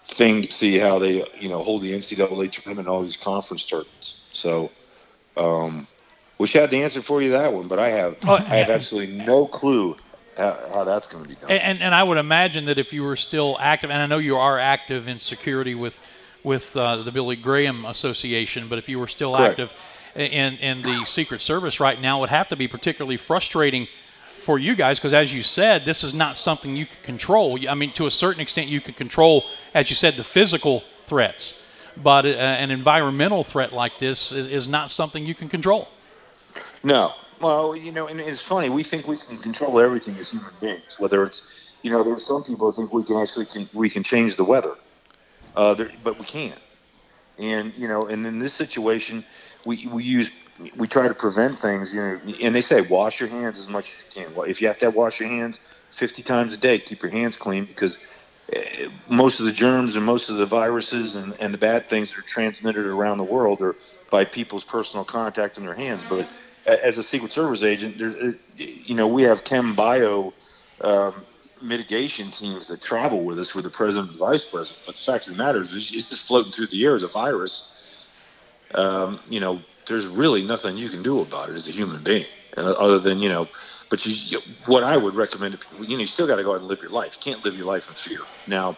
thing 0.06 0.41
to 0.43 0.52
see 0.52 0.78
how 0.78 0.99
they, 0.99 1.26
you 1.39 1.49
know, 1.49 1.64
hold 1.64 1.82
the 1.82 1.93
NCAA 1.93 2.52
tournament 2.52 2.88
and 2.88 2.89
all 2.89 3.02
these 3.02 3.18
conference 3.18 3.66
tournaments. 3.66 4.22
So, 4.34 4.72
um, 5.38 5.88
wish 6.38 6.56
I 6.56 6.62
had 6.62 6.72
the 6.72 6.82
answer 6.84 7.02
for 7.02 7.22
you 7.22 7.32
that 7.32 7.54
one, 7.54 7.68
but 7.68 7.80
I 7.80 7.89
have 7.89 8.18
Oh, 8.26 8.36
I 8.36 8.58
have 8.58 8.70
absolutely 8.70 9.16
no 9.16 9.45
clue 9.45 9.95
how, 10.38 10.60
how 10.74 10.84
that's 10.84 11.08
going 11.08 11.24
to 11.24 11.30
be 11.30 11.36
done. 11.36 11.52
And, 11.52 11.82
and, 11.82 11.93
I 11.95 12.04
would 12.04 12.18
imagine 12.18 12.66
that 12.66 12.80
if 12.80 12.93
you 12.93 13.04
were 13.04 13.16
still 13.16 13.58
active, 13.60 13.91
and 13.91 14.02
I 14.02 14.06
know 14.06 14.18
you 14.18 14.38
are 14.38 14.60
active 14.60 15.08
in 15.08 15.20
security 15.20 15.76
with 15.76 15.99
with 16.43 16.76
uh, 16.76 16.97
the 16.97 17.12
Billy 17.12 17.36
Graham 17.36 17.86
Association, 17.86 18.68
but 18.68 18.80
if 18.80 18.89
you 18.89 18.97
were 18.97 19.08
still 19.08 19.36
Correct. 19.36 19.60
active 19.60 19.76
in 20.16 20.58
in 20.58 20.82
the 20.82 21.06
Secret 21.06 21.41
Service 21.41 21.80
right 21.80 22.02
now, 22.02 22.18
it 22.18 22.22
would 22.22 22.30
have 22.30 22.49
to 22.49 22.56
be 22.56 22.68
particularly 22.68 23.18
frustrating 23.18 23.88
for 24.42 24.58
you 24.58 24.76
guys 24.76 25.00
because, 25.00 25.14
as 25.14 25.34
you 25.34 25.44
said, 25.44 25.86
this 25.86 26.04
is 26.04 26.14
not 26.14 26.36
something 26.36 26.76
you 26.76 26.86
can 26.86 27.02
control. 27.04 27.58
I 27.70 27.76
mean, 27.76 27.92
to 27.94 28.08
a 28.08 28.12
certain 28.12 28.42
extent, 28.42 28.68
you 28.68 28.82
can 28.82 28.94
control, 28.94 29.46
as 29.74 29.89
you 29.89 29.96
said, 29.96 30.16
the 30.16 30.24
physical 30.24 30.84
threats, 31.04 31.62
but 31.96 32.26
uh, 32.26 32.30
an 32.30 32.72
environmental 32.72 33.44
threat 33.44 33.72
like 33.72 34.00
this 34.00 34.32
is, 34.32 34.48
is 34.48 34.68
not 34.68 34.92
something 34.92 35.26
you 35.26 35.36
can 35.36 35.48
control. 35.48 35.88
No. 36.84 37.14
Well, 37.39 37.76
you 37.76 37.92
know, 37.92 38.08
and 38.08 38.20
it's 38.20 38.42
funny. 38.42 38.70
We 38.70 38.84
think 38.84 39.08
we 39.08 39.18
can 39.18 39.38
control 39.38 39.80
everything 39.80 40.16
as 40.16 40.32
human 40.32 40.52
beings. 40.60 41.00
Whether 41.00 41.24
it's, 41.24 41.78
you 41.82 41.92
know, 41.92 42.04
there's 42.04 42.26
some 42.26 42.44
people 42.44 42.72
who 42.72 42.74
think 42.74 42.94
we 42.94 43.04
can 43.04 43.18
actually 43.18 43.46
can, 43.46 43.70
we 43.74 43.89
can 43.89 44.04
change 44.04 44.36
the 44.36 44.44
weather, 44.44 44.76
uh, 45.56 45.74
there, 45.74 45.92
but 46.04 46.20
we 46.20 46.26
can't. 46.26 46.60
And 47.39 47.74
you 47.76 47.88
know, 47.88 48.08
and 48.08 48.26
in 48.28 48.38
this 48.38 48.54
situation, 48.54 49.24
we 49.66 49.88
we 49.88 50.04
use 50.04 50.32
we 50.78 50.88
try 50.88 51.07
to 51.07 51.14
prevent 51.14 51.59
things. 51.59 51.93
You 51.93 52.01
know, 52.01 52.20
and 52.41 52.55
they 52.55 52.62
say 52.62 52.82
wash 52.82 53.20
your 53.20 53.30
hands 53.30 53.59
as 53.59 53.70
much 53.70 53.91
as 53.93 54.05
you 54.16 54.24
can. 54.24 54.36
Well, 54.36 54.49
If 54.49 54.62
you 54.62 54.68
have 54.68 54.78
to 54.80 54.89
wash 54.89 55.20
your 55.20 55.30
hands 55.30 55.59
50 55.91 56.24
times 56.24 56.53
a 56.53 56.57
day, 56.57 56.80
keep 56.80 57.01
your 57.01 57.12
hands 57.12 57.38
clean 57.38 57.66
because 57.66 57.99
eh, 58.53 58.89
most 59.09 59.39
of 59.39 59.45
the 59.45 59.51
germs 59.51 59.95
and 59.95 60.05
most 60.05 60.30
of 60.30 60.38
the 60.38 60.45
viruses 60.45 61.16
and, 61.16 61.36
and 61.39 61.53
the 61.53 61.57
bad 61.57 61.89
things 61.89 62.12
that 62.12 62.20
are 62.20 62.28
transmitted 62.28 62.86
around 62.86 63.18
the 63.18 63.24
world 63.24 63.62
are 63.62 63.76
by 64.09 64.26
people's 64.26 64.64
personal 64.64 65.05
contact 65.05 65.57
in 65.57 65.66
their 65.66 65.76
hands. 65.76 66.03
But 66.03 66.28
as 66.66 66.97
a 66.97 67.03
Secret 67.03 67.32
Service 67.32 67.64
agent, 67.64 67.97
there, 67.97 68.30
eh, 68.30 68.34
you 68.57 68.95
know, 68.95 69.07
we 69.07 69.24
have 69.24 69.43
chem 69.43 69.76
bio 69.76 70.34
um, 70.82 71.14
mitigation 71.62 72.32
teams 72.32 72.68
that 72.68 72.82
travel 72.82 73.24
with 73.24 73.39
us 73.39 73.53
with 73.53 73.64
the 73.64 73.70
president 73.70 74.12
and 74.12 74.20
vice 74.20 74.45
president. 74.45 74.86
But 74.86 74.95
the 74.95 75.01
fact 75.01 75.28
of 75.28 75.38
the 75.38 75.43
matter 75.43 75.64
is, 75.64 75.74
it's 75.74 76.07
just 76.07 76.28
floating 76.28 76.51
through 76.51 76.68
the 76.68 76.84
air 76.84 76.95
as 76.95 77.03
a 77.03 77.07
virus. 77.07 78.09
Um, 78.74 79.20
you 79.30 79.39
know, 79.39 79.62
there's 79.88 80.08
really 80.08 80.44
nothing 80.44 80.78
you 80.78 80.90
can 80.90 81.04
do 81.04 81.22
about 81.22 81.50
it 81.50 81.56
as 81.56 81.68
a 81.68 81.72
human 81.72 82.04
being, 82.04 82.26
uh, 82.58 82.72
other 82.74 83.00
than 83.00 83.20
you 83.20 83.30
know. 83.30 83.48
But 83.90 84.06
you, 84.06 84.14
you, 84.14 84.40
what 84.66 84.84
I 84.84 84.98
would 84.98 85.16
recommend 85.16 85.54
to 85.54 85.58
people, 85.68 85.86
you 85.86 85.98
know, 85.98 86.02
you 86.02 86.08
still 86.08 86.28
got 86.28 86.38
to 86.38 86.44
go 86.44 86.54
out 86.54 86.60
and 86.60 86.68
live 86.68 86.82
your 86.82 86.92
life. 86.92 87.18
You 87.20 87.32
can't 87.32 87.44
live 87.44 87.58
your 87.58 87.66
life 87.66 87.88
in 87.90 87.96
fear. 87.96 88.20
Now, 88.48 88.78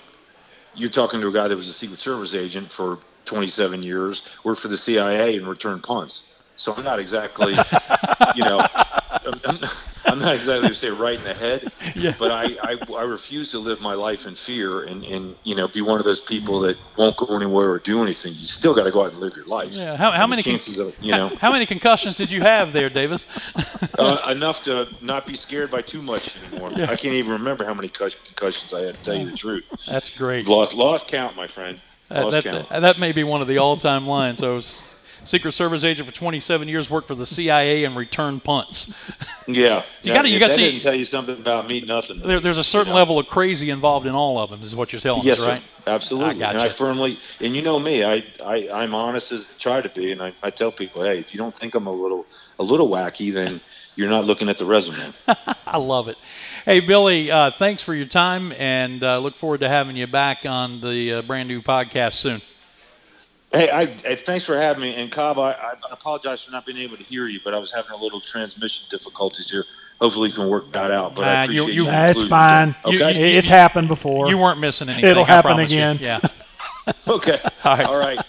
you're 0.74 0.89
talking 0.89 1.22
to 1.22 1.28
a 1.28 1.32
guy 1.32 1.47
that 1.47 1.56
was 1.56 1.68
a 1.68 1.74
Secret 1.74 1.99
Service 1.99 2.34
agent 2.34 2.72
for 2.72 2.99
27 3.26 3.84
years, 3.84 4.28
worked 4.43 4.62
for 4.62 4.68
the 4.68 4.78
CIA 4.78 5.38
and 5.38 5.47
returned 5.47 5.84
punts. 5.84 6.30
So 6.56 6.74
I'm 6.74 6.84
not 6.84 6.99
exactly, 6.99 7.54
you 8.36 8.43
know, 8.43 8.66
I'm, 8.74 9.41
I'm, 9.45 9.60
I'm 10.06 10.20
not 10.20 10.36
exactly 10.36 10.62
going 10.62 10.74
to 10.74 10.76
say 10.76 10.89
right 10.89 11.18
in 11.18 11.24
the 11.24 11.34
head, 11.34 11.72
but 12.20 12.32
I, 12.32 12.56
I, 12.62 12.78
I 12.93 13.04
refuse 13.04 13.51
to 13.51 13.60
live 13.60 13.82
my 13.82 13.93
life 13.93 14.26
in 14.26 14.36
fear 14.36 14.84
and, 14.84 15.04
and, 15.04 15.36
you 15.43 15.56
know, 15.56 15.68
be 15.68 15.82
one 15.82 15.99
of 15.99 16.06
those 16.06 16.20
people 16.20 16.60
that 16.62 16.78
won't 16.97 17.16
go 17.18 17.36
anywhere 17.36 17.70
or 17.72 17.80
do 17.80 18.04
anything. 18.04 18.34
You 18.34 18.45
still 18.45 18.74
got 18.76 18.84
to 18.84 18.91
go 18.91 19.04
out 19.06 19.12
and 19.14 19.20
live 19.22 19.36
your 19.36 19.45
life. 19.45 19.74
Yeah. 19.74 19.95
How, 19.95 20.12
how 20.12 20.28
many 20.28 20.43
con- 20.43 20.54
chances 20.54 20.78
of, 20.78 20.95
you 21.01 21.12
know, 21.12 21.30
how, 21.30 21.36
how 21.38 21.51
many 21.51 21.66
concussions 21.66 22.18
did 22.18 22.32
you 22.32 22.41
have 22.41 22.74
there, 22.74 22.89
Davis? 22.89 23.28
uh, 23.99 24.28
enough 24.30 24.62
to 24.64 24.88
not 25.01 25.26
be 25.26 25.36
scared 25.36 25.72
by 25.72 25.82
too 25.82 26.01
much 26.01 26.36
anymore. 26.51 26.72
I 26.74 26.95
can't 26.95 27.14
even 27.14 27.32
remember 27.32 27.64
how 27.66 27.74
many 27.74 27.88
concussions 27.89 28.74
I 28.74 28.82
had. 28.82 28.95
To 28.95 29.04
tell 29.04 29.16
you 29.16 29.30
the 29.32 29.38
truth, 29.38 29.66
That's 29.86 30.16
great. 30.18 30.47
lost 30.47 30.74
lost 30.74 31.08
count, 31.08 31.36
my 31.36 31.47
friend. 31.47 31.80
Uh, 32.12 32.26
Lost 32.26 32.32
that's 32.32 32.45
count. 32.45 32.72
uh, 32.72 32.80
that 32.82 32.99
may 32.99 33.12
be 33.12 33.24
one 33.24 33.41
of 33.41 33.47
the 33.47 33.58
all-time 33.58 34.06
lines. 34.06 34.43
I 34.43 34.49
was 34.49 34.84
Secret 35.26 35.51
Service 35.53 35.84
agent 35.84 36.07
for 36.07 36.13
27 36.13 36.67
years, 36.67 36.89
worked 36.89 37.07
for 37.07 37.15
the 37.15 37.26
CIA, 37.26 37.84
and 37.86 37.95
returned 37.95 38.43
punts. 38.43 38.93
Yeah, 39.45 39.84
You 40.03 40.13
gotta- 40.13 40.30
you 40.30 40.39
gotta 40.39 40.51
that 40.53 40.55
see- 40.55 40.71
didn't 40.71 40.84
tell 40.84 40.95
you 40.95 41.03
something 41.03 41.36
about 41.38 41.67
me. 41.67 41.82
Nothing. 41.82 42.19
There, 42.19 42.39
there's 42.39 42.57
a 42.57 42.63
certain 42.63 42.88
You 42.88 42.93
know? 42.93 42.99
level 42.99 43.19
of 43.19 43.28
crazy 43.28 43.71
involved 43.71 44.07
in 44.07 44.15
all 44.15 44.39
of 44.39 44.49
them, 44.49 44.63
is 44.63 44.74
what 44.74 44.93
you're 44.93 45.01
telling 45.01 45.24
Yes, 45.24 45.38
us, 45.39 45.45
right? 45.45 45.61
sir. 45.61 45.67
Absolutely. 45.91 46.41
I 46.45 46.51
And 46.51 46.59
I 46.61 46.69
firmly, 46.69 47.19
and 47.41 47.53
you 47.53 47.61
know 47.61 47.78
me, 47.78 48.05
I, 48.05 48.24
I, 48.41 48.69
I'm 48.71 48.95
honest 48.95 49.34
as 49.34 49.41
I 49.43 49.59
try 49.59 49.82
to 49.82 49.89
be, 49.89 50.13
and 50.13 50.24
I, 50.24 50.32
I 50.41 50.49
tell 50.49 50.71
people, 50.71 51.03
hey, 51.03 51.19
if 51.19 51.34
you 51.34 51.39
don't 51.39 51.53
think 51.53 51.76
I'm 51.76 51.88
a 51.88 51.91
little, 51.91 52.26
a 52.57 52.63
little 52.63 52.88
wacky, 52.89 53.34
then 53.34 53.59
you're 53.97 54.09
not 54.09 54.24
looking 54.24 54.47
at 54.47 54.57
the 54.57 54.65
resume. 54.65 55.11
I 55.67 55.78
love 55.78 56.07
it. 56.07 56.15
Hey, 56.63 56.80
Billy, 56.80 57.30
uh, 57.30 57.51
thanks 57.51 57.84
for 57.84 57.93
your 57.93 58.05
time, 58.07 58.53
and 58.57 59.03
uh, 59.03 59.19
look 59.19 59.36
forward 59.36 59.59
to 59.59 59.67
having 59.67 59.97
you 59.97 60.07
back 60.07 60.45
on 60.45 60.80
the 60.80 61.15
uh, 61.15 61.21
brand 61.24 61.49
new 61.49 61.61
podcast 61.61 62.13
soon. 62.13 62.41
Hey, 63.54 63.70
I, 63.70 63.86
hey, 63.86 64.16
thanks 64.16 64.43
for 64.43 64.58
having 64.58 64.82
me. 64.82 64.95
And 64.95 65.12
Cobb, 65.12 65.39
I, 65.39 65.51
I 65.51 65.74
apologize 65.91 66.43
for 66.43 66.51
not 66.51 66.66
being 66.66 66.78
able 66.80 66.97
to 66.97 67.04
hear 67.04 67.28
you, 67.28 67.39
but 67.43 67.54
I 67.54 67.60
was 67.60 67.72
having 67.72 67.91
a 67.91 67.95
little 67.97 68.20
transmission 68.20 68.86
difficulties 68.89 69.49
here. 69.49 69.64
Hopefully, 70.01 70.30
you 70.30 70.36
can 70.36 70.49
work 70.49 70.72
that 70.74 70.91
out. 70.91 71.16
But 71.16 71.24
Uh, 71.26 71.28
I 71.28 71.43
appreciate 71.43 71.68
you- 71.68 71.74
you. 71.74 71.86
That's 71.86 72.10
including 72.18 72.30
fine. 72.30 72.68
me. 72.86 72.91
You- 72.93 73.04
Okay. 73.06 73.32
you- 73.32 73.38
It's 73.38 73.47
happened 73.47 73.88
before. 73.88 74.28
You 74.30 74.38
weren't 74.38 74.60
missing 74.60 74.89
anything. 74.89 75.10
It'll 75.10 75.24
I 75.24 75.28
happen 75.28 75.49
promise 75.54 75.72
you. 75.72 75.78
again. 75.78 75.99
Yeah. 76.01 76.20
okay. 77.08 77.39
All 77.64 77.76
right. 77.78 77.86
All 77.86 77.99
right. 77.99 78.20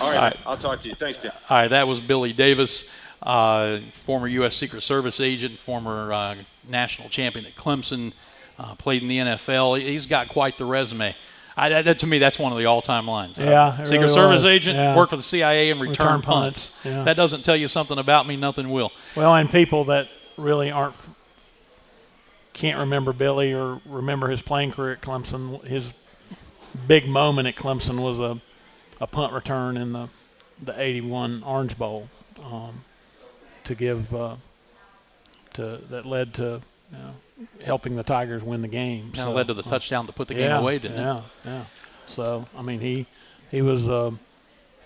All 0.00 0.10
right. 0.10 0.16
right. 0.16 0.36
I'll 0.46 0.56
talk 0.56 0.80
to 0.80 0.88
you. 0.88 0.94
Thanks, 0.96 1.18
Tim. 1.18 1.30
All 1.48 1.56
right, 1.58 1.68
that 1.68 1.86
was 1.86 2.00
Billy 2.00 2.32
Davis, 2.32 2.88
uh, 3.22 3.78
former 3.92 4.26
U.S. 4.26 4.56
Secret 4.56 4.80
Service 4.82 5.20
agent, 5.20 5.58
former 5.60 6.12
uh, 6.12 6.34
national 6.68 7.08
champion 7.08 7.46
at 7.46 7.54
Clemson, 7.54 8.12
uh, 8.58 8.74
played 8.74 9.02
in 9.02 9.08
the 9.08 9.18
NFL. 9.18 9.80
He's 9.80 10.06
got 10.06 10.28
quite 10.28 10.58
the 10.58 10.64
resume. 10.64 11.14
I, 11.56 11.68
that, 11.68 11.84
that- 11.84 11.98
to 12.00 12.06
me, 12.06 12.18
that's 12.18 12.38
one 12.38 12.52
of 12.52 12.58
the 12.58 12.66
all-time 12.66 13.06
lines. 13.06 13.38
Yeah, 13.38 13.76
Secret 13.84 13.90
really 14.00 14.08
Service 14.08 14.42
was. 14.42 14.44
agent, 14.46 14.76
Yeah. 14.76 14.96
worked 14.96 15.10
for 15.10 15.16
the 15.16 15.22
CIA, 15.22 15.70
and 15.70 15.80
returned 15.80 15.98
Return 15.98 16.22
punts. 16.22 16.70
punts, 16.70 16.86
yeah. 16.86 17.02
That 17.04 17.16
doesn't 17.16 17.42
tell 17.44 17.56
you 17.56 17.68
something 17.68 17.98
about 17.98 18.26
me. 18.26 18.36
Nothing 18.36 18.70
will. 18.70 18.90
Well, 19.16 19.34
and 19.34 19.50
people 19.50 19.84
that 19.84 20.08
really 20.36 20.70
aren't 20.70 20.94
can't 22.52 22.78
remember 22.78 23.12
Billy 23.12 23.52
or 23.54 23.80
remember 23.86 24.28
his 24.28 24.42
playing 24.42 24.72
career 24.72 24.92
at 24.92 25.00
Clemson. 25.00 25.62
His 25.64 25.90
big 26.86 27.08
moment 27.08 27.48
at 27.48 27.54
Clemson 27.54 28.00
was 28.00 28.18
a, 28.18 28.40
a 29.00 29.06
punt 29.06 29.32
return 29.32 29.76
in 29.76 29.92
the 29.92 30.08
the 30.62 30.74
'81 30.80 31.42
Orange 31.44 31.76
Bowl 31.78 32.08
um, 32.44 32.84
to 33.64 33.74
give 33.74 34.14
uh, 34.14 34.36
to 35.54 35.80
that 35.90 36.06
led 36.06 36.34
to 36.34 36.60
you 36.92 36.98
know, 36.98 37.14
helping 37.64 37.96
the 37.96 38.02
Tigers 38.02 38.42
win 38.42 38.62
the 38.62 38.68
game. 38.68 39.06
Kind 39.12 39.18
of 39.20 39.24
So, 39.24 39.32
led 39.32 39.48
to 39.48 39.54
the 39.54 39.62
uh, 39.62 39.68
touchdown 39.68 40.06
to 40.06 40.12
put 40.12 40.28
the 40.28 40.34
yeah, 40.34 40.48
game 40.48 40.56
away, 40.58 40.78
didn't 40.78 40.98
yeah, 40.98 41.18
it? 41.18 41.24
Yeah, 41.44 41.64
So 42.06 42.44
I 42.56 42.62
mean, 42.62 42.80
he 42.80 43.06
he 43.50 43.62
was 43.62 43.88
uh, 43.88 44.12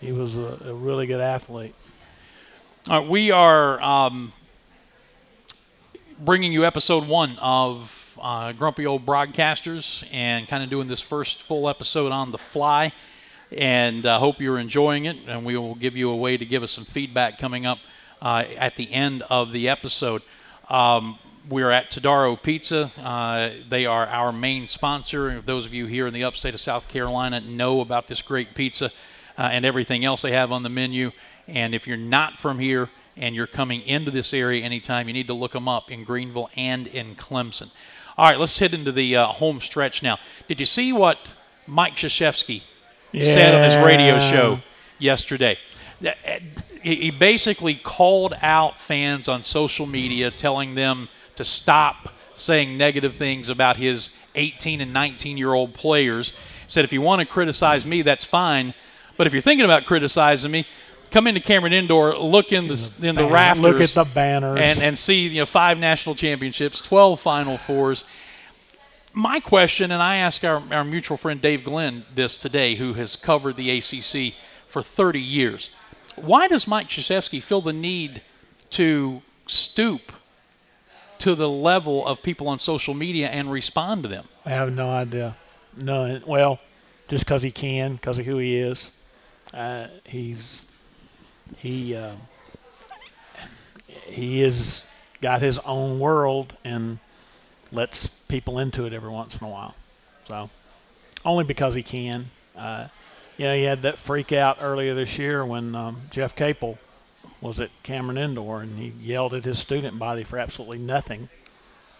he 0.00 0.12
was 0.12 0.36
a, 0.36 0.58
a 0.66 0.74
really 0.74 1.06
good 1.06 1.20
athlete. 1.20 1.74
All 2.88 3.00
right, 3.00 3.08
we 3.08 3.30
are 3.30 3.82
um, 3.82 4.32
bringing 6.18 6.52
you 6.52 6.64
episode 6.64 7.08
one 7.08 7.36
of 7.40 8.06
of 8.16 8.24
uh, 8.24 8.52
grumpy 8.52 8.86
old 8.86 9.04
broadcasters 9.04 10.06
and 10.12 10.48
kind 10.48 10.62
of 10.62 10.70
doing 10.70 10.88
this 10.88 11.00
first 11.00 11.42
full 11.42 11.68
episode 11.68 12.12
on 12.12 12.32
the 12.32 12.38
fly. 12.38 12.92
And 13.52 14.06
I 14.06 14.16
uh, 14.16 14.18
hope 14.18 14.40
you're 14.40 14.58
enjoying 14.58 15.04
it. 15.04 15.16
And 15.26 15.44
we 15.44 15.56
will 15.56 15.74
give 15.74 15.96
you 15.96 16.10
a 16.10 16.16
way 16.16 16.36
to 16.36 16.44
give 16.44 16.62
us 16.62 16.72
some 16.72 16.84
feedback 16.84 17.38
coming 17.38 17.66
up 17.66 17.78
uh, 18.20 18.44
at 18.56 18.76
the 18.76 18.92
end 18.92 19.22
of 19.30 19.52
the 19.52 19.68
episode. 19.68 20.22
Um, 20.68 21.18
we're 21.48 21.70
at 21.70 21.90
Todaro 21.90 22.40
Pizza. 22.40 22.90
Uh, 23.00 23.50
they 23.68 23.86
are 23.86 24.06
our 24.06 24.32
main 24.32 24.66
sponsor. 24.66 25.40
Those 25.40 25.66
of 25.66 25.74
you 25.74 25.86
here 25.86 26.06
in 26.06 26.14
the 26.14 26.24
upstate 26.24 26.54
of 26.54 26.60
South 26.60 26.88
Carolina 26.88 27.40
know 27.40 27.80
about 27.80 28.08
this 28.08 28.22
great 28.22 28.54
pizza 28.54 28.86
uh, 29.38 29.48
and 29.52 29.64
everything 29.64 30.04
else 30.04 30.22
they 30.22 30.32
have 30.32 30.50
on 30.50 30.62
the 30.62 30.68
menu. 30.68 31.12
And 31.46 31.74
if 31.74 31.86
you're 31.86 31.96
not 31.96 32.38
from 32.38 32.58
here 32.58 32.90
and 33.16 33.34
you're 33.34 33.46
coming 33.46 33.82
into 33.82 34.10
this 34.10 34.34
area 34.34 34.64
anytime, 34.64 35.08
you 35.08 35.14
need 35.14 35.28
to 35.28 35.34
look 35.34 35.52
them 35.52 35.68
up 35.68 35.90
in 35.90 36.04
Greenville 36.04 36.50
and 36.56 36.86
in 36.86 37.14
Clemson. 37.14 37.70
All 38.18 38.28
right, 38.28 38.38
let's 38.38 38.58
head 38.58 38.74
into 38.74 38.92
the 38.92 39.16
uh, 39.16 39.26
home 39.26 39.60
stretch 39.60 40.02
now. 40.02 40.18
Did 40.48 40.58
you 40.58 40.66
see 40.66 40.92
what 40.92 41.36
Mike 41.66 41.96
Krzyzewski 41.96 42.62
yeah. 43.12 43.34
said 43.34 43.54
on 43.54 43.62
his 43.62 43.76
radio 43.84 44.18
show 44.18 44.60
yesterday? 44.98 45.58
He 46.82 47.10
basically 47.10 47.74
called 47.74 48.34
out 48.42 48.78
fans 48.80 49.28
on 49.28 49.42
social 49.42 49.86
media, 49.86 50.30
telling 50.30 50.74
them 50.74 51.08
to 51.36 51.44
stop 51.44 52.12
saying 52.34 52.76
negative 52.76 53.14
things 53.14 53.48
about 53.48 53.76
his 53.76 54.10
18 54.34 54.80
and 54.80 54.92
19 54.92 55.36
year 55.36 55.52
old 55.54 55.74
players. 55.74 56.30
He 56.30 56.36
Said, 56.68 56.84
if 56.84 56.92
you 56.92 57.00
want 57.00 57.20
to 57.20 57.26
criticize 57.26 57.86
me, 57.86 58.02
that's 58.02 58.24
fine. 58.24 58.74
But 59.16 59.26
if 59.26 59.32
you're 59.32 59.42
thinking 59.42 59.64
about 59.64 59.86
criticizing 59.86 60.50
me, 60.50 60.66
come 61.10 61.26
into 61.26 61.40
Cameron 61.40 61.72
Indoor, 61.72 62.18
look 62.18 62.52
in 62.52 62.66
the 62.66 62.94
in 63.02 63.14
the 63.14 63.26
rafters, 63.26 63.64
look 63.64 63.80
at 63.80 63.90
the 63.90 64.04
banners, 64.04 64.60
and 64.60 64.82
and 64.82 64.98
see 64.98 65.28
you 65.28 65.40
know 65.40 65.46
five 65.46 65.78
national 65.78 66.14
championships, 66.14 66.80
12 66.80 67.18
Final 67.20 67.56
Fours. 67.56 68.04
My 69.14 69.40
question, 69.40 69.92
and 69.92 70.02
I 70.02 70.16
asked 70.16 70.44
our, 70.44 70.62
our 70.70 70.84
mutual 70.84 71.16
friend 71.16 71.40
Dave 71.40 71.64
Glenn 71.64 72.04
this 72.14 72.36
today, 72.36 72.74
who 72.74 72.92
has 72.94 73.16
covered 73.16 73.56
the 73.56 73.70
ACC 73.70 74.34
for 74.66 74.82
30 74.82 75.18
years. 75.18 75.70
Why 76.16 76.48
does 76.48 76.68
Mike 76.68 76.88
Krzyzewski 76.88 77.42
feel 77.42 77.62
the 77.62 77.72
need 77.72 78.20
to 78.70 79.22
stoop 79.46 80.12
to 81.26 81.34
the 81.34 81.48
level 81.48 82.06
of 82.06 82.22
people 82.22 82.46
on 82.46 82.60
social 82.60 82.94
media 82.94 83.26
and 83.26 83.50
respond 83.50 84.04
to 84.04 84.08
them? 84.08 84.26
I 84.44 84.50
have 84.50 84.72
no 84.72 84.90
idea. 84.90 85.34
None. 85.76 86.22
Well, 86.24 86.60
just 87.08 87.24
because 87.24 87.42
he 87.42 87.50
can, 87.50 87.96
because 87.96 88.20
of 88.20 88.26
who 88.26 88.38
he 88.38 88.56
is. 88.56 88.92
Uh, 89.52 89.88
he's 90.04 90.68
he 91.56 91.96
uh, 91.96 92.12
he 94.04 94.40
is 94.40 94.84
got 95.20 95.42
his 95.42 95.58
own 95.60 95.98
world 95.98 96.52
and 96.62 97.00
lets 97.72 98.06
people 98.06 98.60
into 98.60 98.86
it 98.86 98.92
every 98.92 99.10
once 99.10 99.36
in 99.36 99.48
a 99.48 99.50
while. 99.50 99.74
So 100.28 100.48
only 101.24 101.42
because 101.42 101.74
he 101.74 101.82
can. 101.82 102.30
Uh, 102.56 102.86
you 103.36 103.46
know, 103.46 103.54
he 103.56 103.64
had 103.64 103.82
that 103.82 103.98
freak 103.98 104.32
out 104.32 104.58
earlier 104.60 104.94
this 104.94 105.18
year 105.18 105.44
when 105.44 105.74
um, 105.74 105.96
Jeff 106.12 106.36
Capel 106.36 106.78
was 107.40 107.60
at 107.60 107.70
Cameron 107.82 108.18
Indoor, 108.18 108.62
and 108.62 108.78
he 108.78 108.92
yelled 109.00 109.34
at 109.34 109.44
his 109.44 109.58
student 109.58 109.98
body 109.98 110.24
for 110.24 110.38
absolutely 110.38 110.78
nothing. 110.78 111.28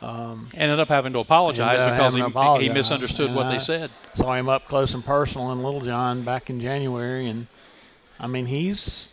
Um, 0.02 0.50
ended 0.54 0.78
up 0.78 0.88
having 0.88 1.12
to 1.14 1.20
apologize 1.20 1.80
because 1.80 2.14
he, 2.14 2.20
apologize. 2.20 2.66
he 2.66 2.72
misunderstood 2.72 3.28
and 3.28 3.36
what 3.36 3.46
I 3.46 3.52
they 3.54 3.58
said. 3.58 3.90
Saw 4.14 4.34
him 4.34 4.48
up 4.48 4.68
close 4.68 4.92
and 4.92 5.04
personal 5.04 5.50
in 5.52 5.62
Littlejohn 5.62 6.22
back 6.22 6.50
in 6.50 6.60
January, 6.60 7.26
and 7.26 7.46
I 8.20 8.26
mean 8.26 8.46
he's 8.46 9.08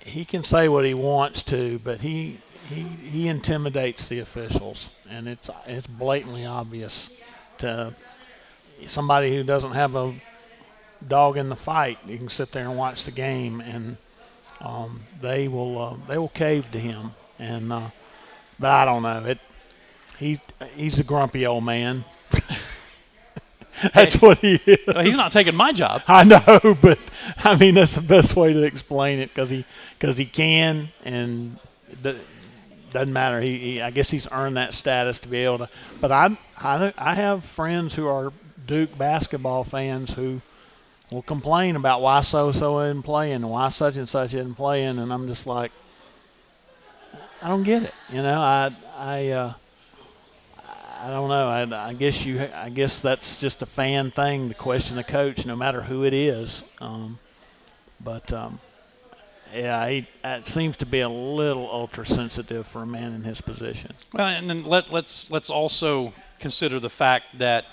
he 0.00 0.24
can 0.24 0.44
say 0.44 0.68
what 0.68 0.84
he 0.84 0.94
wants 0.94 1.42
to, 1.44 1.78
but 1.80 2.00
he 2.00 2.38
he 2.70 2.82
he 2.82 3.28
intimidates 3.28 4.06
the 4.06 4.18
officials, 4.18 4.88
and 5.08 5.28
it's 5.28 5.50
it's 5.66 5.86
blatantly 5.86 6.46
obvious 6.46 7.10
to 7.58 7.92
somebody 8.86 9.34
who 9.34 9.42
doesn't 9.42 9.72
have 9.72 9.94
a 9.94 10.14
dog 11.06 11.36
in 11.36 11.50
the 11.50 11.56
fight. 11.56 11.98
You 12.06 12.16
can 12.16 12.28
sit 12.30 12.52
there 12.52 12.64
and 12.64 12.78
watch 12.78 13.04
the 13.04 13.10
game, 13.10 13.60
and 13.60 13.98
um, 14.60 15.02
they 15.20 15.48
will 15.48 15.78
uh, 15.78 15.96
they 16.08 16.18
will 16.18 16.28
cave 16.28 16.70
to 16.72 16.78
him. 16.78 17.12
And 17.38 17.72
uh, 17.72 17.90
but 18.58 18.70
I 18.70 18.84
don't 18.84 19.02
know 19.02 19.24
it. 19.26 19.38
He 20.18 20.40
he's 20.74 20.98
a 20.98 21.04
grumpy 21.04 21.46
old 21.46 21.64
man. 21.64 22.04
that's 23.94 24.20
what 24.20 24.38
he 24.38 24.60
is. 24.66 24.78
Well, 24.86 25.04
he's 25.04 25.16
not 25.16 25.32
taking 25.32 25.54
my 25.54 25.72
job. 25.72 26.02
I 26.08 26.24
know, 26.24 26.76
but 26.82 26.98
I 27.38 27.56
mean 27.56 27.74
that's 27.74 27.94
the 27.94 28.00
best 28.00 28.34
way 28.36 28.52
to 28.52 28.62
explain 28.62 29.18
it 29.18 29.28
because 29.28 29.50
he 29.50 29.64
because 29.98 30.16
he 30.16 30.24
can 30.24 30.88
and 31.04 31.58
the, 32.02 32.16
doesn't 32.92 33.12
matter. 33.12 33.40
He, 33.40 33.58
he, 33.58 33.82
I 33.82 33.90
guess 33.90 34.10
he's 34.10 34.26
earned 34.32 34.56
that 34.56 34.72
status 34.72 35.18
to 35.20 35.28
be 35.28 35.38
able 35.38 35.58
to. 35.58 35.68
But 36.00 36.12
I 36.12 36.36
I 36.58 36.92
I 36.96 37.14
have 37.14 37.44
friends 37.44 37.94
who 37.94 38.06
are 38.06 38.32
Duke 38.66 38.96
basketball 38.96 39.64
fans 39.64 40.14
who 40.14 40.40
will 41.10 41.22
complain 41.22 41.76
about 41.76 42.02
why 42.02 42.20
so 42.20 42.52
so 42.52 42.80
isn't 42.80 43.02
playing 43.02 43.34
and 43.34 43.50
why 43.50 43.68
such 43.68 43.96
and 43.96 44.08
such 44.08 44.34
isn't 44.34 44.54
playing, 44.54 44.98
and 44.98 45.12
I'm 45.12 45.26
just 45.28 45.46
like, 45.46 45.72
I 47.42 47.48
don't 47.48 47.62
get 47.62 47.84
it. 47.84 47.94
You 48.10 48.22
know, 48.22 48.40
I 48.40 48.74
I 48.96 49.28
uh, 49.30 49.54
I 51.00 51.08
don't 51.08 51.28
know. 51.28 51.48
I, 51.48 51.88
I 51.88 51.92
guess 51.92 52.24
you 52.24 52.48
I 52.54 52.70
guess 52.70 53.00
that's 53.00 53.38
just 53.38 53.62
a 53.62 53.66
fan 53.66 54.10
thing 54.10 54.48
to 54.48 54.54
question 54.54 54.96
the 54.96 55.04
coach, 55.04 55.46
no 55.46 55.54
matter 55.54 55.82
who 55.82 56.04
it 56.04 56.14
is. 56.14 56.62
Um, 56.80 57.18
but 58.02 58.32
um, 58.32 58.58
yeah, 59.54 59.88
he, 59.88 60.08
it 60.24 60.46
seems 60.46 60.76
to 60.78 60.86
be 60.86 61.00
a 61.00 61.08
little 61.08 61.70
ultra 61.70 62.04
sensitive 62.04 62.66
for 62.66 62.82
a 62.82 62.86
man 62.86 63.12
in 63.12 63.22
his 63.22 63.40
position. 63.40 63.92
Well, 64.12 64.26
and 64.26 64.50
then 64.50 64.64
let 64.64 64.92
let's 64.92 65.30
let's 65.30 65.50
also 65.50 66.12
consider 66.40 66.80
the 66.80 66.90
fact 66.90 67.38
that 67.38 67.64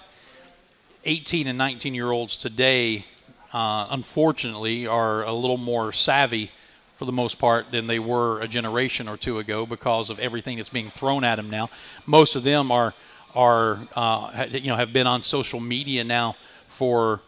18 1.06 1.48
and 1.48 1.58
19 1.58 1.94
year 1.94 2.12
olds 2.12 2.38
today 2.38 3.06
uh, 3.54 3.88
unfortunately, 3.92 4.88
are 4.88 5.24
a 5.24 5.34
little 5.34 5.58
more 5.58 5.92
savvy 5.92 6.52
for 6.96 7.06
the 7.06 7.12
most 7.12 7.40
part 7.40 7.72
than 7.72 7.88
they 7.88 8.00
were 8.00 8.42
a 8.42 8.48
generation 8.48 9.08
or 9.08 9.18
two 9.18 9.40
ago 9.40 9.66
because 9.66 10.10
of 10.10 10.20
everything 10.20 10.58
that's 10.58 10.70
being 10.70 10.88
thrown 10.88 11.24
at 11.24 11.36
them 11.36 11.50
now. 11.50 11.70
Most 12.06 12.36
of 12.36 12.44
them 12.44 12.72
are 12.72 12.94
are 13.36 13.80
uh, 13.96 14.48
you 14.52 14.68
know 14.68 14.76
have 14.76 14.94
been 14.94 15.08
on 15.08 15.22
social 15.24 15.60
media 15.60 16.04
now 16.04 16.36
for 16.68 17.22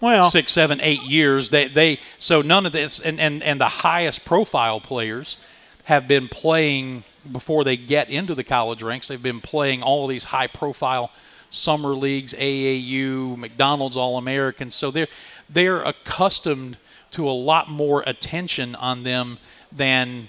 well 0.00 0.30
six, 0.30 0.52
seven, 0.52 0.80
eight 0.80 1.02
years. 1.02 1.50
They 1.50 1.68
they 1.68 1.98
so 2.18 2.42
none 2.42 2.66
of 2.66 2.72
this 2.72 3.00
and 3.00 3.20
and 3.20 3.42
and 3.42 3.60
the 3.60 3.68
highest 3.68 4.24
profile 4.24 4.80
players 4.80 5.36
have 5.84 6.06
been 6.06 6.28
playing 6.28 7.04
before 7.30 7.64
they 7.64 7.76
get 7.76 8.10
into 8.10 8.34
the 8.34 8.44
college 8.44 8.82
ranks. 8.82 9.08
They've 9.08 9.22
been 9.22 9.40
playing 9.40 9.82
all 9.82 10.04
of 10.04 10.10
these 10.10 10.24
high 10.24 10.46
profile 10.46 11.10
summer 11.52 11.90
leagues, 11.94 12.34
AAU, 12.34 13.36
McDonald's 13.36 13.96
All 13.96 14.16
Americans. 14.18 14.74
So 14.74 14.90
they're 14.90 15.08
they're 15.52 15.82
accustomed 15.82 16.76
to 17.12 17.28
a 17.28 17.32
lot 17.32 17.68
more 17.68 18.02
attention 18.06 18.74
on 18.74 19.02
them 19.02 19.38
than 19.70 20.28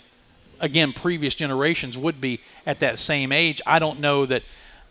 again 0.59 0.93
previous 0.93 1.36
generations 1.36 1.97
would 1.97 2.21
be 2.21 2.39
at 2.65 2.80
that 2.80 2.99
same 2.99 3.32
age. 3.32 3.61
I 3.65 3.80
don't 3.80 3.99
know 3.99 4.26
that 4.26 4.43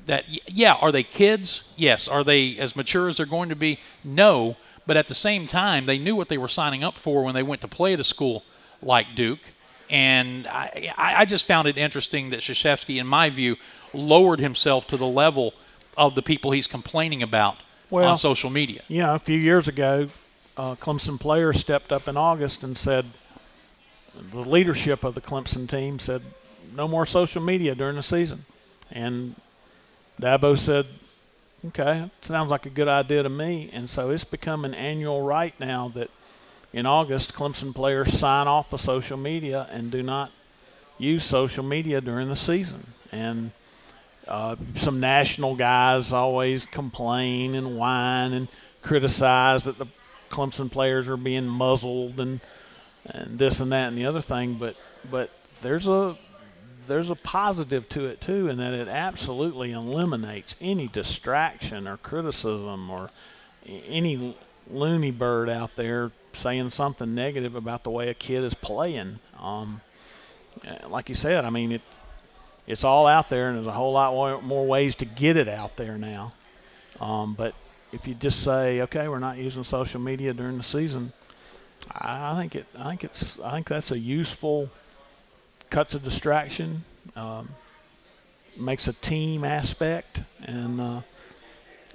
that 0.06 0.24
yeah, 0.46 0.74
are 0.74 0.92
they 0.92 1.02
kids? 1.02 1.72
Yes. 1.76 2.08
Are 2.08 2.24
they 2.24 2.56
as 2.58 2.74
mature 2.74 3.08
as 3.08 3.16
they're 3.16 3.26
going 3.26 3.48
to 3.50 3.56
be? 3.56 3.78
No. 4.04 4.56
But 4.84 4.96
at 4.96 5.06
the 5.06 5.14
same 5.14 5.46
time, 5.46 5.86
they 5.86 5.98
knew 5.98 6.16
what 6.16 6.28
they 6.28 6.38
were 6.38 6.48
signing 6.48 6.82
up 6.82 6.96
for 6.96 7.22
when 7.22 7.34
they 7.34 7.42
went 7.42 7.60
to 7.60 7.68
play 7.68 7.92
at 7.92 8.00
a 8.00 8.04
school 8.04 8.42
like 8.82 9.14
Duke. 9.14 9.38
And 9.88 10.46
I, 10.48 10.92
I 10.96 11.24
just 11.24 11.46
found 11.46 11.68
it 11.68 11.76
interesting 11.78 12.30
that 12.30 12.40
Krzyzewski, 12.40 12.98
in 12.98 13.06
my 13.06 13.30
view, 13.30 13.56
lowered 13.94 14.40
himself 14.40 14.86
to 14.88 14.96
the 14.96 15.06
level 15.06 15.54
of 15.96 16.14
the 16.14 16.22
people 16.22 16.50
he's 16.50 16.66
complaining 16.66 17.22
about 17.22 17.58
well, 17.90 18.08
on 18.08 18.16
social 18.16 18.50
media. 18.50 18.82
Yeah, 18.88 19.14
a 19.14 19.18
few 19.18 19.38
years 19.38 19.68
ago, 19.68 20.06
uh, 20.56 20.74
Clemson 20.76 21.18
players 21.18 21.60
stepped 21.60 21.92
up 21.92 22.08
in 22.08 22.16
August 22.16 22.62
and 22.62 22.76
said, 22.76 23.06
the 24.32 24.40
leadership 24.40 25.04
of 25.04 25.14
the 25.14 25.20
Clemson 25.20 25.68
team 25.68 25.98
said, 25.98 26.22
no 26.76 26.86
more 26.86 27.06
social 27.06 27.42
media 27.42 27.74
during 27.74 27.96
the 27.96 28.02
season. 28.02 28.44
And 28.90 29.34
Dabo 30.20 30.56
said, 30.56 30.86
okay, 31.68 32.10
sounds 32.20 32.50
like 32.50 32.66
a 32.66 32.70
good 32.70 32.88
idea 32.88 33.22
to 33.22 33.28
me. 33.28 33.70
And 33.72 33.88
so 33.88 34.10
it's 34.10 34.24
become 34.24 34.64
an 34.64 34.74
annual 34.74 35.22
right 35.22 35.58
now 35.58 35.88
that 35.94 36.10
in 36.72 36.86
August, 36.86 37.34
Clemson 37.34 37.74
players 37.74 38.18
sign 38.18 38.46
off 38.46 38.72
of 38.72 38.80
social 38.80 39.16
media 39.16 39.68
and 39.70 39.90
do 39.90 40.02
not 40.02 40.30
use 40.98 41.24
social 41.24 41.64
media 41.64 42.00
during 42.00 42.28
the 42.28 42.36
season. 42.36 42.86
And 43.10 43.50
uh, 44.28 44.56
some 44.76 45.00
national 45.00 45.56
guys 45.56 46.12
always 46.12 46.64
complain 46.64 47.54
and 47.54 47.76
whine 47.76 48.32
and 48.32 48.48
criticize 48.82 49.64
that 49.64 49.78
the 49.78 49.86
Clemson 50.32 50.70
players 50.70 51.08
are 51.08 51.16
being 51.16 51.46
muzzled 51.46 52.18
and 52.18 52.40
and 53.06 53.38
this 53.38 53.60
and 53.60 53.70
that 53.72 53.88
and 53.88 53.98
the 53.98 54.06
other 54.06 54.22
thing, 54.22 54.54
but 54.54 54.80
but 55.10 55.30
there's 55.60 55.86
a 55.86 56.16
there's 56.86 57.10
a 57.10 57.14
positive 57.14 57.88
to 57.90 58.06
it 58.06 58.20
too, 58.20 58.48
in 58.48 58.58
that 58.58 58.74
it 58.74 58.88
absolutely 58.88 59.72
eliminates 59.72 60.56
any 60.60 60.88
distraction 60.88 61.86
or 61.86 61.96
criticism 61.96 62.90
or 62.90 63.10
any 63.64 64.36
loony 64.68 65.10
bird 65.10 65.48
out 65.48 65.76
there 65.76 66.10
saying 66.32 66.70
something 66.70 67.14
negative 67.14 67.54
about 67.54 67.84
the 67.84 67.90
way 67.90 68.08
a 68.08 68.14
kid 68.14 68.42
is 68.42 68.54
playing. 68.54 69.18
Um, 69.38 69.80
like 70.88 71.08
you 71.08 71.14
said, 71.14 71.44
I 71.44 71.50
mean, 71.50 71.72
it 71.72 71.82
it's 72.66 72.84
all 72.84 73.06
out 73.06 73.28
there, 73.28 73.48
and 73.48 73.56
there's 73.56 73.66
a 73.66 73.72
whole 73.72 73.92
lot 73.92 74.42
more, 74.42 74.66
ways 74.66 74.94
to 74.96 75.04
get 75.04 75.36
it 75.36 75.48
out 75.48 75.76
there 75.76 75.98
now. 75.98 76.32
Um, 77.00 77.34
but 77.34 77.54
if 77.92 78.08
you 78.08 78.14
just 78.14 78.42
say, 78.42 78.80
okay, 78.82 79.08
we're 79.08 79.18
not 79.18 79.36
using 79.36 79.64
social 79.64 80.00
media 80.00 80.32
during 80.32 80.56
the 80.56 80.62
season, 80.62 81.12
I 81.90 82.34
think 82.36 82.54
it. 82.54 82.66
I 82.78 82.88
think 82.88 83.04
it's. 83.04 83.38
I 83.40 83.52
think 83.52 83.68
that's 83.68 83.90
a 83.90 83.98
useful 83.98 84.70
cuts 85.70 85.94
a 85.94 85.98
distraction, 85.98 86.84
um, 87.16 87.48
makes 88.56 88.88
a 88.88 88.92
team 88.92 89.44
aspect, 89.44 90.20
and 90.44 90.80
uh, 90.80 91.00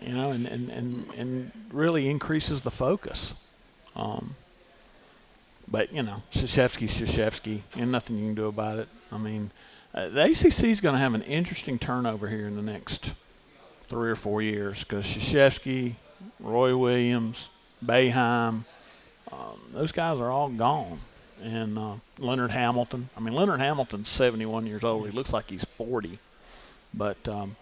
you 0.01 0.13
know, 0.13 0.29
and, 0.29 0.45
and, 0.45 0.69
and, 0.69 1.13
and 1.13 1.51
really 1.71 2.09
increases 2.09 2.61
the 2.61 2.71
focus. 2.71 3.33
Um, 3.95 4.35
but 5.67 5.93
you 5.93 6.03
know, 6.03 6.21
Krzyzewski's 6.31 6.93
Krzyzewski, 6.93 7.61
and 7.75 7.91
nothing 7.91 8.17
you 8.17 8.25
can 8.25 8.35
do 8.35 8.47
about 8.47 8.79
it. 8.79 8.87
I 9.11 9.17
mean, 9.17 9.51
uh, 9.93 10.09
the 10.09 10.23
ACC 10.25 10.65
is 10.65 10.81
going 10.81 10.93
to 10.93 10.99
have 10.99 11.13
an 11.13 11.23
interesting 11.23 11.79
turnover 11.79 12.27
here 12.27 12.47
in 12.47 12.55
the 12.55 12.61
next 12.61 13.13
three 13.89 14.09
or 14.09 14.15
four 14.15 14.41
years 14.41 14.83
because 14.83 15.05
Krzyzewski, 15.05 15.93
Roy 16.39 16.75
Williams, 16.75 17.49
Boeheim, 17.83 18.65
um, 19.31 19.59
those 19.73 19.91
guys 19.91 20.19
are 20.19 20.29
all 20.29 20.49
gone. 20.49 20.99
And 21.43 21.77
uh, 21.77 21.95
Leonard 22.17 22.49
Hamilton. 22.49 23.09
I 23.15 23.19
mean, 23.19 23.35
Leonard 23.35 23.59
Hamilton's 23.59 24.09
71 24.09 24.65
years 24.65 24.83
old. 24.83 25.05
He 25.05 25.11
looks 25.11 25.31
like 25.31 25.49
he's 25.49 25.63
40, 25.63 26.17
but 26.95 27.27
um, 27.27 27.55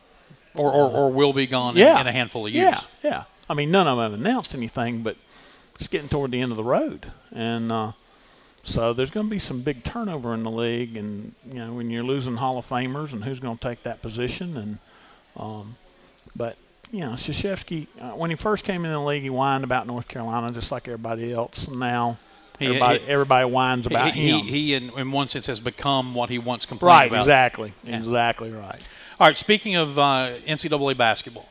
or, 0.55 0.71
or, 0.71 0.89
or 0.89 1.11
will 1.11 1.33
be 1.33 1.45
gone 1.45 1.75
yeah, 1.75 1.95
in, 1.95 2.01
in 2.01 2.07
a 2.07 2.11
handful 2.13 2.47
of 2.47 2.53
years. 2.53 2.85
Yeah, 3.03 3.09
yeah. 3.09 3.23
I 3.49 3.53
mean, 3.53 3.71
none 3.71 3.85
of 3.85 3.97
them 3.97 4.11
have 4.11 4.19
announced 4.19 4.55
anything, 4.55 5.03
but 5.03 5.17
it's 5.75 5.89
getting 5.89 6.07
toward 6.07 6.31
the 6.31 6.39
end 6.39 6.51
of 6.51 6.57
the 6.57 6.63
road, 6.63 7.11
and 7.33 7.71
uh, 7.71 7.91
so 8.63 8.93
there's 8.93 9.11
going 9.11 9.27
to 9.27 9.29
be 9.29 9.39
some 9.39 9.61
big 9.61 9.83
turnover 9.83 10.33
in 10.33 10.43
the 10.43 10.51
league. 10.51 10.97
And 10.97 11.33
you 11.47 11.55
know, 11.55 11.73
when 11.73 11.89
you're 11.89 12.03
losing 12.03 12.37
Hall 12.37 12.57
of 12.57 12.67
Famers, 12.67 13.11
and 13.11 13.23
who's 13.23 13.39
going 13.39 13.57
to 13.57 13.63
take 13.63 13.83
that 13.83 14.01
position, 14.01 14.57
and 14.57 14.77
um, 15.37 15.75
but 16.35 16.57
you 16.91 17.01
know, 17.01 17.11
Krzyzewski, 17.11 17.87
uh, 17.99 18.11
when 18.11 18.29
he 18.29 18.35
first 18.35 18.63
came 18.63 18.85
in 18.85 18.91
the 18.91 18.99
league, 18.99 19.23
he 19.23 19.29
whined 19.29 19.63
about 19.63 19.87
North 19.87 20.07
Carolina 20.07 20.51
just 20.51 20.71
like 20.71 20.87
everybody 20.87 21.33
else. 21.33 21.67
Now 21.67 22.17
he, 22.59 22.67
everybody, 22.67 22.99
he, 22.99 23.05
everybody 23.07 23.45
whines 23.49 23.85
about 23.85 24.13
he, 24.13 24.29
him. 24.29 24.39
He, 24.45 24.51
he 24.51 24.73
in, 24.75 24.89
in, 24.97 25.11
one 25.11 25.27
sense, 25.27 25.47
has 25.47 25.59
become 25.59 26.13
what 26.13 26.29
he 26.29 26.37
once 26.39 26.65
complained 26.65 26.87
right, 26.89 27.11
about. 27.11 27.21
exactly. 27.21 27.73
Yeah. 27.83 27.97
Exactly 27.97 28.51
right. 28.51 28.81
All 29.19 29.27
right, 29.27 29.37
speaking 29.37 29.75
of 29.75 29.97
uh, 29.97 30.37
NCAA 30.45 30.97
basketball, 30.97 31.49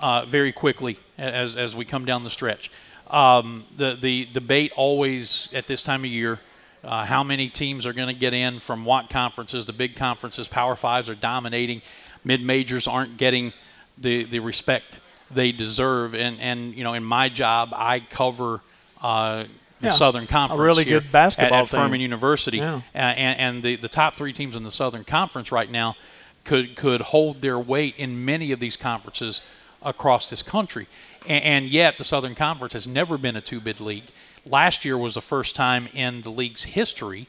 uh, 0.00 0.24
very 0.26 0.52
quickly 0.52 0.98
as, 1.16 1.56
as 1.56 1.74
we 1.74 1.84
come 1.84 2.04
down 2.04 2.24
the 2.24 2.30
stretch, 2.30 2.70
um, 3.10 3.64
the, 3.76 3.96
the 4.00 4.28
debate 4.32 4.72
always 4.76 5.48
at 5.54 5.66
this 5.66 5.82
time 5.82 6.00
of 6.00 6.10
year 6.10 6.40
uh, 6.84 7.04
how 7.04 7.22
many 7.22 7.48
teams 7.48 7.86
are 7.86 7.92
going 7.92 8.08
to 8.08 8.14
get 8.14 8.34
in 8.34 8.60
from 8.60 8.84
what 8.84 9.10
conferences. 9.10 9.66
The 9.66 9.72
big 9.72 9.96
conferences, 9.96 10.46
Power 10.48 10.76
Fives, 10.76 11.08
are 11.08 11.14
dominating. 11.14 11.82
Mid 12.24 12.42
majors 12.42 12.86
aren't 12.86 13.16
getting 13.16 13.52
the, 14.00 14.24
the 14.24 14.40
respect 14.40 15.00
they 15.30 15.52
deserve. 15.52 16.14
And, 16.14 16.40
and, 16.40 16.74
you 16.74 16.84
know, 16.84 16.94
in 16.94 17.04
my 17.04 17.28
job, 17.28 17.70
I 17.74 18.00
cover 18.00 18.60
uh, 19.02 19.44
the 19.80 19.88
Yeah. 19.88 19.92
Southern 19.92 20.26
Conference. 20.26 20.58
A 20.58 20.62
really 20.62 20.84
here 20.84 21.00
good 21.00 21.12
basketball 21.12 21.58
at, 21.58 21.62
at. 21.62 21.68
Furman 21.68 22.00
University. 22.00 22.58
Yeah. 22.58 22.76
Uh, 22.94 22.98
and, 22.98 23.38
and 23.38 23.62
the, 23.62 23.76
the 23.76 23.88
top 23.88 24.14
three 24.14 24.32
teams 24.32 24.56
in 24.56 24.62
the 24.64 24.70
Southern 24.72 25.04
Conference 25.04 25.52
right 25.52 25.70
now 25.70 25.96
could 26.44 26.76
could 26.76 27.00
hold 27.02 27.42
their 27.42 27.58
weight 27.58 27.94
in 27.98 28.24
many 28.24 28.52
of 28.52 28.60
these 28.60 28.76
conferences 28.76 29.40
across 29.82 30.30
this 30.30 30.42
country. 30.42 30.86
And, 31.28 31.44
and 31.44 31.64
yet, 31.66 31.98
the 31.98 32.04
Southern 32.04 32.34
Conference 32.34 32.72
has 32.72 32.86
never 32.86 33.18
been 33.18 33.36
a 33.36 33.40
two-bid 33.40 33.80
league. 33.80 34.04
Last 34.46 34.84
year 34.84 34.96
was 34.96 35.14
the 35.14 35.20
first 35.20 35.54
time 35.54 35.88
in 35.92 36.22
the 36.22 36.30
league's 36.30 36.64
history, 36.64 37.26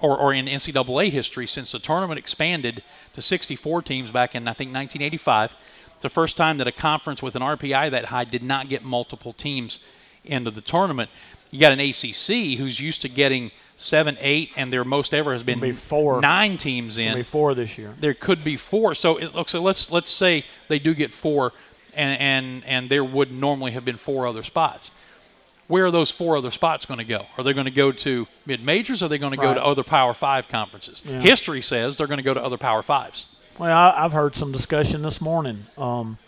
or, 0.00 0.16
or 0.16 0.32
in 0.32 0.46
NCAA 0.46 1.10
history, 1.10 1.46
since 1.46 1.72
the 1.72 1.78
tournament 1.78 2.18
expanded 2.18 2.82
to 3.12 3.20
64 3.20 3.82
teams 3.82 4.10
back 4.10 4.34
in 4.34 4.48
I 4.48 4.52
think 4.52 4.72
1985. 4.72 5.54
It's 5.96 6.02
the 6.02 6.08
first 6.08 6.36
time 6.36 6.58
that 6.58 6.66
a 6.66 6.72
conference 6.72 7.22
with 7.22 7.36
an 7.36 7.42
RPI 7.42 7.90
that 7.90 8.06
high 8.06 8.24
did 8.24 8.42
not 8.42 8.68
get 8.68 8.84
multiple 8.84 9.32
teams 9.32 9.78
into 10.24 10.50
the 10.50 10.60
tournament. 10.60 11.10
You 11.50 11.58
got 11.60 11.72
an 11.72 11.80
ACC 11.80 12.58
who's 12.58 12.78
used 12.80 13.00
to 13.02 13.08
getting 13.08 13.50
seven, 13.76 14.16
eight, 14.20 14.50
and 14.56 14.72
their 14.72 14.84
most 14.84 15.14
ever 15.14 15.32
has 15.32 15.42
been 15.42 15.58
Be 15.60 15.72
four. 15.72 16.20
nine 16.20 16.56
teams 16.58 16.98
in 16.98 17.14
Before 17.14 17.54
this 17.54 17.78
year. 17.78 17.94
there 18.00 18.14
could 18.14 18.44
be 18.44 18.56
four. 18.56 18.94
So 18.94 19.16
it 19.16 19.34
looks. 19.34 19.52
So 19.52 19.62
let's 19.62 19.90
let's 19.90 20.10
say 20.10 20.44
they 20.68 20.78
do 20.78 20.94
get 20.94 21.12
four, 21.12 21.52
and 21.94 22.20
and 22.20 22.64
and 22.66 22.88
there 22.90 23.04
would 23.04 23.32
normally 23.32 23.72
have 23.72 23.84
been 23.84 23.96
four 23.96 24.26
other 24.26 24.42
spots. 24.42 24.90
Where 25.68 25.86
are 25.86 25.90
those 25.90 26.10
four 26.10 26.36
other 26.36 26.50
spots 26.50 26.84
going 26.86 26.98
to 26.98 27.04
go? 27.04 27.26
Are 27.38 27.42
they 27.44 27.52
going 27.52 27.64
to 27.64 27.70
go 27.72 27.90
to 27.90 28.26
mid 28.44 28.62
majors? 28.62 29.02
Are 29.02 29.08
they 29.08 29.18
going 29.18 29.32
to 29.32 29.36
go 29.38 29.48
Right. 29.48 29.54
to 29.54 29.64
other 29.64 29.82
Power 29.82 30.14
Five 30.14 30.48
conferences? 30.48 31.02
Yeah. 31.04 31.20
History 31.20 31.60
says 31.62 31.96
they're 31.96 32.06
going 32.06 32.18
to 32.18 32.24
go 32.24 32.34
to 32.34 32.42
other 32.44 32.58
Power 32.58 32.82
Fives. 32.82 33.26
Well, 33.58 33.74
I, 33.74 34.04
I've 34.04 34.12
heard 34.12 34.36
some 34.36 34.52
discussion 34.52 35.00
this 35.00 35.18
morning. 35.18 35.64
Um, 35.78 36.18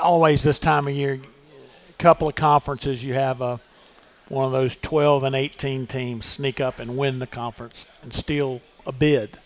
always 0.00 0.44
this 0.44 0.60
time 0.60 0.86
of 0.86 0.94
year, 0.94 1.14
a 1.14 1.92
couple 1.94 2.28
of 2.28 2.36
conferences, 2.36 3.02
you 3.02 3.14
have 3.14 3.40
a 3.40 3.58
one 4.28 4.46
of 4.46 4.52
those 4.52 4.76
12 4.76 5.24
and 5.24 5.34
18 5.34 5.88
teams 5.88 6.26
sneak 6.26 6.60
up 6.60 6.78
and 6.78 6.96
win 6.96 7.18
the 7.18 7.26
conference 7.26 7.84
and 8.00 8.14
steal 8.14 8.60
a 8.86 8.92
bid. 8.92 9.38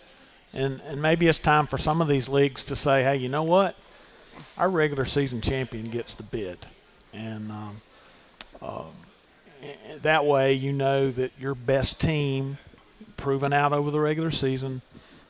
And 0.53 0.83
and 0.87 1.01
maybe 1.01 1.27
it's 1.27 1.39
time 1.39 1.67
for 1.67 1.79
some 1.79 2.03
of 2.03 2.09
these 2.09 2.29
leagues 2.29 2.63
to 2.65 2.77
say, 2.77 3.03
hey, 3.03 3.17
you 3.17 3.31
know 3.31 3.43
what? 3.43 3.75
Our 4.59 4.69
regular 4.69 5.07
season 5.07 5.41
champion 5.41 5.89
gets 5.89 6.15
the 6.15 6.23
bid, 6.23 6.59
and 7.15 7.51
um, 7.51 7.81
eh, 9.63 9.97
that 10.03 10.27
way 10.27 10.53
you 10.53 10.75
know 10.75 11.11
that 11.13 11.33
your 11.39 11.55
best 11.55 11.99
team, 11.99 12.59
proven 13.17 13.55
out 13.55 13.73
over 13.73 13.91
the 13.91 14.01
regular 14.01 14.31
season, 14.31 14.83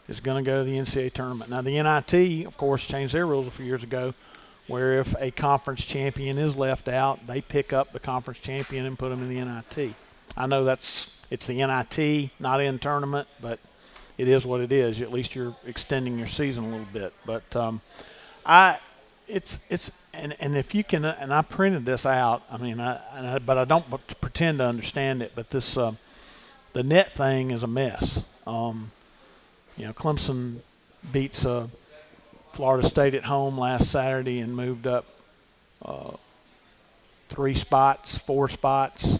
is 0.08 0.20
going 0.20 0.42
to 0.44 0.48
go 0.48 0.64
to 0.64 0.70
the 0.70 0.76
NCAA 0.76 1.12
tournament. 1.12 1.50
Now, 1.50 1.62
the 1.62 1.82
NIT, 1.82 2.46
of 2.46 2.56
course, 2.56 2.84
changed 2.84 3.14
their 3.14 3.26
rules 3.26 3.46
a 3.46 3.50
few 3.50 3.64
years 3.64 3.82
ago, 3.82 4.14
where 4.66 5.00
if 5.00 5.14
a 5.18 5.30
conference 5.30 5.84
champion 5.84 6.38
is 6.38 6.56
left 6.56 6.88
out, 6.88 7.26
they 7.26 7.40
pick 7.40 7.72
up 7.72 7.92
the 7.92 8.00
conference 8.00 8.38
champion 8.38 8.86
and 8.86 8.98
put 8.98 9.10
them 9.10 9.22
in 9.22 9.28
the 9.28 9.44
NIT. 9.44 9.94
I 10.36 10.46
know 10.46 10.64
that's 10.64 11.14
it's 11.30 11.46
the 11.46 11.54
NIT, 11.54 12.30
not 12.38 12.60
in 12.60 12.78
tournament, 12.78 13.28
but 13.40 13.58
it 14.18 14.28
is 14.28 14.46
what 14.46 14.60
it 14.60 14.72
is. 14.72 15.00
At 15.00 15.12
least 15.12 15.34
you're 15.34 15.54
extending 15.66 16.18
your 16.18 16.28
season 16.28 16.64
a 16.64 16.68
little 16.68 16.86
bit. 16.92 17.12
But 17.24 17.56
um, 17.56 17.80
I, 18.44 18.78
it's 19.28 19.58
it's 19.68 19.90
and 20.12 20.36
and 20.40 20.56
if 20.56 20.74
you 20.74 20.84
can, 20.84 21.04
and 21.04 21.32
I 21.32 21.42
printed 21.42 21.84
this 21.84 22.06
out. 22.06 22.42
I 22.50 22.56
mean, 22.56 22.80
I, 22.80 23.34
I 23.34 23.38
but 23.38 23.58
I 23.58 23.64
don't 23.64 23.84
pretend 24.20 24.58
to 24.58 24.64
understand 24.64 25.22
it. 25.22 25.32
But 25.34 25.50
this, 25.50 25.76
uh, 25.76 25.92
the 26.72 26.82
NET 26.82 27.12
thing 27.12 27.50
is 27.50 27.62
a 27.62 27.68
mess. 27.68 28.24
Um, 28.46 28.90
you 29.76 29.86
know, 29.86 29.92
Clemson 29.92 30.56
beats 31.12 31.44
uh, 31.44 31.68
Florida 32.52 32.86
State 32.86 33.14
at 33.14 33.24
home 33.24 33.58
last 33.58 33.90
Saturday 33.90 34.40
and 34.40 34.54
moved 34.54 34.86
up 34.86 35.04
uh, 35.84 36.12
three 37.28 37.54
spots, 37.54 38.16
four 38.16 38.48
spots, 38.48 39.18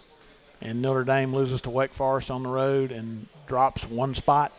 and 0.60 0.80
Notre 0.80 1.04
Dame 1.04 1.34
loses 1.34 1.60
to 1.62 1.70
Wake 1.70 1.92
Forest 1.92 2.30
on 2.30 2.42
the 2.42 2.48
road 2.48 2.92
and 2.92 3.26
drops 3.46 3.84
one 3.88 4.14
spot. 4.14 4.52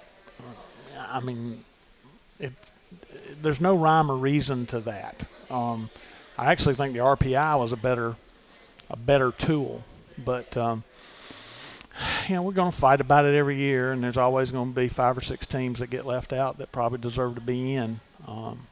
I 0.98 1.20
mean, 1.20 1.64
it, 2.40 2.54
there's 3.42 3.62
no 3.62 3.76
rhyme 3.76 4.12
or 4.12 4.16
reason 4.16 4.66
to 4.68 4.80
that. 4.82 5.28
Um, 5.50 5.90
I 6.38 6.52
actually 6.52 6.76
think 6.76 6.94
the 6.94 7.00
RPI 7.00 7.58
was 7.60 7.72
a 7.72 7.78
better 7.78 8.16
a 8.90 8.98
better 8.98 9.32
tool, 9.32 9.84
but 10.24 10.56
um, 10.58 10.84
you 12.28 12.36
know 12.36 12.42
we're 12.42 12.52
going 12.54 12.72
to 12.72 12.78
fight 12.78 13.02
about 13.02 13.26
it 13.26 13.36
every 13.36 13.58
year, 13.58 13.92
and 13.92 14.04
there's 14.04 14.18
always 14.18 14.52
going 14.52 14.72
to 14.74 14.76
be 14.76 14.88
five 14.88 15.18
or 15.18 15.22
six 15.22 15.46
teams 15.46 15.80
that 15.80 15.88
get 15.90 16.06
left 16.06 16.34
out 16.34 16.58
that 16.58 16.72
probably 16.72 17.00
deserve 17.00 17.36
to 17.36 17.42
be 17.42 17.76
in. 17.76 18.00
Um, 18.28 18.68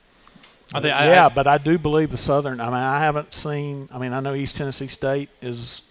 I 0.74 0.80
think- 0.82 0.96
I- 0.96 1.08
yeah, 1.08 1.26
I- 1.28 1.30
but 1.30 1.48
I 1.48 1.58
do 1.58 1.78
believe 1.78 2.12
the 2.12 2.18
Southern. 2.18 2.60
I 2.60 2.66
mean, 2.66 2.74
I 2.76 3.00
haven't 3.00 3.34
seen. 3.34 3.90
I 3.92 3.98
mean, 3.98 4.14
I 4.14 4.20
know 4.20 4.34
East 4.34 4.56
Tennessee 4.56 4.88
State 4.88 5.30
is 5.42 5.82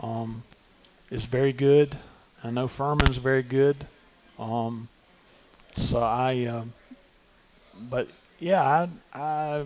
um, 0.00 0.42
is 1.10 1.24
very 1.24 1.52
good. 1.52 1.96
I 2.42 2.50
know 2.50 2.66
Furman's 2.66 3.18
very 3.18 3.42
good. 3.42 3.86
Um, 4.38 4.88
so 5.76 6.00
I, 6.00 6.44
um 6.46 6.72
but 7.90 8.08
yeah, 8.38 8.62
I, 9.14 9.18
I, 9.18 9.64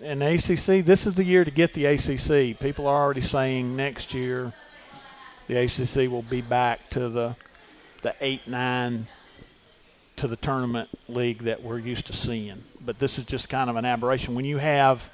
in 0.00 0.22
ACC, 0.22 0.84
this 0.84 1.06
is 1.06 1.14
the 1.14 1.24
year 1.24 1.44
to 1.44 1.50
get 1.50 1.74
the 1.74 1.86
ACC. 1.86 2.58
People 2.58 2.86
are 2.86 3.02
already 3.02 3.20
saying 3.20 3.76
next 3.76 4.14
year 4.14 4.52
the 5.48 5.56
ACC 5.56 6.10
will 6.10 6.22
be 6.22 6.40
back 6.40 6.90
to 6.90 7.08
the 7.08 7.36
the 8.02 8.14
eight 8.20 8.46
nine 8.48 9.06
to 10.16 10.28
the 10.28 10.36
tournament 10.36 10.88
league 11.08 11.38
that 11.44 11.62
we're 11.62 11.78
used 11.78 12.06
to 12.06 12.12
seeing. 12.12 12.62
But 12.80 12.98
this 12.98 13.18
is 13.18 13.24
just 13.24 13.48
kind 13.48 13.70
of 13.70 13.76
an 13.76 13.84
aberration 13.84 14.34
when 14.34 14.44
you 14.44 14.58
have, 14.58 15.08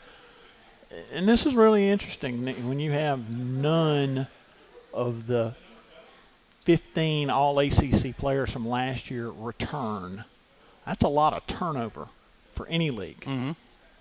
and 1.12 1.29
this 1.29 1.47
is 1.47 1.55
really 1.55 1.89
interesting 1.89 2.45
when 2.66 2.81
you 2.81 2.93
have 2.93 3.31
none 3.31 4.26
of 4.93 5.26
the 5.26 5.55
15 6.64 7.31
all 7.31 7.59
ACC 7.59 8.16
players 8.16 8.51
from 8.51 8.68
last 8.68 9.11
year 9.11 9.31
return. 9.31 10.24
That's 10.85 11.05
a 11.05 11.09
lot 11.09 11.33
of 11.35 11.47
turnover 11.47 12.09
for 12.55 12.66
any 12.66 12.91
league. 12.91 13.20
Mm-hmm. 13.20 13.53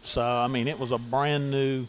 So 0.02 0.22
I 0.22 0.48
mean, 0.48 0.68
it 0.68 0.80
was 0.80 0.92
a 0.92 0.98
brand 0.98 1.52
new. 1.52 1.88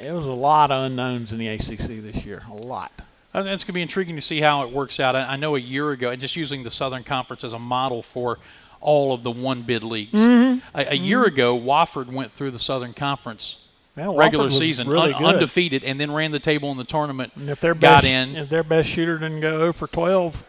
It 0.00 0.12
was 0.12 0.26
a 0.26 0.32
lot 0.32 0.70
of 0.70 0.84
unknowns 0.84 1.32
in 1.32 1.38
the 1.38 1.48
ACC 1.48 2.02
this 2.02 2.24
year. 2.24 2.42
A 2.50 2.54
lot. 2.54 2.92
Uh, 3.34 3.40
It's 3.46 3.64
going 3.64 3.68
to 3.68 3.72
be 3.72 3.82
intriguing 3.82 4.16
to 4.16 4.22
see 4.22 4.40
how 4.40 4.62
it 4.62 4.70
works 4.72 5.00
out. 5.00 5.16
I 5.16 5.22
I 5.32 5.36
know 5.36 5.56
a 5.56 5.60
year 5.60 5.90
ago, 5.90 6.10
and 6.10 6.20
just 6.20 6.36
using 6.36 6.62
the 6.62 6.70
Southern 6.70 7.02
Conference 7.02 7.44
as 7.44 7.52
a 7.52 7.58
model 7.58 8.02
for 8.02 8.38
all 8.80 9.12
of 9.14 9.22
the 9.22 9.30
one 9.30 9.62
bid 9.62 9.84
leagues. 9.84 10.12
Mm-hmm. 10.18 10.58
A, 10.76 10.92
a 10.92 10.96
year 10.96 11.24
ago, 11.24 11.58
Wofford 11.58 12.06
went 12.08 12.32
through 12.32 12.50
the 12.50 12.58
Southern 12.58 12.92
Conference 12.92 13.64
Yeah, 13.96 14.12
regular 14.14 14.50
season 14.50 14.88
really 14.88 15.14
un- 15.14 15.24
undefeated, 15.24 15.84
and 15.84 16.00
then 16.00 16.10
ran 16.12 16.32
the 16.32 16.40
table 16.40 16.70
in 16.72 16.76
the 16.78 16.84
tournament. 16.84 17.32
And 17.36 17.48
if 17.48 17.60
their 17.60 17.74
got 17.74 18.02
best, 18.02 18.04
in. 18.06 18.36
if 18.36 18.48
their 18.48 18.64
best 18.64 18.88
shooter 18.88 19.18
didn't 19.18 19.40
go 19.40 19.58
0 19.58 19.72
for 19.72 19.86
12, 19.86 20.44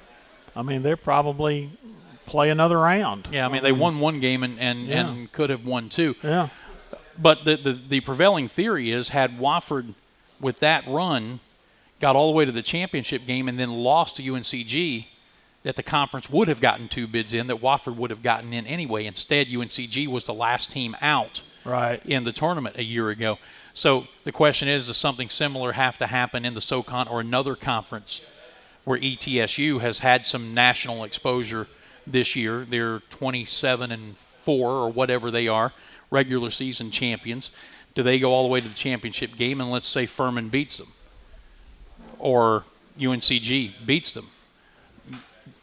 I 0.55 0.61
mean, 0.63 0.81
they're 0.81 0.97
probably 0.97 1.69
play 2.25 2.49
another 2.49 2.79
round. 2.79 3.27
Yeah, 3.31 3.45
I 3.45 3.49
mean 3.49 3.61
they 3.63 3.71
won 3.71 3.99
one 3.99 4.19
game 4.19 4.43
and, 4.43 4.59
and, 4.59 4.87
Yeah. 4.87 5.07
and 5.07 5.31
could 5.31 5.49
have 5.51 5.65
won 5.65 5.89
two. 5.89 6.15
Yeah. 6.23 6.47
But 7.17 7.45
the, 7.45 7.55
the 7.57 7.73
the 7.73 7.99
prevailing 7.99 8.47
theory 8.47 8.89
is 8.91 9.09
had 9.09 9.37
Wofford 9.37 9.93
with 10.39 10.59
that 10.61 10.83
run 10.87 11.39
got 12.03 12.17
all 12.17 12.29
the 12.29 12.35
way 12.35 12.43
to 12.43 12.51
the 12.51 12.61
championship 12.61 13.25
game 13.25 13.47
and 13.47 13.57
then 13.57 13.71
lost 13.71 14.17
to 14.17 14.21
UNCG, 14.21 15.05
that 15.63 15.77
the 15.77 15.83
conference 15.83 16.29
would 16.29 16.49
have 16.49 16.59
gotten 16.59 16.89
two 16.89 17.07
bids 17.07 17.31
in, 17.31 17.47
that 17.47 17.61
Wofford 17.61 17.95
would 17.95 18.09
have 18.09 18.21
gotten 18.21 18.51
in 18.51 18.67
anyway. 18.67 19.05
Instead, 19.05 19.47
UNCG 19.47 20.09
was 20.09 20.25
the 20.25 20.33
last 20.33 20.69
team 20.69 20.97
out 21.01 21.43
Right. 21.63 22.05
in 22.05 22.25
the 22.25 22.33
tournament 22.33 22.75
a 22.75 22.83
year 22.83 23.07
ago. 23.07 23.39
So 23.73 24.05
the 24.25 24.33
question 24.33 24.67
is, 24.67 24.87
does 24.87 24.97
something 24.97 25.29
similar 25.29 25.71
have 25.71 25.97
to 25.99 26.07
happen 26.07 26.43
in 26.43 26.55
the 26.55 26.59
SoCon 26.59 27.07
or 27.07 27.21
another 27.21 27.55
conference 27.55 28.19
where 28.83 28.99
ETSU 28.99 29.79
has 29.79 29.99
had 29.99 30.25
some 30.25 30.53
national 30.53 31.05
exposure 31.05 31.69
this 32.05 32.35
year? 32.35 32.65
They're 32.69 32.99
27 33.11 33.93
and 33.93 34.17
4 34.17 34.69
or 34.71 34.89
whatever 34.91 35.31
they 35.31 35.47
are, 35.47 35.71
regular 36.11 36.49
season 36.49 36.91
champions. 36.91 37.49
Do 37.95 38.03
they 38.03 38.19
go 38.19 38.33
all 38.33 38.43
the 38.43 38.49
way 38.49 38.59
to 38.59 38.67
the 38.67 38.75
championship 38.75 39.37
game 39.37 39.61
and 39.61 39.71
let's 39.71 39.87
say 39.87 40.05
Furman 40.05 40.49
beats 40.49 40.79
them 40.79 40.89
or 42.23 42.63
UNCG 42.97 43.85
beats 43.85 44.13
them 44.13 44.27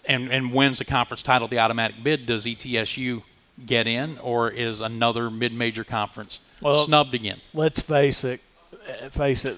and, 0.07 0.29
and 0.29 0.53
wins 0.53 0.79
the 0.79 0.85
conference 0.85 1.23
title, 1.23 1.49
the 1.49 1.59
automatic 1.59 1.97
bid? 2.03 2.27
Does 2.27 2.45
ETSU 2.45 3.23
get 3.65 3.87
in 3.87 4.19
or 4.19 4.51
is 4.51 4.83
another 4.83 5.31
mid-major 5.31 5.85
conference 5.85 6.39
Well- 6.61 6.85
snubbed 6.85 7.15
again? 7.15 7.41
Let's 7.55 7.81
face 7.81 8.23
it. 8.25 8.41
Face 9.11 9.45
it. 9.45 9.57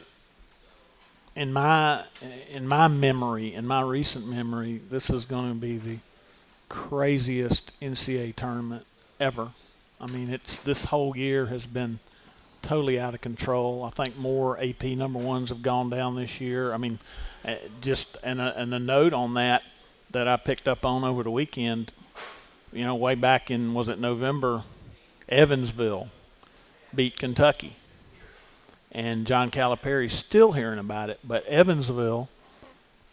In 1.35 1.53
my 1.53 2.05
in 2.51 2.69
my 2.69 2.89
memory, 2.89 3.55
in 3.55 3.67
my 3.67 3.81
recent 3.81 4.27
memory, 4.27 4.81
this 4.91 5.09
is 5.09 5.25
going 5.25 5.49
to 5.49 5.59
be 5.59 5.79
the 5.79 5.99
craziest 6.69 7.73
NCAA 7.81 8.37
tournament 8.37 8.85
ever. 9.19 9.49
I 9.99 10.07
mean, 10.09 10.29
it's 10.31 10.59
this 10.59 10.87
whole 10.87 11.17
year 11.17 11.47
has 11.47 11.65
been 11.65 12.01
totally 12.63 12.99
out 12.99 13.15
of 13.15 13.21
control. 13.21 13.85
I 13.85 13.91
think 13.91 14.17
more 14.17 14.59
AP 14.63 14.83
number 14.85 15.19
ones 15.19 15.49
have 15.51 15.63
gone 15.63 15.91
down 15.91 16.17
this 16.17 16.41
year. 16.41 16.73
I 16.73 16.77
mean, 16.77 16.99
uh, 17.47 17.57
just 17.81 18.17
and 18.23 18.41
a, 18.41 18.59
and 18.59 18.73
a 18.73 18.79
note 18.79 19.13
on 19.13 19.35
that 19.35 19.63
that 20.11 20.29
I 20.29 20.37
picked 20.37 20.69
up 20.69 20.85
on 20.85 21.05
over 21.05 21.23
the 21.23 21.31
weekend. 21.31 21.93
You 22.73 22.85
know, 22.85 22.95
way 22.95 23.15
back 23.15 23.51
in 23.51 23.75
was 23.75 23.89
it 23.89 23.99
November, 23.99 24.63
Evansville 25.29 26.09
beat 26.95 27.19
Kentucky, 27.19 27.77
and 28.91 29.27
John 29.27 29.51
Calipari's 29.51 30.13
still 30.13 30.53
hearing 30.53 30.79
about 30.79 31.11
it. 31.11 31.21
But 31.25 31.45
Evansville 31.47 32.29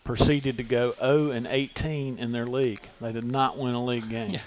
proceeded 0.03 0.57
to 0.57 0.63
go 0.63 0.91
0 0.91 1.31
and 1.31 1.45
18 1.47 2.17
in 2.17 2.31
their 2.31 2.45
league. 2.45 2.81
They 3.01 3.11
did 3.11 3.25
not 3.25 3.57
win 3.57 3.73
a 3.75 3.83
league 3.83 4.09
game. 4.09 4.31
Yeah. 4.31 4.41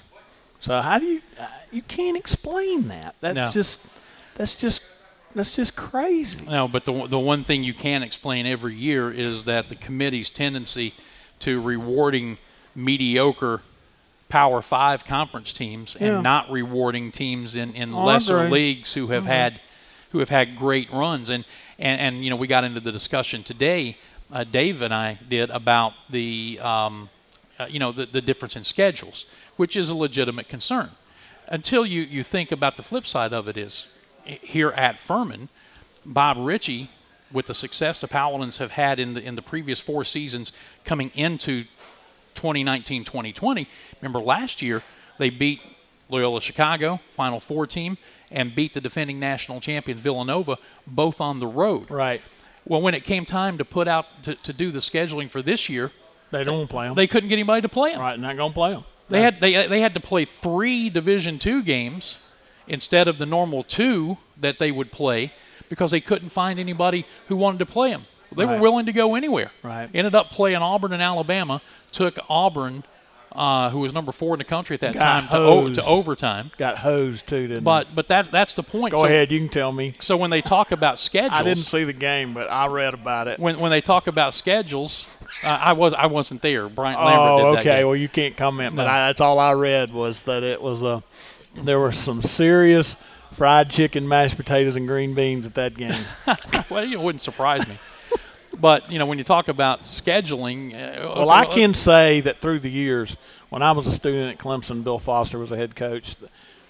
So 0.60 0.80
how 0.80 0.98
do 0.98 1.06
you 1.06 1.20
uh, 1.38 1.46
you 1.70 1.82
can't 1.82 2.16
explain 2.16 2.88
that? 2.88 3.14
That's 3.20 3.34
No. 3.34 3.50
just 3.50 3.80
that's 4.36 4.54
just 4.54 4.82
that's 5.34 5.54
just 5.56 5.76
crazy. 5.76 6.42
No, 6.44 6.68
but 6.68 6.84
the 6.84 7.06
the 7.06 7.18
one 7.18 7.44
thing 7.44 7.64
you 7.64 7.74
can 7.74 8.02
explain 8.02 8.46
every 8.46 8.74
year 8.74 9.10
is 9.10 9.44
that 9.44 9.68
the 9.68 9.74
committee's 9.74 10.30
tendency 10.30 10.94
to 11.40 11.60
rewarding 11.60 12.38
mediocre 12.74 13.62
Power 14.28 14.62
Five 14.62 15.04
conference 15.04 15.52
teams 15.52 15.96
Yeah. 16.00 16.14
and 16.14 16.22
not 16.22 16.50
rewarding 16.50 17.12
teams 17.12 17.54
in, 17.54 17.74
in 17.74 17.92
Oh, 17.94 18.04
lesser 18.04 18.48
leagues 18.48 18.94
who 18.94 19.08
have 19.08 19.26
had 19.26 19.60
who 20.10 20.18
have 20.18 20.28
had 20.30 20.56
great 20.56 20.90
runs 20.90 21.30
and, 21.30 21.44
and 21.78 22.00
and 22.00 22.24
you 22.24 22.30
know 22.30 22.36
we 22.36 22.46
got 22.46 22.64
into 22.64 22.80
the 22.80 22.92
discussion 22.92 23.42
today. 23.42 23.96
Uh, 24.32 24.44
Dave 24.44 24.80
and 24.80 24.94
I 24.94 25.18
did 25.28 25.50
about 25.50 25.92
the 26.08 26.58
um, 26.62 27.10
uh, 27.58 27.66
you 27.68 27.78
know 27.78 27.92
the, 27.92 28.06
the 28.06 28.22
difference 28.22 28.56
in 28.56 28.64
schedules, 28.64 29.26
which 29.56 29.76
is 29.76 29.88
a 29.90 29.94
legitimate 29.94 30.48
concern. 30.48 30.90
Until 31.48 31.84
you, 31.84 32.00
you 32.02 32.22
think 32.22 32.50
about 32.52 32.76
the 32.78 32.82
flip 32.82 33.04
side 33.04 33.34
of 33.34 33.46
it 33.48 33.56
is 33.58 33.88
here 34.24 34.70
at 34.70 34.98
Furman, 34.98 35.48
Bob 36.04 36.36
Richey, 36.38 36.90
with 37.32 37.46
the 37.46 37.54
success 37.54 38.00
the 38.00 38.08
Paladins 38.08 38.58
have 38.58 38.72
had 38.72 38.98
in 38.98 39.14
the 39.14 39.22
in 39.22 39.34
the 39.36 39.42
previous 39.42 39.80
four 39.80 40.04
seasons 40.04 40.52
coming 40.84 41.10
into 41.14 41.64
2019-2020. 42.34 43.66
Remember 44.00 44.20
last 44.20 44.62
year 44.62 44.82
they 45.18 45.30
beat 45.30 45.60
Loyola 46.08 46.40
Chicago, 46.40 47.00
Final 47.10 47.40
Four 47.40 47.66
team, 47.66 47.96
and 48.30 48.54
beat 48.54 48.74
the 48.74 48.80
defending 48.80 49.18
national 49.18 49.60
champions 49.60 50.00
Villanova, 50.00 50.58
both 50.86 51.20
on 51.20 51.38
the 51.38 51.46
road. 51.46 51.90
Right. 51.90 52.20
Well, 52.66 52.80
when 52.80 52.94
it 52.94 53.04
came 53.04 53.24
time 53.24 53.58
to 53.58 53.64
put 53.64 53.88
out 53.88 54.06
to, 54.24 54.34
to 54.36 54.52
do 54.52 54.70
the 54.70 54.78
scheduling 54.80 55.28
for 55.30 55.42
this 55.42 55.68
year, 55.68 55.90
They 56.30 56.44
don't 56.44 56.68
play 56.68 56.86
them. 56.86 56.94
they 56.94 57.06
couldn't 57.06 57.28
get 57.28 57.34
anybody 57.36 57.62
to 57.62 57.68
play 57.68 57.92
them. 57.92 58.00
right, 58.00 58.18
not 58.18 58.36
gonna 58.36 58.54
play 58.54 58.72
them. 58.72 58.84
They 59.08 59.20
had 59.22 59.40
they 59.40 59.66
they 59.66 59.80
had 59.80 59.94
to 59.94 60.00
play 60.00 60.24
three 60.24 60.88
Division 60.90 61.38
two 61.38 61.62
games 61.62 62.18
instead 62.66 63.08
of 63.08 63.18
the 63.18 63.26
normal 63.26 63.62
two 63.62 64.18
that 64.38 64.58
they 64.58 64.70
would 64.70 64.92
play 64.92 65.32
because 65.68 65.90
they 65.90 66.00
couldn't 66.00 66.28
find 66.28 66.58
anybody 66.58 67.06
who 67.28 67.36
wanted 67.36 67.58
to 67.58 67.66
play 67.66 67.90
them. 67.90 68.04
They 68.36 68.46
were 68.46 68.58
willing 68.58 68.86
to 68.86 68.92
go 68.92 69.14
anywhere. 69.14 69.50
Right. 69.62 69.88
Ended 69.92 70.14
up 70.14 70.30
playing 70.30 70.56
Auburn 70.56 70.92
and 70.92 71.02
Alabama. 71.02 71.60
Took 71.92 72.18
Auburn, 72.30 72.82
uh, 73.32 73.70
who 73.70 73.80
was 73.80 73.92
number 73.92 74.12
four 74.12 74.34
in 74.34 74.38
the 74.38 74.44
country 74.44 74.74
at 74.74 74.80
that 74.80 74.94
Got 74.94 75.00
time, 75.00 75.28
to, 75.28 75.36
o- 75.36 75.74
to 75.74 75.84
overtime. 75.84 76.50
Got 76.56 76.78
hosed 76.78 77.26
too, 77.26 77.46
didn't 77.48 77.64
But 77.64 77.94
but 77.94 78.08
that 78.08 78.32
that's 78.32 78.54
the 78.54 78.62
point. 78.62 78.92
Go 78.92 79.00
so, 79.00 79.04
ahead, 79.04 79.30
you 79.30 79.38
can 79.38 79.48
tell 79.48 79.72
me. 79.72 79.94
So 80.00 80.16
when 80.16 80.30
they 80.30 80.40
talk 80.40 80.72
about 80.72 80.98
schedules, 80.98 81.32
I 81.40 81.42
didn't 81.42 81.64
see 81.64 81.84
the 81.84 81.92
game, 81.92 82.32
but 82.32 82.50
I 82.50 82.66
read 82.68 82.94
about 82.94 83.28
it. 83.28 83.38
when 83.38 83.58
when 83.58 83.70
they 83.70 83.80
talk 83.82 84.06
about 84.06 84.32
schedules, 84.34 85.06
uh, 85.44 85.48
I 85.48 85.72
was 85.72 85.92
I 85.92 86.06
wasn't 86.06 86.42
there. 86.42 86.68
Bryant 86.68 87.02
Lambert 87.02 87.30
Oh, 87.30 87.36
did 87.36 87.56
that 87.56 87.60
okay. 87.60 87.84
Well, 87.84 87.96
you 87.96 88.08
can't 88.08 88.36
comment, 88.36 88.74
but 88.74 88.86
I, 88.86 89.08
that's 89.08 89.20
all 89.20 89.38
I 89.38 89.52
read 89.52 89.90
was 89.90 90.22
that 90.24 90.42
it 90.42 90.62
was 90.62 90.82
a. 90.82 91.02
There 91.54 91.78
were 91.78 91.92
some 91.92 92.22
serious 92.22 92.96
fried 93.32 93.70
chicken, 93.70 94.08
mashed 94.08 94.36
potatoes, 94.36 94.76
and 94.76 94.86
green 94.86 95.14
beans 95.14 95.46
at 95.46 95.54
that 95.54 95.74
game. 95.74 95.94
well, 96.70 96.90
it 96.90 97.00
wouldn't 97.00 97.20
surprise 97.20 97.66
me. 97.68 97.76
But 98.58 98.90
you 98.92 98.98
know, 98.98 99.06
when 99.06 99.18
you 99.18 99.24
talk 99.24 99.48
about 99.48 99.82
scheduling, 99.82 100.74
uh, 100.74 101.14
well, 101.16 101.30
I 101.30 101.46
can 101.46 101.74
say 101.74 102.20
that 102.20 102.40
through 102.40 102.60
the 102.60 102.70
years, 102.70 103.16
when 103.48 103.62
I 103.62 103.72
was 103.72 103.86
a 103.86 103.92
student 103.92 104.32
at 104.32 104.44
Clemson, 104.44 104.84
Bill 104.84 104.98
Foster 104.98 105.38
was 105.38 105.50
a 105.50 105.56
head 105.56 105.74
coach. 105.74 106.16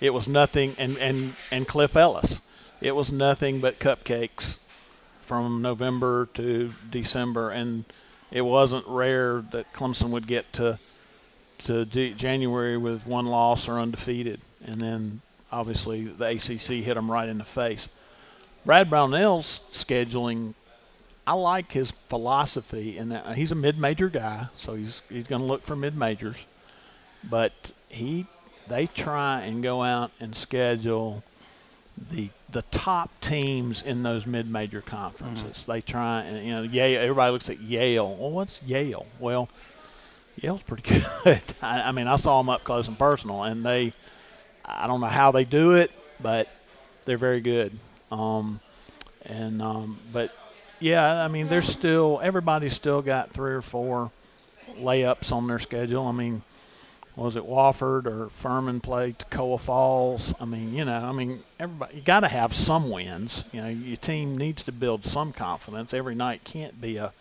It 0.00 0.14
was 0.14 0.28
nothing, 0.28 0.74
and 0.78 0.96
and 0.98 1.34
and 1.50 1.66
Cliff 1.66 1.96
Ellis. 1.96 2.40
It 2.80 2.96
was 2.96 3.12
nothing 3.12 3.60
but 3.60 3.78
cupcakes 3.78 4.58
from 5.20 5.62
November 5.62 6.28
to 6.34 6.72
December, 6.90 7.50
and 7.50 7.84
it 8.30 8.42
wasn't 8.42 8.86
rare 8.86 9.44
that 9.52 9.72
Clemson 9.72 10.10
would 10.10 10.26
get 10.26 10.52
to 10.54 10.78
to 11.64 11.84
January 11.84 12.76
with 12.76 13.06
one 13.06 13.26
loss 13.26 13.68
or 13.68 13.78
undefeated, 13.78 14.40
and 14.66 14.80
then 14.80 15.20
obviously 15.50 16.04
the 16.04 16.24
ACC 16.24 16.84
hit 16.84 16.94
them 16.94 17.10
right 17.10 17.28
in 17.28 17.38
the 17.38 17.44
face. 17.44 17.88
Brad 18.64 18.88
Brownell's 18.88 19.60
scheduling, 19.72 20.54
I 21.26 21.34
like 21.34 21.72
his 21.72 21.92
philosophy 22.08 22.96
in 22.96 23.10
that 23.10 23.26
uh, 23.26 23.32
he's 23.32 23.52
a 23.52 23.56
mid-major 23.56 24.08
guy, 24.08 24.46
so 24.56 24.74
he's 24.74 25.02
he's 25.08 25.26
going 25.26 25.42
to 25.42 25.46
look 25.46 25.62
for 25.62 25.76
mid-majors, 25.76 26.36
but 27.28 27.72
he 27.88 28.26
they 28.68 28.86
try 28.86 29.42
and 29.42 29.62
go 29.62 29.82
out 29.82 30.12
and 30.20 30.34
schedule 30.34 31.22
the 32.10 32.30
the 32.50 32.62
top 32.62 33.10
teams 33.20 33.82
in 33.82 34.02
those 34.02 34.26
mid-major 34.26 34.80
conferences. 34.80 35.62
Mm-hmm. 35.62 35.72
They 35.72 35.80
try 35.80 36.22
and 36.22 36.46
you 36.46 36.52
know 36.52 36.62
Yale. 36.62 37.00
Everybody 37.00 37.32
looks 37.32 37.50
at 37.50 37.60
Yale. 37.60 38.14
Well, 38.14 38.30
what's 38.30 38.62
Yale? 38.62 39.06
Well, 39.18 39.48
Yale's 40.36 40.62
pretty 40.62 40.82
good. 41.24 41.42
I, 41.60 41.82
I 41.82 41.92
mean, 41.92 42.06
I 42.06 42.16
saw 42.16 42.38
them 42.40 42.48
up 42.48 42.64
close 42.64 42.88
and 42.88 42.98
personal, 42.98 43.42
and 43.42 43.64
they. 43.64 43.92
I 44.64 44.86
don't 44.86 45.00
know 45.00 45.06
how 45.06 45.32
they 45.32 45.44
do 45.44 45.72
it, 45.72 45.90
but 46.20 46.48
they're 47.04 47.18
very 47.18 47.40
good. 47.40 47.72
Um, 48.10 48.60
and 49.24 49.62
um, 49.62 49.98
but 50.12 50.34
yeah, 50.80 51.24
I 51.24 51.28
mean, 51.28 51.48
there's 51.48 51.68
still 51.68 52.20
everybody's 52.22 52.74
still 52.74 53.02
got 53.02 53.32
three 53.32 53.52
or 53.52 53.62
four 53.62 54.10
layups 54.78 55.32
on 55.32 55.46
their 55.46 55.58
schedule. 55.58 56.06
I 56.06 56.12
mean, 56.12 56.42
was 57.16 57.36
it 57.36 57.44
Wofford 57.44 58.06
or 58.06 58.28
Furman 58.30 58.80
played 58.80 59.18
Toccoa 59.18 59.60
Falls? 59.60 60.34
I 60.40 60.44
mean, 60.44 60.74
you 60.74 60.84
know, 60.84 60.92
I 60.92 61.12
mean, 61.12 61.42
everybody 61.60 61.96
you 61.96 62.02
got 62.02 62.20
to 62.20 62.28
have 62.28 62.54
some 62.54 62.90
wins. 62.90 63.44
You 63.52 63.62
know, 63.62 63.68
your 63.68 63.96
team 63.96 64.36
needs 64.36 64.62
to 64.64 64.72
build 64.72 65.04
some 65.04 65.32
confidence. 65.32 65.92
Every 65.94 66.14
night 66.14 66.44
can't 66.44 66.80
be 66.80 66.96
a 66.96 67.12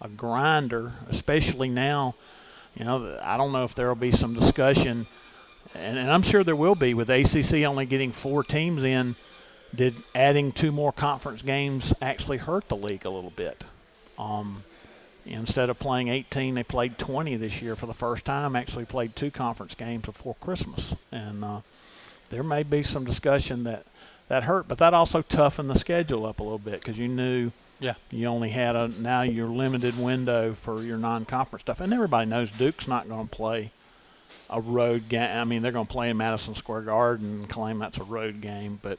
a 0.00 0.08
grinder, 0.08 0.92
especially 1.08 1.68
now. 1.68 2.14
You 2.76 2.84
know, 2.84 3.18
I 3.22 3.36
don't 3.36 3.52
know 3.52 3.64
if 3.64 3.74
there 3.74 3.88
will 3.88 3.96
be 3.96 4.12
some 4.12 4.34
discussion, 4.34 5.06
and, 5.74 5.98
and 5.98 6.10
I'm 6.10 6.22
sure 6.22 6.42
there 6.44 6.56
will 6.56 6.74
be 6.74 6.94
with 6.94 7.10
ACC 7.10 7.64
only 7.64 7.86
getting 7.86 8.12
four 8.12 8.42
teams 8.42 8.82
in. 8.84 9.16
Did 9.74 9.94
adding 10.14 10.52
two 10.52 10.72
more 10.72 10.92
conference 10.92 11.42
games 11.42 11.92
actually 12.00 12.38
hurt 12.38 12.68
the 12.68 12.76
league 12.76 13.04
a 13.04 13.10
little 13.10 13.30
bit? 13.34 13.64
Um, 14.18 14.64
Instead 15.26 15.68
of 15.68 15.78
playing 15.78 16.08
18, 16.08 16.54
they 16.54 16.62
played 16.62 16.96
20 16.96 17.36
this 17.36 17.60
year 17.60 17.76
for 17.76 17.84
the 17.84 17.92
first 17.92 18.24
time. 18.24 18.56
Actually, 18.56 18.86
played 18.86 19.14
two 19.14 19.30
conference 19.30 19.74
games 19.74 20.06
before 20.06 20.34
Christmas, 20.40 20.94
and 21.12 21.44
uh, 21.44 21.60
there 22.30 22.42
may 22.42 22.62
be 22.62 22.82
some 22.82 23.04
discussion 23.04 23.64
that 23.64 23.84
that 24.28 24.44
hurt, 24.44 24.68
but 24.68 24.78
that 24.78 24.94
also 24.94 25.20
toughened 25.20 25.68
the 25.68 25.78
schedule 25.78 26.24
up 26.24 26.38
a 26.40 26.42
little 26.42 26.56
bit 26.58 26.80
because 26.80 26.98
you 26.98 27.08
knew 27.08 27.50
Yeah. 27.78 27.92
you 28.10 28.26
only 28.26 28.48
had 28.48 28.74
a 28.74 28.88
now 28.88 29.20
your 29.20 29.48
limited 29.48 29.98
window 29.98 30.54
for 30.54 30.80
your 30.82 30.96
non-conference 30.96 31.60
stuff, 31.62 31.80
and 31.80 31.92
everybody 31.92 32.24
knows 32.26 32.50
Duke's 32.50 32.88
not 32.88 33.06
going 33.06 33.28
to 33.28 33.30
play 33.36 33.70
a 34.50 34.60
road 34.60 35.08
game. 35.08 35.36
I 35.36 35.44
mean, 35.44 35.62
they're 35.62 35.72
going 35.72 35.86
to 35.86 35.92
play 35.92 36.10
in 36.10 36.16
Madison 36.16 36.54
Square 36.54 36.82
Garden 36.82 37.40
and 37.40 37.48
claim 37.48 37.78
that's 37.78 37.98
a 37.98 38.04
road 38.04 38.40
game, 38.40 38.78
but 38.82 38.98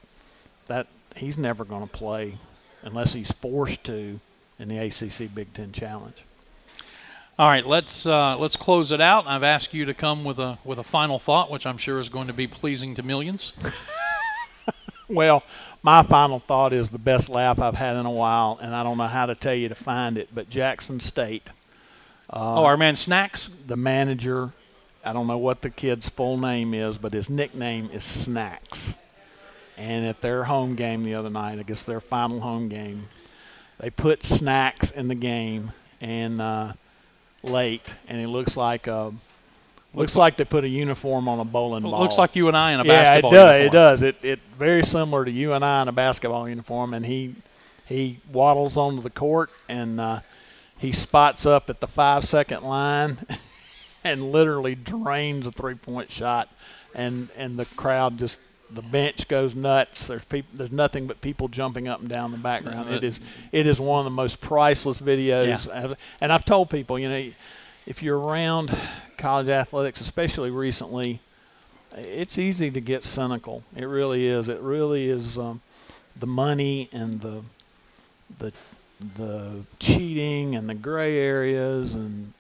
that 0.67 0.88
he's 1.15 1.38
never 1.38 1.65
going 1.65 1.82
to 1.82 1.91
play 1.91 2.38
unless 2.84 3.13
he's 3.13 3.32
forced 3.32 3.84
to 3.86 4.19
in 4.59 4.67
the 4.67 4.77
ACC 4.77 5.34
Big 5.34 5.53
Ten 5.53 5.71
Challenge. 5.71 6.15
All 7.38 7.47
right, 7.47 7.65
let's 7.65 8.05
uh, 8.05 8.38
let's 8.38 8.57
close 8.57 8.91
it 8.91 8.99
out. 8.99 9.25
I've 9.25 9.43
asked 9.43 9.73
you 9.73 9.86
to 9.86 9.93
come 9.93 10.25
with 10.25 10.39
a 10.39 10.57
with 10.65 10.77
a 10.77 10.84
final 10.84 11.19
thought, 11.19 11.49
which 11.49 11.65
I'm 11.65 11.77
sure 11.77 11.99
is 11.99 12.09
going 12.09 12.27
to 12.27 12.34
be 12.34 12.47
pleasing 12.47 12.95
to 12.95 13.03
millions. 13.03 13.53
Well, 15.09 15.43
my 15.82 16.03
final 16.03 16.39
thought 16.39 16.71
is 16.71 16.91
the 16.91 16.99
best 16.99 17.30
laugh 17.30 17.59
I've 17.59 17.75
had 17.75 17.97
in 17.97 18.05
a 18.05 18.11
while, 18.11 18.59
and 18.61 18.75
I 18.75 18.84
don't 18.84 18.97
know 18.97 19.07
how 19.07 19.25
to 19.25 19.34
tell 19.34 19.55
you 19.55 19.67
to 19.69 19.75
find 19.75 20.19
it, 20.19 20.30
but 20.32 20.51
Jackson 20.51 20.99
State, 20.99 21.49
oh, 22.30 22.63
our 22.63 22.77
man 22.77 22.95
Snacks. 22.95 23.47
the 23.47 23.75
manager, 23.75 24.51
I 25.03 25.13
don't 25.13 25.27
know 25.27 25.37
what 25.37 25.61
the 25.61 25.69
kid's 25.69 26.09
full 26.09 26.37
name 26.37 26.73
is, 26.73 26.97
but 26.97 27.13
his 27.13 27.29
nickname 27.29 27.89
is 27.91 28.03
Snacks. 28.03 28.97
And 29.77 30.05
at 30.05 30.21
their 30.21 30.43
home 30.43 30.75
game 30.75 31.03
the 31.03 31.15
other 31.15 31.29
night, 31.29 31.57
I 31.57 31.63
guess 31.63 31.83
their 31.83 32.01
final 32.01 32.41
home 32.41 32.67
game, 32.67 33.07
they 33.79 33.89
put 33.89 34.25
Snacks 34.25 34.91
in 34.91 35.07
the 35.07 35.15
game 35.15 35.71
and 36.01 36.41
uh, 36.41 36.73
late, 37.43 37.95
and 38.07 38.19
it 38.19 38.27
looks 38.27 38.57
like 38.57 38.87
a, 38.87 39.13
looks 39.93 40.17
like 40.17 40.35
they 40.35 40.43
put 40.43 40.65
a 40.65 40.69
uniform 40.69 41.29
on 41.29 41.39
a 41.39 41.45
bowling 41.45 41.83
ball. 41.83 42.01
Looks 42.01 42.17
like 42.17 42.35
you 42.35 42.49
and 42.49 42.57
I 42.57 42.73
in 42.73 42.81
a 42.81 42.83
yeah, 42.83 43.03
basketball 43.03 43.31
it 43.31 43.35
does. 43.35 43.59
uniform. 43.59 43.67
It 43.67 43.71
does. 43.71 44.03
It 44.03 44.15
it 44.23 44.39
very 44.57 44.83
similar 44.83 45.23
to 45.23 45.31
you 45.31 45.53
and 45.53 45.63
I 45.63 45.81
in 45.81 45.87
a 45.87 45.93
basketball 45.93 46.49
uniform, 46.49 46.93
and 46.93 47.05
he 47.05 47.35
he 47.89 48.19
waddles 48.31 48.77
onto 48.77 49.01
the 49.01 49.09
court 49.09 49.49
and 49.67 49.99
uh, 49.99 50.19
he 50.77 50.91
spots 50.91 51.45
up 51.45 51.69
at 51.69 51.79
the 51.79 51.87
five 51.87 52.23
second 52.23 52.63
line 52.63 53.17
and 54.03 54.31
literally 54.31 54.75
drains 54.75 55.45
a 55.47 55.51
three 55.51 55.75
point 55.75 56.11
shot, 56.11 56.49
and 56.93 57.29
and 57.37 57.57
the 57.57 57.65
crowd 57.65 58.17
just. 58.17 58.39
The 58.71 58.83
bench 58.83 59.27
goes 59.27 59.55
nuts. 59.55 60.05
There's 60.05 60.23
people. 60.25 60.55
There's 60.55 60.71
nothing 60.71 61.07
but 61.07 61.21
people 61.21 61.47
jumping 61.47 61.87
up 61.87 62.01
and 62.01 62.07
down 62.07 62.25
in 62.25 62.31
the 62.33 62.43
background. 62.43 62.93
It 62.93 63.03
is. 63.03 63.19
It 63.51 63.65
is 63.65 63.79
one 63.79 63.97
of 63.97 64.03
the 64.05 64.11
most 64.11 64.41
priceless 64.41 65.01
videos. 65.01 65.67
ever. 65.69 65.97
And 66.21 66.31
I've 66.31 66.45
told 66.45 66.69
people, 66.69 66.99
you 66.99 67.09
know, 67.09 67.31
if 67.87 68.03
you're 68.03 68.19
around 68.19 68.77
college 69.17 69.49
athletics, 69.49 70.01
especially 70.01 70.51
recently, 70.51 71.19
it's 71.97 72.37
easy 72.37 72.69
to 72.69 72.79
get 72.79 73.05
cynical. 73.05 73.63
It 73.75 73.85
really 73.85 74.27
is. 74.27 74.47
It 74.47 74.59
really 74.59 75.09
is 75.09 75.35
um, 75.39 75.61
the 76.15 76.27
money 76.27 76.89
and 76.91 77.21
the 77.21 77.41
the 78.37 78.53
the 79.17 79.63
cheating 79.79 80.55
and 80.55 80.69
the 80.69 80.75
gray 80.75 81.17
areas 81.17 81.95
and 81.95 82.33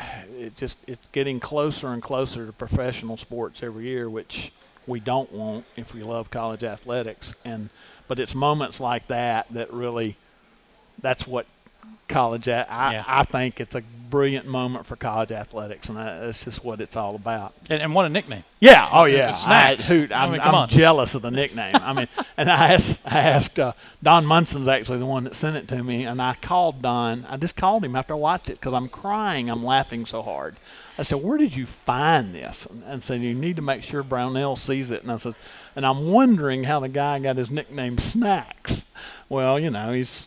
it 0.38 0.56
just 0.56 0.78
it's 0.86 1.06
getting 1.12 1.40
closer 1.40 1.88
and 1.88 2.02
closer 2.02 2.46
to 2.46 2.52
professional 2.52 3.16
sports 3.16 3.62
every 3.62 3.84
year, 3.84 4.08
which 4.08 4.52
we 4.86 5.00
don't 5.00 5.32
want 5.32 5.64
if 5.76 5.94
we 5.94 6.02
love 6.02 6.30
college 6.30 6.64
athletics. 6.64 7.34
And 7.44 7.70
but 8.08 8.18
it's 8.18 8.34
moments 8.34 8.80
like 8.80 9.06
that 9.08 9.46
that 9.50 9.72
really 9.72 10.16
that's 11.00 11.26
what 11.26 11.46
college. 12.08 12.48
I, 12.48 12.64
Yeah. 12.92 13.04
I 13.06 13.24
think 13.24 13.60
it's 13.60 13.74
a 13.74 13.82
brilliant 14.10 14.44
moment 14.44 14.86
for 14.86 14.96
college 14.96 15.30
athletics, 15.30 15.88
and 15.88 15.96
that, 15.96 16.20
that's 16.20 16.44
just 16.44 16.64
what 16.64 16.80
it's 16.80 16.96
all 16.96 17.14
about. 17.14 17.54
And, 17.70 17.80
and 17.80 17.94
what 17.94 18.06
a 18.06 18.08
nickname. 18.08 18.42
Yeah. 18.58 18.88
Oh, 18.90 19.04
yeah. 19.04 19.30
Snacks. 19.30 19.88
I, 19.88 19.94
hoot, 19.94 20.12
I 20.12 20.24
I'm, 20.24 20.32
mean, 20.32 20.40
I'm 20.40 20.68
jealous 20.68 21.14
of 21.14 21.22
the 21.22 21.30
nickname. 21.40 21.76
I 21.76 21.92
mean, 21.92 22.08
and 22.36 22.50
I 22.50 22.74
asked, 22.74 23.00
I 23.06 23.20
asked 23.20 23.58
uh, 23.60 23.72
Don 24.02 24.26
Munson's 24.26 24.66
actually 24.66 24.98
the 24.98 25.06
one 25.06 25.24
that 25.24 25.36
sent 25.36 25.56
it 25.56 25.68
to 25.68 25.84
me, 25.84 26.04
and 26.04 26.20
I 26.20 26.34
called 26.42 26.82
Don. 26.82 27.24
I 27.28 27.36
just 27.36 27.54
called 27.54 27.84
him 27.84 27.94
after 27.94 28.14
I 28.14 28.16
watched 28.16 28.50
it 28.50 28.58
because 28.60 28.74
I'm 28.74 28.88
crying. 28.88 29.48
I'm 29.48 29.64
laughing 29.64 30.04
so 30.06 30.22
hard. 30.22 30.56
I 30.98 31.02
said, 31.02 31.22
"Where 31.22 31.38
did 31.38 31.54
you 31.54 31.64
find 31.64 32.34
this?" 32.34 32.66
And, 32.66 32.82
and 32.84 33.04
said, 33.04 33.22
"You 33.22 33.32
need 33.32 33.56
to 33.56 33.62
make 33.62 33.82
sure 33.84 34.02
Brownell 34.02 34.56
sees 34.56 34.90
it." 34.90 35.02
And 35.02 35.10
I 35.12 35.16
said, 35.16 35.34
"And 35.76 35.86
I'm 35.86 36.10
wondering 36.10 36.64
how 36.64 36.80
the 36.80 36.88
guy 36.90 37.18
got 37.20 37.36
his 37.36 37.50
nickname 37.50 37.96
Snacks." 37.98 38.84
Well, 39.28 39.58
you 39.60 39.70
know, 39.70 39.92
he's. 39.92 40.26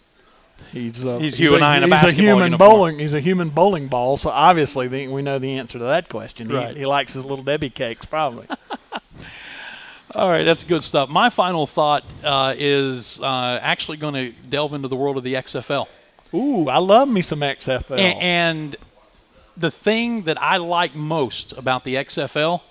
He's, 0.72 1.06
uh, 1.06 1.18
He's 1.18 1.40
you 1.40 1.56
and 1.56 1.64
I 1.64 1.78
in 1.78 1.84
a 1.84 1.86
he's 1.88 1.92
basketball 1.92 2.24
human 2.26 2.44
uniform. 2.52 2.70
bowling. 2.72 3.00
He's 3.00 3.14
a 3.14 3.20
human 3.20 3.50
bowling 3.50 3.88
ball, 3.88 4.18
so 4.18 4.30
obviously 4.30 4.88
the, 4.88 5.08
we 5.08 5.22
know 5.22 5.38
the 5.40 5.54
answer 5.58 5.78
to 5.78 5.84
that 5.86 6.10
question. 6.10 6.50
He- 6.50 6.56
Right. 6.56 6.76
he 6.76 6.86
likes 6.86 7.14
his 7.14 7.24
little 7.26 7.44
Debbie 7.44 7.70
cakes, 7.70 8.06
probably. 8.06 8.48
All 10.16 10.30
right, 10.30 10.44
that's 10.44 10.64
good 10.64 10.84
stuff. 10.84 11.10
My 11.10 11.30
final 11.32 11.66
thought 11.66 12.04
uh, 12.24 12.54
is 12.58 13.20
uh, 13.22 13.60
actually 13.62 13.98
going 13.98 14.14
to 14.14 14.32
delve 14.48 14.74
into 14.74 14.88
the 14.88 14.96
world 14.96 15.18
of 15.18 15.24
the 15.24 15.34
XFL. 15.34 15.88
Ooh, 16.36 16.70
I 16.70 16.78
love 16.78 17.08
me 17.08 17.22
some 17.24 17.40
XFL. 17.40 17.98
A- 17.98 18.00
and 18.22 18.76
the 19.58 19.72
thing 19.72 20.24
that 20.24 20.40
I 20.42 20.58
like 20.58 20.94
most 20.96 21.54
about 21.54 21.84
the 21.84 21.96
XFL 21.96 22.62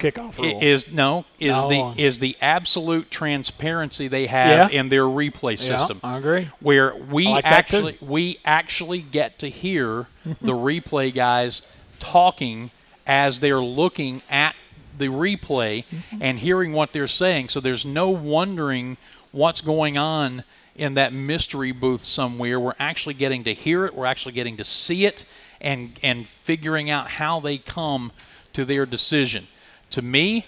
Kickoff 0.00 0.38
rule. 0.38 0.58
is 0.62 0.92
no 0.92 1.24
is 1.38 1.54
the 1.68 1.94
is 1.96 2.18
the 2.18 2.36
absolute 2.42 3.10
transparency 3.10 4.08
they 4.08 4.26
have 4.26 4.72
Yeah. 4.72 4.80
in 4.80 4.88
their 4.88 5.02
replay 5.04 5.58
system. 5.58 6.00
yeah. 6.02 6.14
I 6.14 6.18
agree. 6.18 6.48
where 6.60 6.94
we 6.94 7.26
like 7.28 7.44
actually 7.44 7.96
we 8.00 8.38
actually 8.44 9.00
get 9.02 9.38
to 9.40 9.48
hear 9.48 10.06
the 10.24 10.52
replay 10.52 11.14
guys 11.14 11.62
talking 11.98 12.70
as 13.06 13.40
they're 13.40 13.60
looking 13.60 14.22
at 14.30 14.54
the 14.96 15.06
replay 15.08 15.84
Mm-hmm. 15.84 16.18
and 16.22 16.38
hearing 16.40 16.72
what 16.72 16.92
they're 16.92 17.06
saying. 17.06 17.48
So 17.48 17.60
there's 17.60 17.84
no 17.84 18.08
wondering 18.10 18.96
what's 19.32 19.60
going 19.60 19.96
on 19.96 20.44
in 20.76 20.94
that 20.94 21.12
mystery 21.12 21.72
booth 21.72 22.02
somewhere. 22.02 22.58
We're 22.60 22.74
actually 22.78 23.14
getting 23.14 23.44
to 23.44 23.54
hear 23.54 23.84
it. 23.86 23.94
We're 23.94 24.06
actually 24.06 24.32
getting 24.32 24.56
to 24.58 24.64
see 24.64 25.04
it 25.06 25.24
and 25.60 25.98
and 26.02 26.26
figuring 26.26 26.88
out 26.90 27.08
how 27.12 27.38
they 27.40 27.58
come 27.58 28.12
to 28.54 28.64
their 28.64 28.84
decision. 28.86 29.46
To 29.90 30.02
me, 30.02 30.46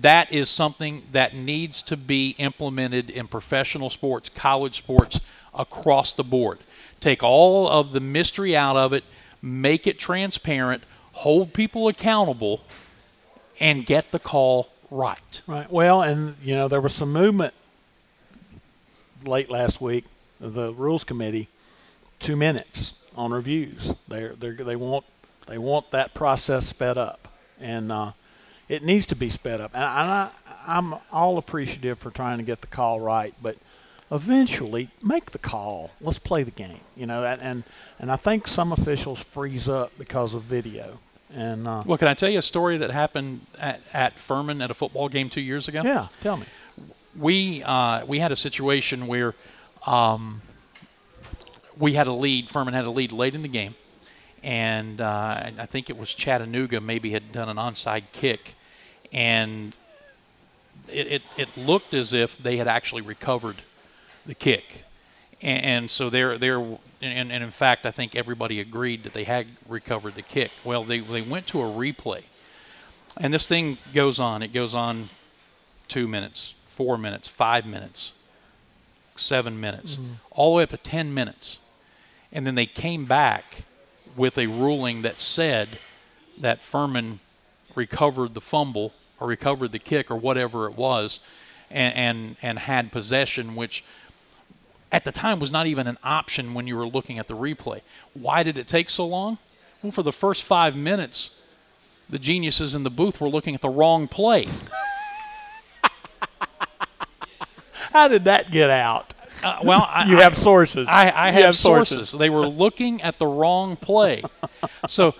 that 0.00 0.32
is 0.32 0.48
something 0.50 1.02
that 1.12 1.34
needs 1.34 1.82
to 1.82 1.96
be 1.96 2.30
implemented 2.38 3.10
in 3.10 3.28
professional 3.28 3.90
sports, 3.90 4.28
college 4.28 4.78
sports 4.78 5.20
across 5.54 6.12
the 6.12 6.24
board. 6.24 6.58
Take 7.00 7.22
all 7.22 7.68
of 7.68 7.92
the 7.92 8.00
mystery 8.00 8.56
out 8.56 8.76
of 8.76 8.92
it, 8.92 9.04
make 9.40 9.86
it 9.86 9.98
transparent, 9.98 10.82
hold 11.12 11.52
people 11.52 11.88
accountable, 11.88 12.62
and 13.60 13.84
get 13.84 14.10
the 14.10 14.18
call 14.18 14.68
right. 14.90 15.42
Right. 15.46 15.70
Well, 15.70 16.02
and 16.02 16.36
you 16.42 16.54
know 16.54 16.68
there 16.68 16.80
was 16.80 16.94
some 16.94 17.12
movement 17.12 17.54
late 19.24 19.50
last 19.50 19.80
week. 19.80 20.04
The 20.40 20.72
rules 20.72 21.04
committee, 21.04 21.48
two 22.18 22.36
minutes 22.36 22.94
on 23.14 23.32
reviews. 23.32 23.94
They're, 24.08 24.34
they're, 24.34 24.54
they 24.54 24.76
want 24.76 25.04
they 25.46 25.58
want 25.58 25.90
that 25.90 26.14
process 26.14 26.66
sped 26.66 26.96
up, 26.96 27.28
and 27.60 27.92
uh, 27.92 28.12
it 28.72 28.82
needs 28.82 29.06
to 29.06 29.14
be 29.14 29.28
sped 29.28 29.60
up. 29.60 29.70
And 29.74 29.84
I, 29.84 30.30
I'm 30.66 30.94
all 31.12 31.36
appreciative 31.36 31.98
for 31.98 32.10
trying 32.10 32.38
to 32.38 32.44
get 32.44 32.60
the 32.62 32.66
call 32.66 33.00
right, 33.00 33.34
but 33.42 33.56
eventually 34.10 34.88
make 35.02 35.32
the 35.32 35.38
call. 35.38 35.90
Let's 36.00 36.18
play 36.18 36.42
the 36.42 36.50
game. 36.50 36.80
You 36.96 37.06
know 37.06 37.20
that, 37.20 37.40
and 37.42 37.64
and 37.98 38.10
I 38.10 38.16
think 38.16 38.46
some 38.46 38.72
officials 38.72 39.18
freeze 39.18 39.68
up 39.68 39.92
because 39.98 40.34
of 40.34 40.42
video. 40.42 40.98
And 41.34 41.66
uh, 41.66 41.82
Well, 41.86 41.98
can 41.98 42.08
I 42.08 42.14
tell 42.14 42.28
you 42.30 42.38
a 42.38 42.42
story 42.42 42.76
that 42.78 42.90
happened 42.90 43.40
at, 43.58 43.80
at 43.94 44.18
Furman 44.18 44.60
at 44.62 44.70
a 44.70 44.74
football 44.74 45.08
game 45.08 45.28
two 45.28 45.40
years 45.40 45.68
ago? 45.68 45.82
yeah, 45.84 46.08
tell 46.22 46.36
me. 46.36 46.46
we 47.16 47.62
uh, 47.62 48.04
we 48.06 48.18
had 48.20 48.32
a 48.32 48.36
situation 48.36 49.06
where 49.06 49.34
um, 49.86 50.40
we 51.78 51.92
had 51.92 52.06
a 52.06 52.12
lead. 52.12 52.48
Furman 52.48 52.74
had 52.74 52.86
a 52.86 52.90
lead 52.90 53.12
late 53.12 53.34
in 53.34 53.42
the 53.42 53.48
game, 53.48 53.74
and 54.42 55.00
uh, 55.00 55.50
I 55.58 55.66
think 55.66 55.90
it 55.90 55.98
was 55.98 56.14
Chattanooga 56.14 56.80
maybe 56.80 57.10
had 57.10 57.32
done 57.32 57.48
an 57.48 57.56
onside 57.56 58.04
kick, 58.12 58.54
and 59.12 59.74
it, 60.88 61.06
it, 61.06 61.22
it 61.36 61.56
looked 61.56 61.94
as 61.94 62.12
if 62.12 62.38
they 62.38 62.56
had 62.56 62.68
actually 62.68 63.02
recovered 63.02 63.56
the 64.26 64.34
kick, 64.34 64.84
and, 65.40 65.64
and 65.64 65.90
so 65.90 66.10
they're 66.10 66.38
they're 66.38 66.60
and, 66.60 66.78
and 67.32 67.44
in 67.44 67.50
fact 67.50 67.86
I 67.86 67.90
think 67.90 68.16
everybody 68.16 68.60
agreed 68.60 69.04
that 69.04 69.12
they 69.12 69.24
had 69.24 69.46
recovered 69.68 70.14
the 70.14 70.22
kick. 70.22 70.50
Well, 70.64 70.84
they 70.84 71.00
they 71.00 71.22
went 71.22 71.46
to 71.48 71.60
a 71.60 71.64
replay, 71.64 72.22
and 73.18 73.32
this 73.32 73.46
thing 73.46 73.78
goes 73.92 74.18
on. 74.18 74.42
It 74.42 74.52
goes 74.52 74.74
on 74.74 75.08
two 75.88 76.08
minutes, 76.08 76.54
four 76.66 76.96
minutes, 76.96 77.28
five 77.28 77.66
minutes, 77.66 78.12
seven 79.14 79.60
minutes, 79.60 79.96
mm-hmm. 79.96 80.14
all 80.30 80.52
the 80.52 80.56
way 80.56 80.62
up 80.62 80.70
to 80.70 80.76
10 80.76 81.12
minutes. 81.12 81.58
And 82.32 82.46
then 82.46 82.54
they 82.54 82.66
came 82.66 83.04
back 83.04 83.64
with 84.16 84.38
a 84.38 84.46
ruling 84.46 85.02
that 85.02 85.18
said 85.18 85.68
that 86.38 86.62
Furman 86.62 87.20
recovered 87.74 88.34
the 88.34 88.40
fumble 88.40 88.92
or 89.22 89.26
recovered 89.28 89.72
the 89.72 89.78
kick 89.78 90.10
or 90.10 90.16
whatever 90.16 90.66
it 90.66 90.76
was 90.76 91.20
and, 91.70 91.94
and, 91.94 92.36
and 92.42 92.58
had 92.58 92.90
possession, 92.92 93.54
which 93.54 93.84
at 94.90 95.04
the 95.04 95.12
time 95.12 95.38
was 95.38 95.50
not 95.52 95.66
even 95.66 95.86
an 95.86 95.96
option 96.02 96.54
when 96.54 96.66
you 96.66 96.76
were 96.76 96.86
looking 96.86 97.18
at 97.18 97.28
the 97.28 97.34
replay. 97.36 97.80
Why 98.14 98.42
did 98.42 98.58
it 98.58 98.66
take 98.66 98.90
so 98.90 99.06
long? 99.06 99.38
Well, 99.82 99.92
for 99.92 100.02
the 100.02 100.12
first 100.12 100.42
five 100.44 100.76
minutes, 100.76 101.38
the 102.08 102.18
geniuses 102.18 102.74
in 102.74 102.82
the 102.82 102.90
booth 102.90 103.20
were 103.20 103.28
looking 103.28 103.54
at 103.54 103.60
the 103.60 103.68
wrong 103.70 104.06
play. 104.08 104.48
How 107.92 108.08
did 108.08 108.24
that 108.24 108.50
get 108.50 108.70
out? 108.70 109.14
Uh, 109.42 109.58
well, 109.64 109.86
I, 109.90 110.04
You 110.06 110.18
I- 110.18 110.22
have 110.22 110.36
sources. 110.36 110.86
I, 110.88 111.06
I 111.10 111.30
have, 111.30 111.44
have 111.44 111.56
sources. 111.56 111.96
sources. 111.96 112.18
They 112.18 112.30
were 112.30 112.46
looking 112.46 113.02
at 113.02 113.18
the 113.18 113.26
wrong 113.26 113.76
play. 113.76 114.22
So, 114.88 115.14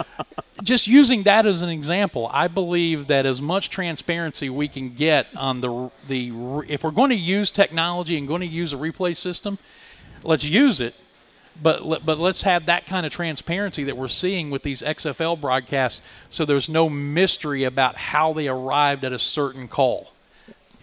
just 0.63 0.87
using 0.87 1.25
that 1.25 1.47
as 1.47 1.63
an 1.63 1.69
example, 1.69 2.31
I 2.33 2.49
believe 2.49 3.07
that 3.09 3.27
as 3.27 3.43
much 3.43 3.69
transparency 3.71 4.49
we 4.51 4.69
can 4.69 4.95
get 4.95 5.27
on 5.37 5.61
the 5.61 5.91
the 6.09 6.33
if 6.69 6.85
we're 6.85 6.91
going 6.91 7.11
to 7.11 7.17
use 7.17 7.51
technology 7.51 8.17
and 8.17 8.27
going 8.29 8.41
to 8.41 8.47
use 8.47 8.73
a 8.73 8.77
replay 8.77 9.17
system, 9.17 9.59
let's 10.23 10.45
use 10.45 10.81
it. 10.81 10.95
But 11.63 11.85
let- 11.85 12.07
but 12.07 12.19
let's 12.19 12.43
have 12.43 12.65
that 12.67 12.87
kind 12.87 13.05
of 13.05 13.13
transparency 13.13 13.85
that 13.85 13.97
we're 13.97 14.09
seeing 14.09 14.51
with 14.51 14.63
these 14.63 14.83
XFL 14.83 15.39
broadcasts, 15.41 16.01
so 16.31 16.45
there's 16.45 16.69
no 16.69 16.89
mystery 16.89 17.65
about 17.65 17.97
how 17.97 18.33
they 18.33 18.49
arrived 18.49 19.05
at 19.05 19.13
a 19.13 19.19
certain 19.19 19.69
call. 19.69 20.13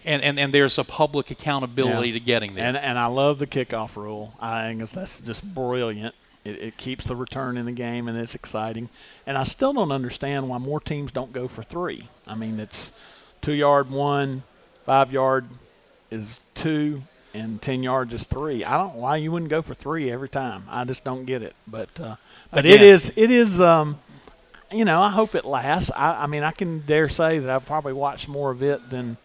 And, 0.04 0.22
and, 0.22 0.38
and 0.40 0.54
there's 0.54 0.78
a 0.78 0.84
public 0.84 1.30
accountability 1.30 2.08
Yeah. 2.08 2.14
to 2.14 2.20
getting 2.20 2.54
there. 2.54 2.64
And 2.66 2.76
and 2.76 2.98
I 2.98 3.06
love 3.06 3.38
the 3.38 3.46
kickoff 3.46 3.96
rule. 3.96 4.32
I 4.40 4.68
think 4.68 4.88
that's 4.90 5.20
just 5.20 5.42
brilliant. 5.54 6.14
It, 6.44 6.62
it 6.62 6.76
keeps 6.76 7.04
the 7.04 7.16
return 7.16 7.56
in 7.56 7.66
the 7.66 7.72
game 7.72 8.08
and 8.08 8.16
it's 8.18 8.34
exciting. 8.34 8.88
And 9.26 9.36
I 9.36 9.44
still 9.44 9.72
don't 9.72 9.92
understand 9.92 10.48
why 10.48 10.58
more 10.58 10.80
teams 10.80 11.12
don't 11.12 11.32
go 11.32 11.48
for 11.48 11.62
three. 11.62 12.02
I 12.26 12.34
mean, 12.34 12.58
it's 12.58 12.92
two 13.40 13.52
yard 13.52 13.90
one, 13.90 14.42
five 14.84 15.12
yard 15.12 15.46
is 16.10 16.44
two, 16.54 17.02
and 17.34 17.60
ten 17.60 17.82
yards 17.82 18.14
is 18.14 18.24
three. 18.24 18.64
I 18.64 18.76
don't 18.76 18.94
why 18.94 19.16
you 19.16 19.30
wouldn't 19.32 19.50
go 19.50 19.62
for 19.62 19.74
three 19.74 20.10
every 20.10 20.28
time. 20.28 20.64
I 20.68 20.84
just 20.84 21.04
don't 21.04 21.24
get 21.24 21.42
it. 21.42 21.54
But 21.66 22.00
uh, 22.00 22.16
but 22.50 22.66
it 22.66 22.82
is 22.82 23.12
it 23.16 23.30
is 23.30 23.60
um, 23.60 23.98
you 24.72 24.84
know 24.84 25.00
I 25.02 25.10
hope 25.10 25.34
it 25.34 25.44
lasts. 25.44 25.90
I, 25.94 26.24
I 26.24 26.26
mean 26.26 26.42
I 26.42 26.52
can 26.52 26.80
dare 26.80 27.08
say 27.08 27.38
that 27.38 27.50
I've 27.50 27.66
probably 27.66 27.92
watched 27.92 28.28
more 28.28 28.50
of 28.50 28.62
it 28.62 28.90
than 28.90 29.16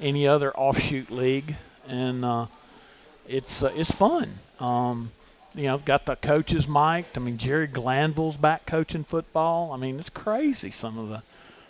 any 0.00 0.26
other 0.26 0.54
offshoot 0.56 1.10
league, 1.10 1.56
and 1.86 2.24
uh, 2.24 2.46
it's 3.26 3.62
uh, 3.62 3.72
it's 3.74 3.90
fun. 3.90 4.38
Um, 4.60 5.12
you 5.58 5.66
know, 5.66 5.78
got 5.78 6.06
the 6.06 6.16
coaches 6.16 6.66
mic'd. 6.68 7.16
I 7.16 7.20
mean, 7.20 7.36
Jerry 7.38 7.66
Glanville's 7.66 8.36
back 8.36 8.66
coaching 8.66 9.04
football. 9.04 9.72
I 9.72 9.76
mean, 9.76 9.98
it's 9.98 10.10
crazy 10.10 10.70
some 10.70 10.98
of 10.98 11.08
the 11.08 11.22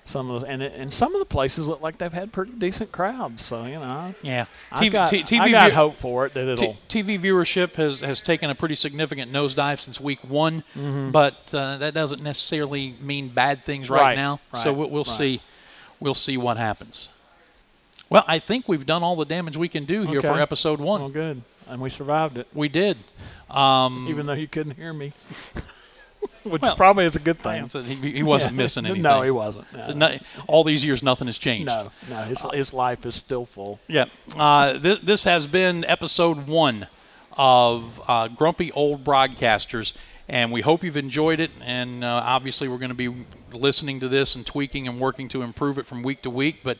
some 0.05 0.30
of 0.30 0.41
the 0.41 0.47
and 0.47 0.62
it, 0.62 0.72
and 0.74 0.91
some 0.93 1.14
of 1.14 1.18
the 1.18 1.26
places 1.26 1.66
look 1.66 1.82
like 1.82 1.99
they've 1.99 2.12
had 2.12 2.32
pretty 2.32 2.53
decent 2.53 2.91
crowds. 2.93 3.45
So 3.45 3.64
you 3.66 3.74
know, 3.78 4.14
yeah, 4.22 4.47
I 4.72 4.89
got, 4.89 5.11
T- 5.11 5.22
TV 5.22 5.41
I 5.41 5.51
got 5.51 5.66
view- 5.66 5.74
hope 5.76 5.97
for 5.97 6.24
it 6.26 6.32
that 6.34 6.49
it'll. 6.49 6.78
TV 6.89 7.18
viewership 7.20 7.74
has, 7.74 8.01
has 8.01 8.20
taken 8.22 8.49
a 8.49 8.55
pretty 8.55 8.74
significant 8.74 9.30
nosedive 9.30 9.80
since 9.80 10.01
week 10.01 10.20
one, 10.24 10.64
but 11.12 11.53
uh, 11.55 11.76
that 11.78 11.93
doesn't 11.93 12.22
necessarily 12.22 12.95
mean 13.03 13.28
bad 13.28 13.64
things 13.64 13.91
right, 13.91 13.99
Mm-hmm. 13.99 14.05
Right, 14.07 14.16
now. 14.16 14.41
right, 14.55 14.62
so 14.62 14.72
we'll, 14.72 14.89
we'll 14.89 15.05
right. 15.05 15.16
see, 15.18 15.41
we'll 16.01 16.14
see 16.14 16.36
what 16.39 16.57
happens. 16.57 17.11
Well, 18.11 18.24
I 18.26 18.39
think 18.39 18.66
we've 18.66 18.86
done 18.86 19.03
all 19.03 19.16
the 19.16 19.26
damage 19.26 19.59
we 19.59 19.68
can 19.68 19.84
do 19.84 20.07
here 20.07 20.22
for 20.22 20.41
episode 20.41 20.80
one. 20.80 21.03
well, 21.03 21.11
good, 21.11 21.43
and 21.69 21.81
we 21.81 21.91
survived 21.91 22.37
it, 22.39 22.47
We 22.55 22.69
did. 22.69 22.97
Um, 23.51 24.07
even 24.09 24.27
though 24.27 24.33
you 24.35 24.47
couldn't 24.49 24.77
hear 24.77 24.93
me, 24.93 25.12
which 26.45 26.62
Well, 26.62 26.77
probably 26.77 27.05
is 27.07 27.16
a 27.16 27.19
good 27.21 27.39
thing. 27.39 27.66
he, 27.85 28.12
he 28.12 28.23
wasn't 28.23 28.53
Yeah. 28.53 28.57
missing 28.59 28.87
anything. 28.87 29.03
No, 29.11 29.23
he 29.23 29.31
wasn't. 29.31 29.66
No, 29.73 29.87
No- 30.09 30.19
all 30.47 30.64
these 30.64 30.85
years, 30.85 31.03
nothing 31.03 31.27
has 31.27 31.39
changed. 31.39 31.66
no, 31.69 31.91
no, 32.09 32.23
his 32.25 32.41
his 32.53 32.73
life 32.73 33.05
is 33.07 33.14
still 33.14 33.47
full. 33.47 33.81
Yeah. 33.89 34.07
Uh, 34.37 34.79
th- 34.79 35.01
this 35.03 35.25
has 35.25 35.47
been 35.47 35.85
episode 35.87 36.47
one 36.47 36.87
of 37.37 38.01
uh, 38.09 38.29
Grumpy 38.29 38.73
Old 38.73 39.05
Broadcasters, 39.05 39.93
and 40.29 40.51
we 40.53 40.61
hope 40.61 40.83
you've 40.83 40.97
enjoyed 40.97 41.41
it. 41.41 41.51
And 41.62 42.05
uh, 42.05 42.23
obviously, 42.25 42.69
we're 42.69 42.79
going 42.79 42.95
to 42.97 43.11
be 43.11 43.14
listening 43.53 44.01
to 44.01 44.09
this 44.09 44.35
and 44.35 44.45
tweaking 44.45 44.89
and 44.89 44.99
working 45.01 45.29
to 45.29 45.43
improve 45.43 45.79
it 45.79 45.87
from 45.87 46.03
week 46.03 46.23
to 46.23 46.31
week. 46.31 46.61
But 46.64 46.79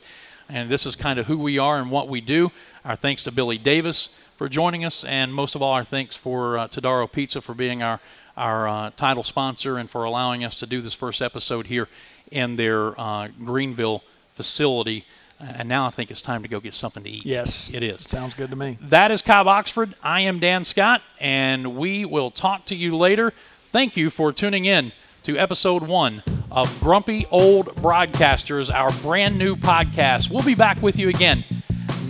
and 0.49 0.68
this 0.68 0.84
is 0.86 0.97
kind 0.97 1.18
of 1.18 1.26
who 1.26 1.39
we 1.39 1.59
are 1.59 1.78
and 1.78 1.91
what 1.91 2.09
we 2.09 2.20
do. 2.20 2.51
Our 2.84 2.97
thanks 2.97 3.22
to 3.24 3.32
Billy 3.32 3.59
Davis 3.59 4.09
for 4.39 4.49
joining 4.49 4.84
us, 4.84 5.05
and 5.05 5.34
most 5.34 5.57
of 5.57 5.62
all, 5.62 5.72
our 5.72 5.82
thanks 5.82 6.14
for 6.14 6.57
uh, 6.57 6.68
Todaro 6.68 7.11
Pizza 7.11 7.41
for 7.41 7.55
being 7.55 7.82
our 7.82 8.01
our 8.36 8.68
uh, 8.68 8.91
title 8.95 9.24
sponsor 9.24 9.78
and 9.78 9.91
for 9.91 10.05
allowing 10.05 10.45
us 10.45 10.61
to 10.61 10.66
do 10.66 10.80
this 10.80 10.95
first 10.95 11.20
episode 11.20 11.66
here 11.66 11.89
in 12.30 12.55
their 12.55 12.99
uh, 12.99 13.26
Greenville 13.45 14.05
facility. 14.36 15.05
And 15.41 15.68
now 15.68 15.86
I 15.86 15.91
think 15.91 16.12
it's 16.12 16.22
time 16.22 16.43
to 16.43 16.49
go 16.49 16.61
get 16.61 16.72
something 16.74 17.03
to 17.03 17.11
eat. 17.11 17.26
Yes, 17.26 17.68
it 17.72 17.82
is. 17.82 18.03
Sounds 18.03 18.34
good 18.34 18.51
to 18.51 18.57
me. 18.57 18.78
That 18.80 19.11
is 19.11 19.22
Cobb 19.22 19.49
Oxford. 19.49 19.95
I 20.05 20.20
am 20.20 20.39
Dan 20.39 20.62
Scott, 20.62 21.03
and 21.18 21.76
we 21.76 22.05
will 22.05 22.30
talk 22.30 22.64
to 22.66 22.76
you 22.76 22.97
later. 22.97 23.32
Thank 23.32 23.97
you 23.97 24.09
for 24.09 24.32
tuning 24.32 24.66
in 24.66 24.93
to 25.28 25.36
episode 25.36 25.82
one 25.82 26.22
of 26.50 26.80
Grumpy 26.80 27.26
Old 27.30 27.66
Broadcasters, 27.76 28.72
our 28.74 28.88
brand 29.02 29.36
new 29.38 29.56
podcast. 29.56 30.30
We'll 30.30 30.42
be 30.42 30.54
back 30.54 30.80
with 30.80 30.98
you 30.98 31.10
again 31.10 31.44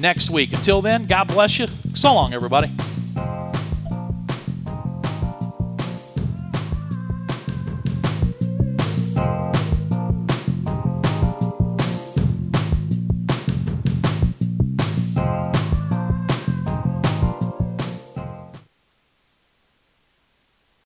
next 0.00 0.30
week. 0.30 0.52
Until 0.52 0.80
then, 0.80 1.06
God 1.06 1.26
bless 1.26 1.58
you. 1.58 1.66
So 1.94 2.14
long, 2.14 2.32
everybody. 2.32 2.68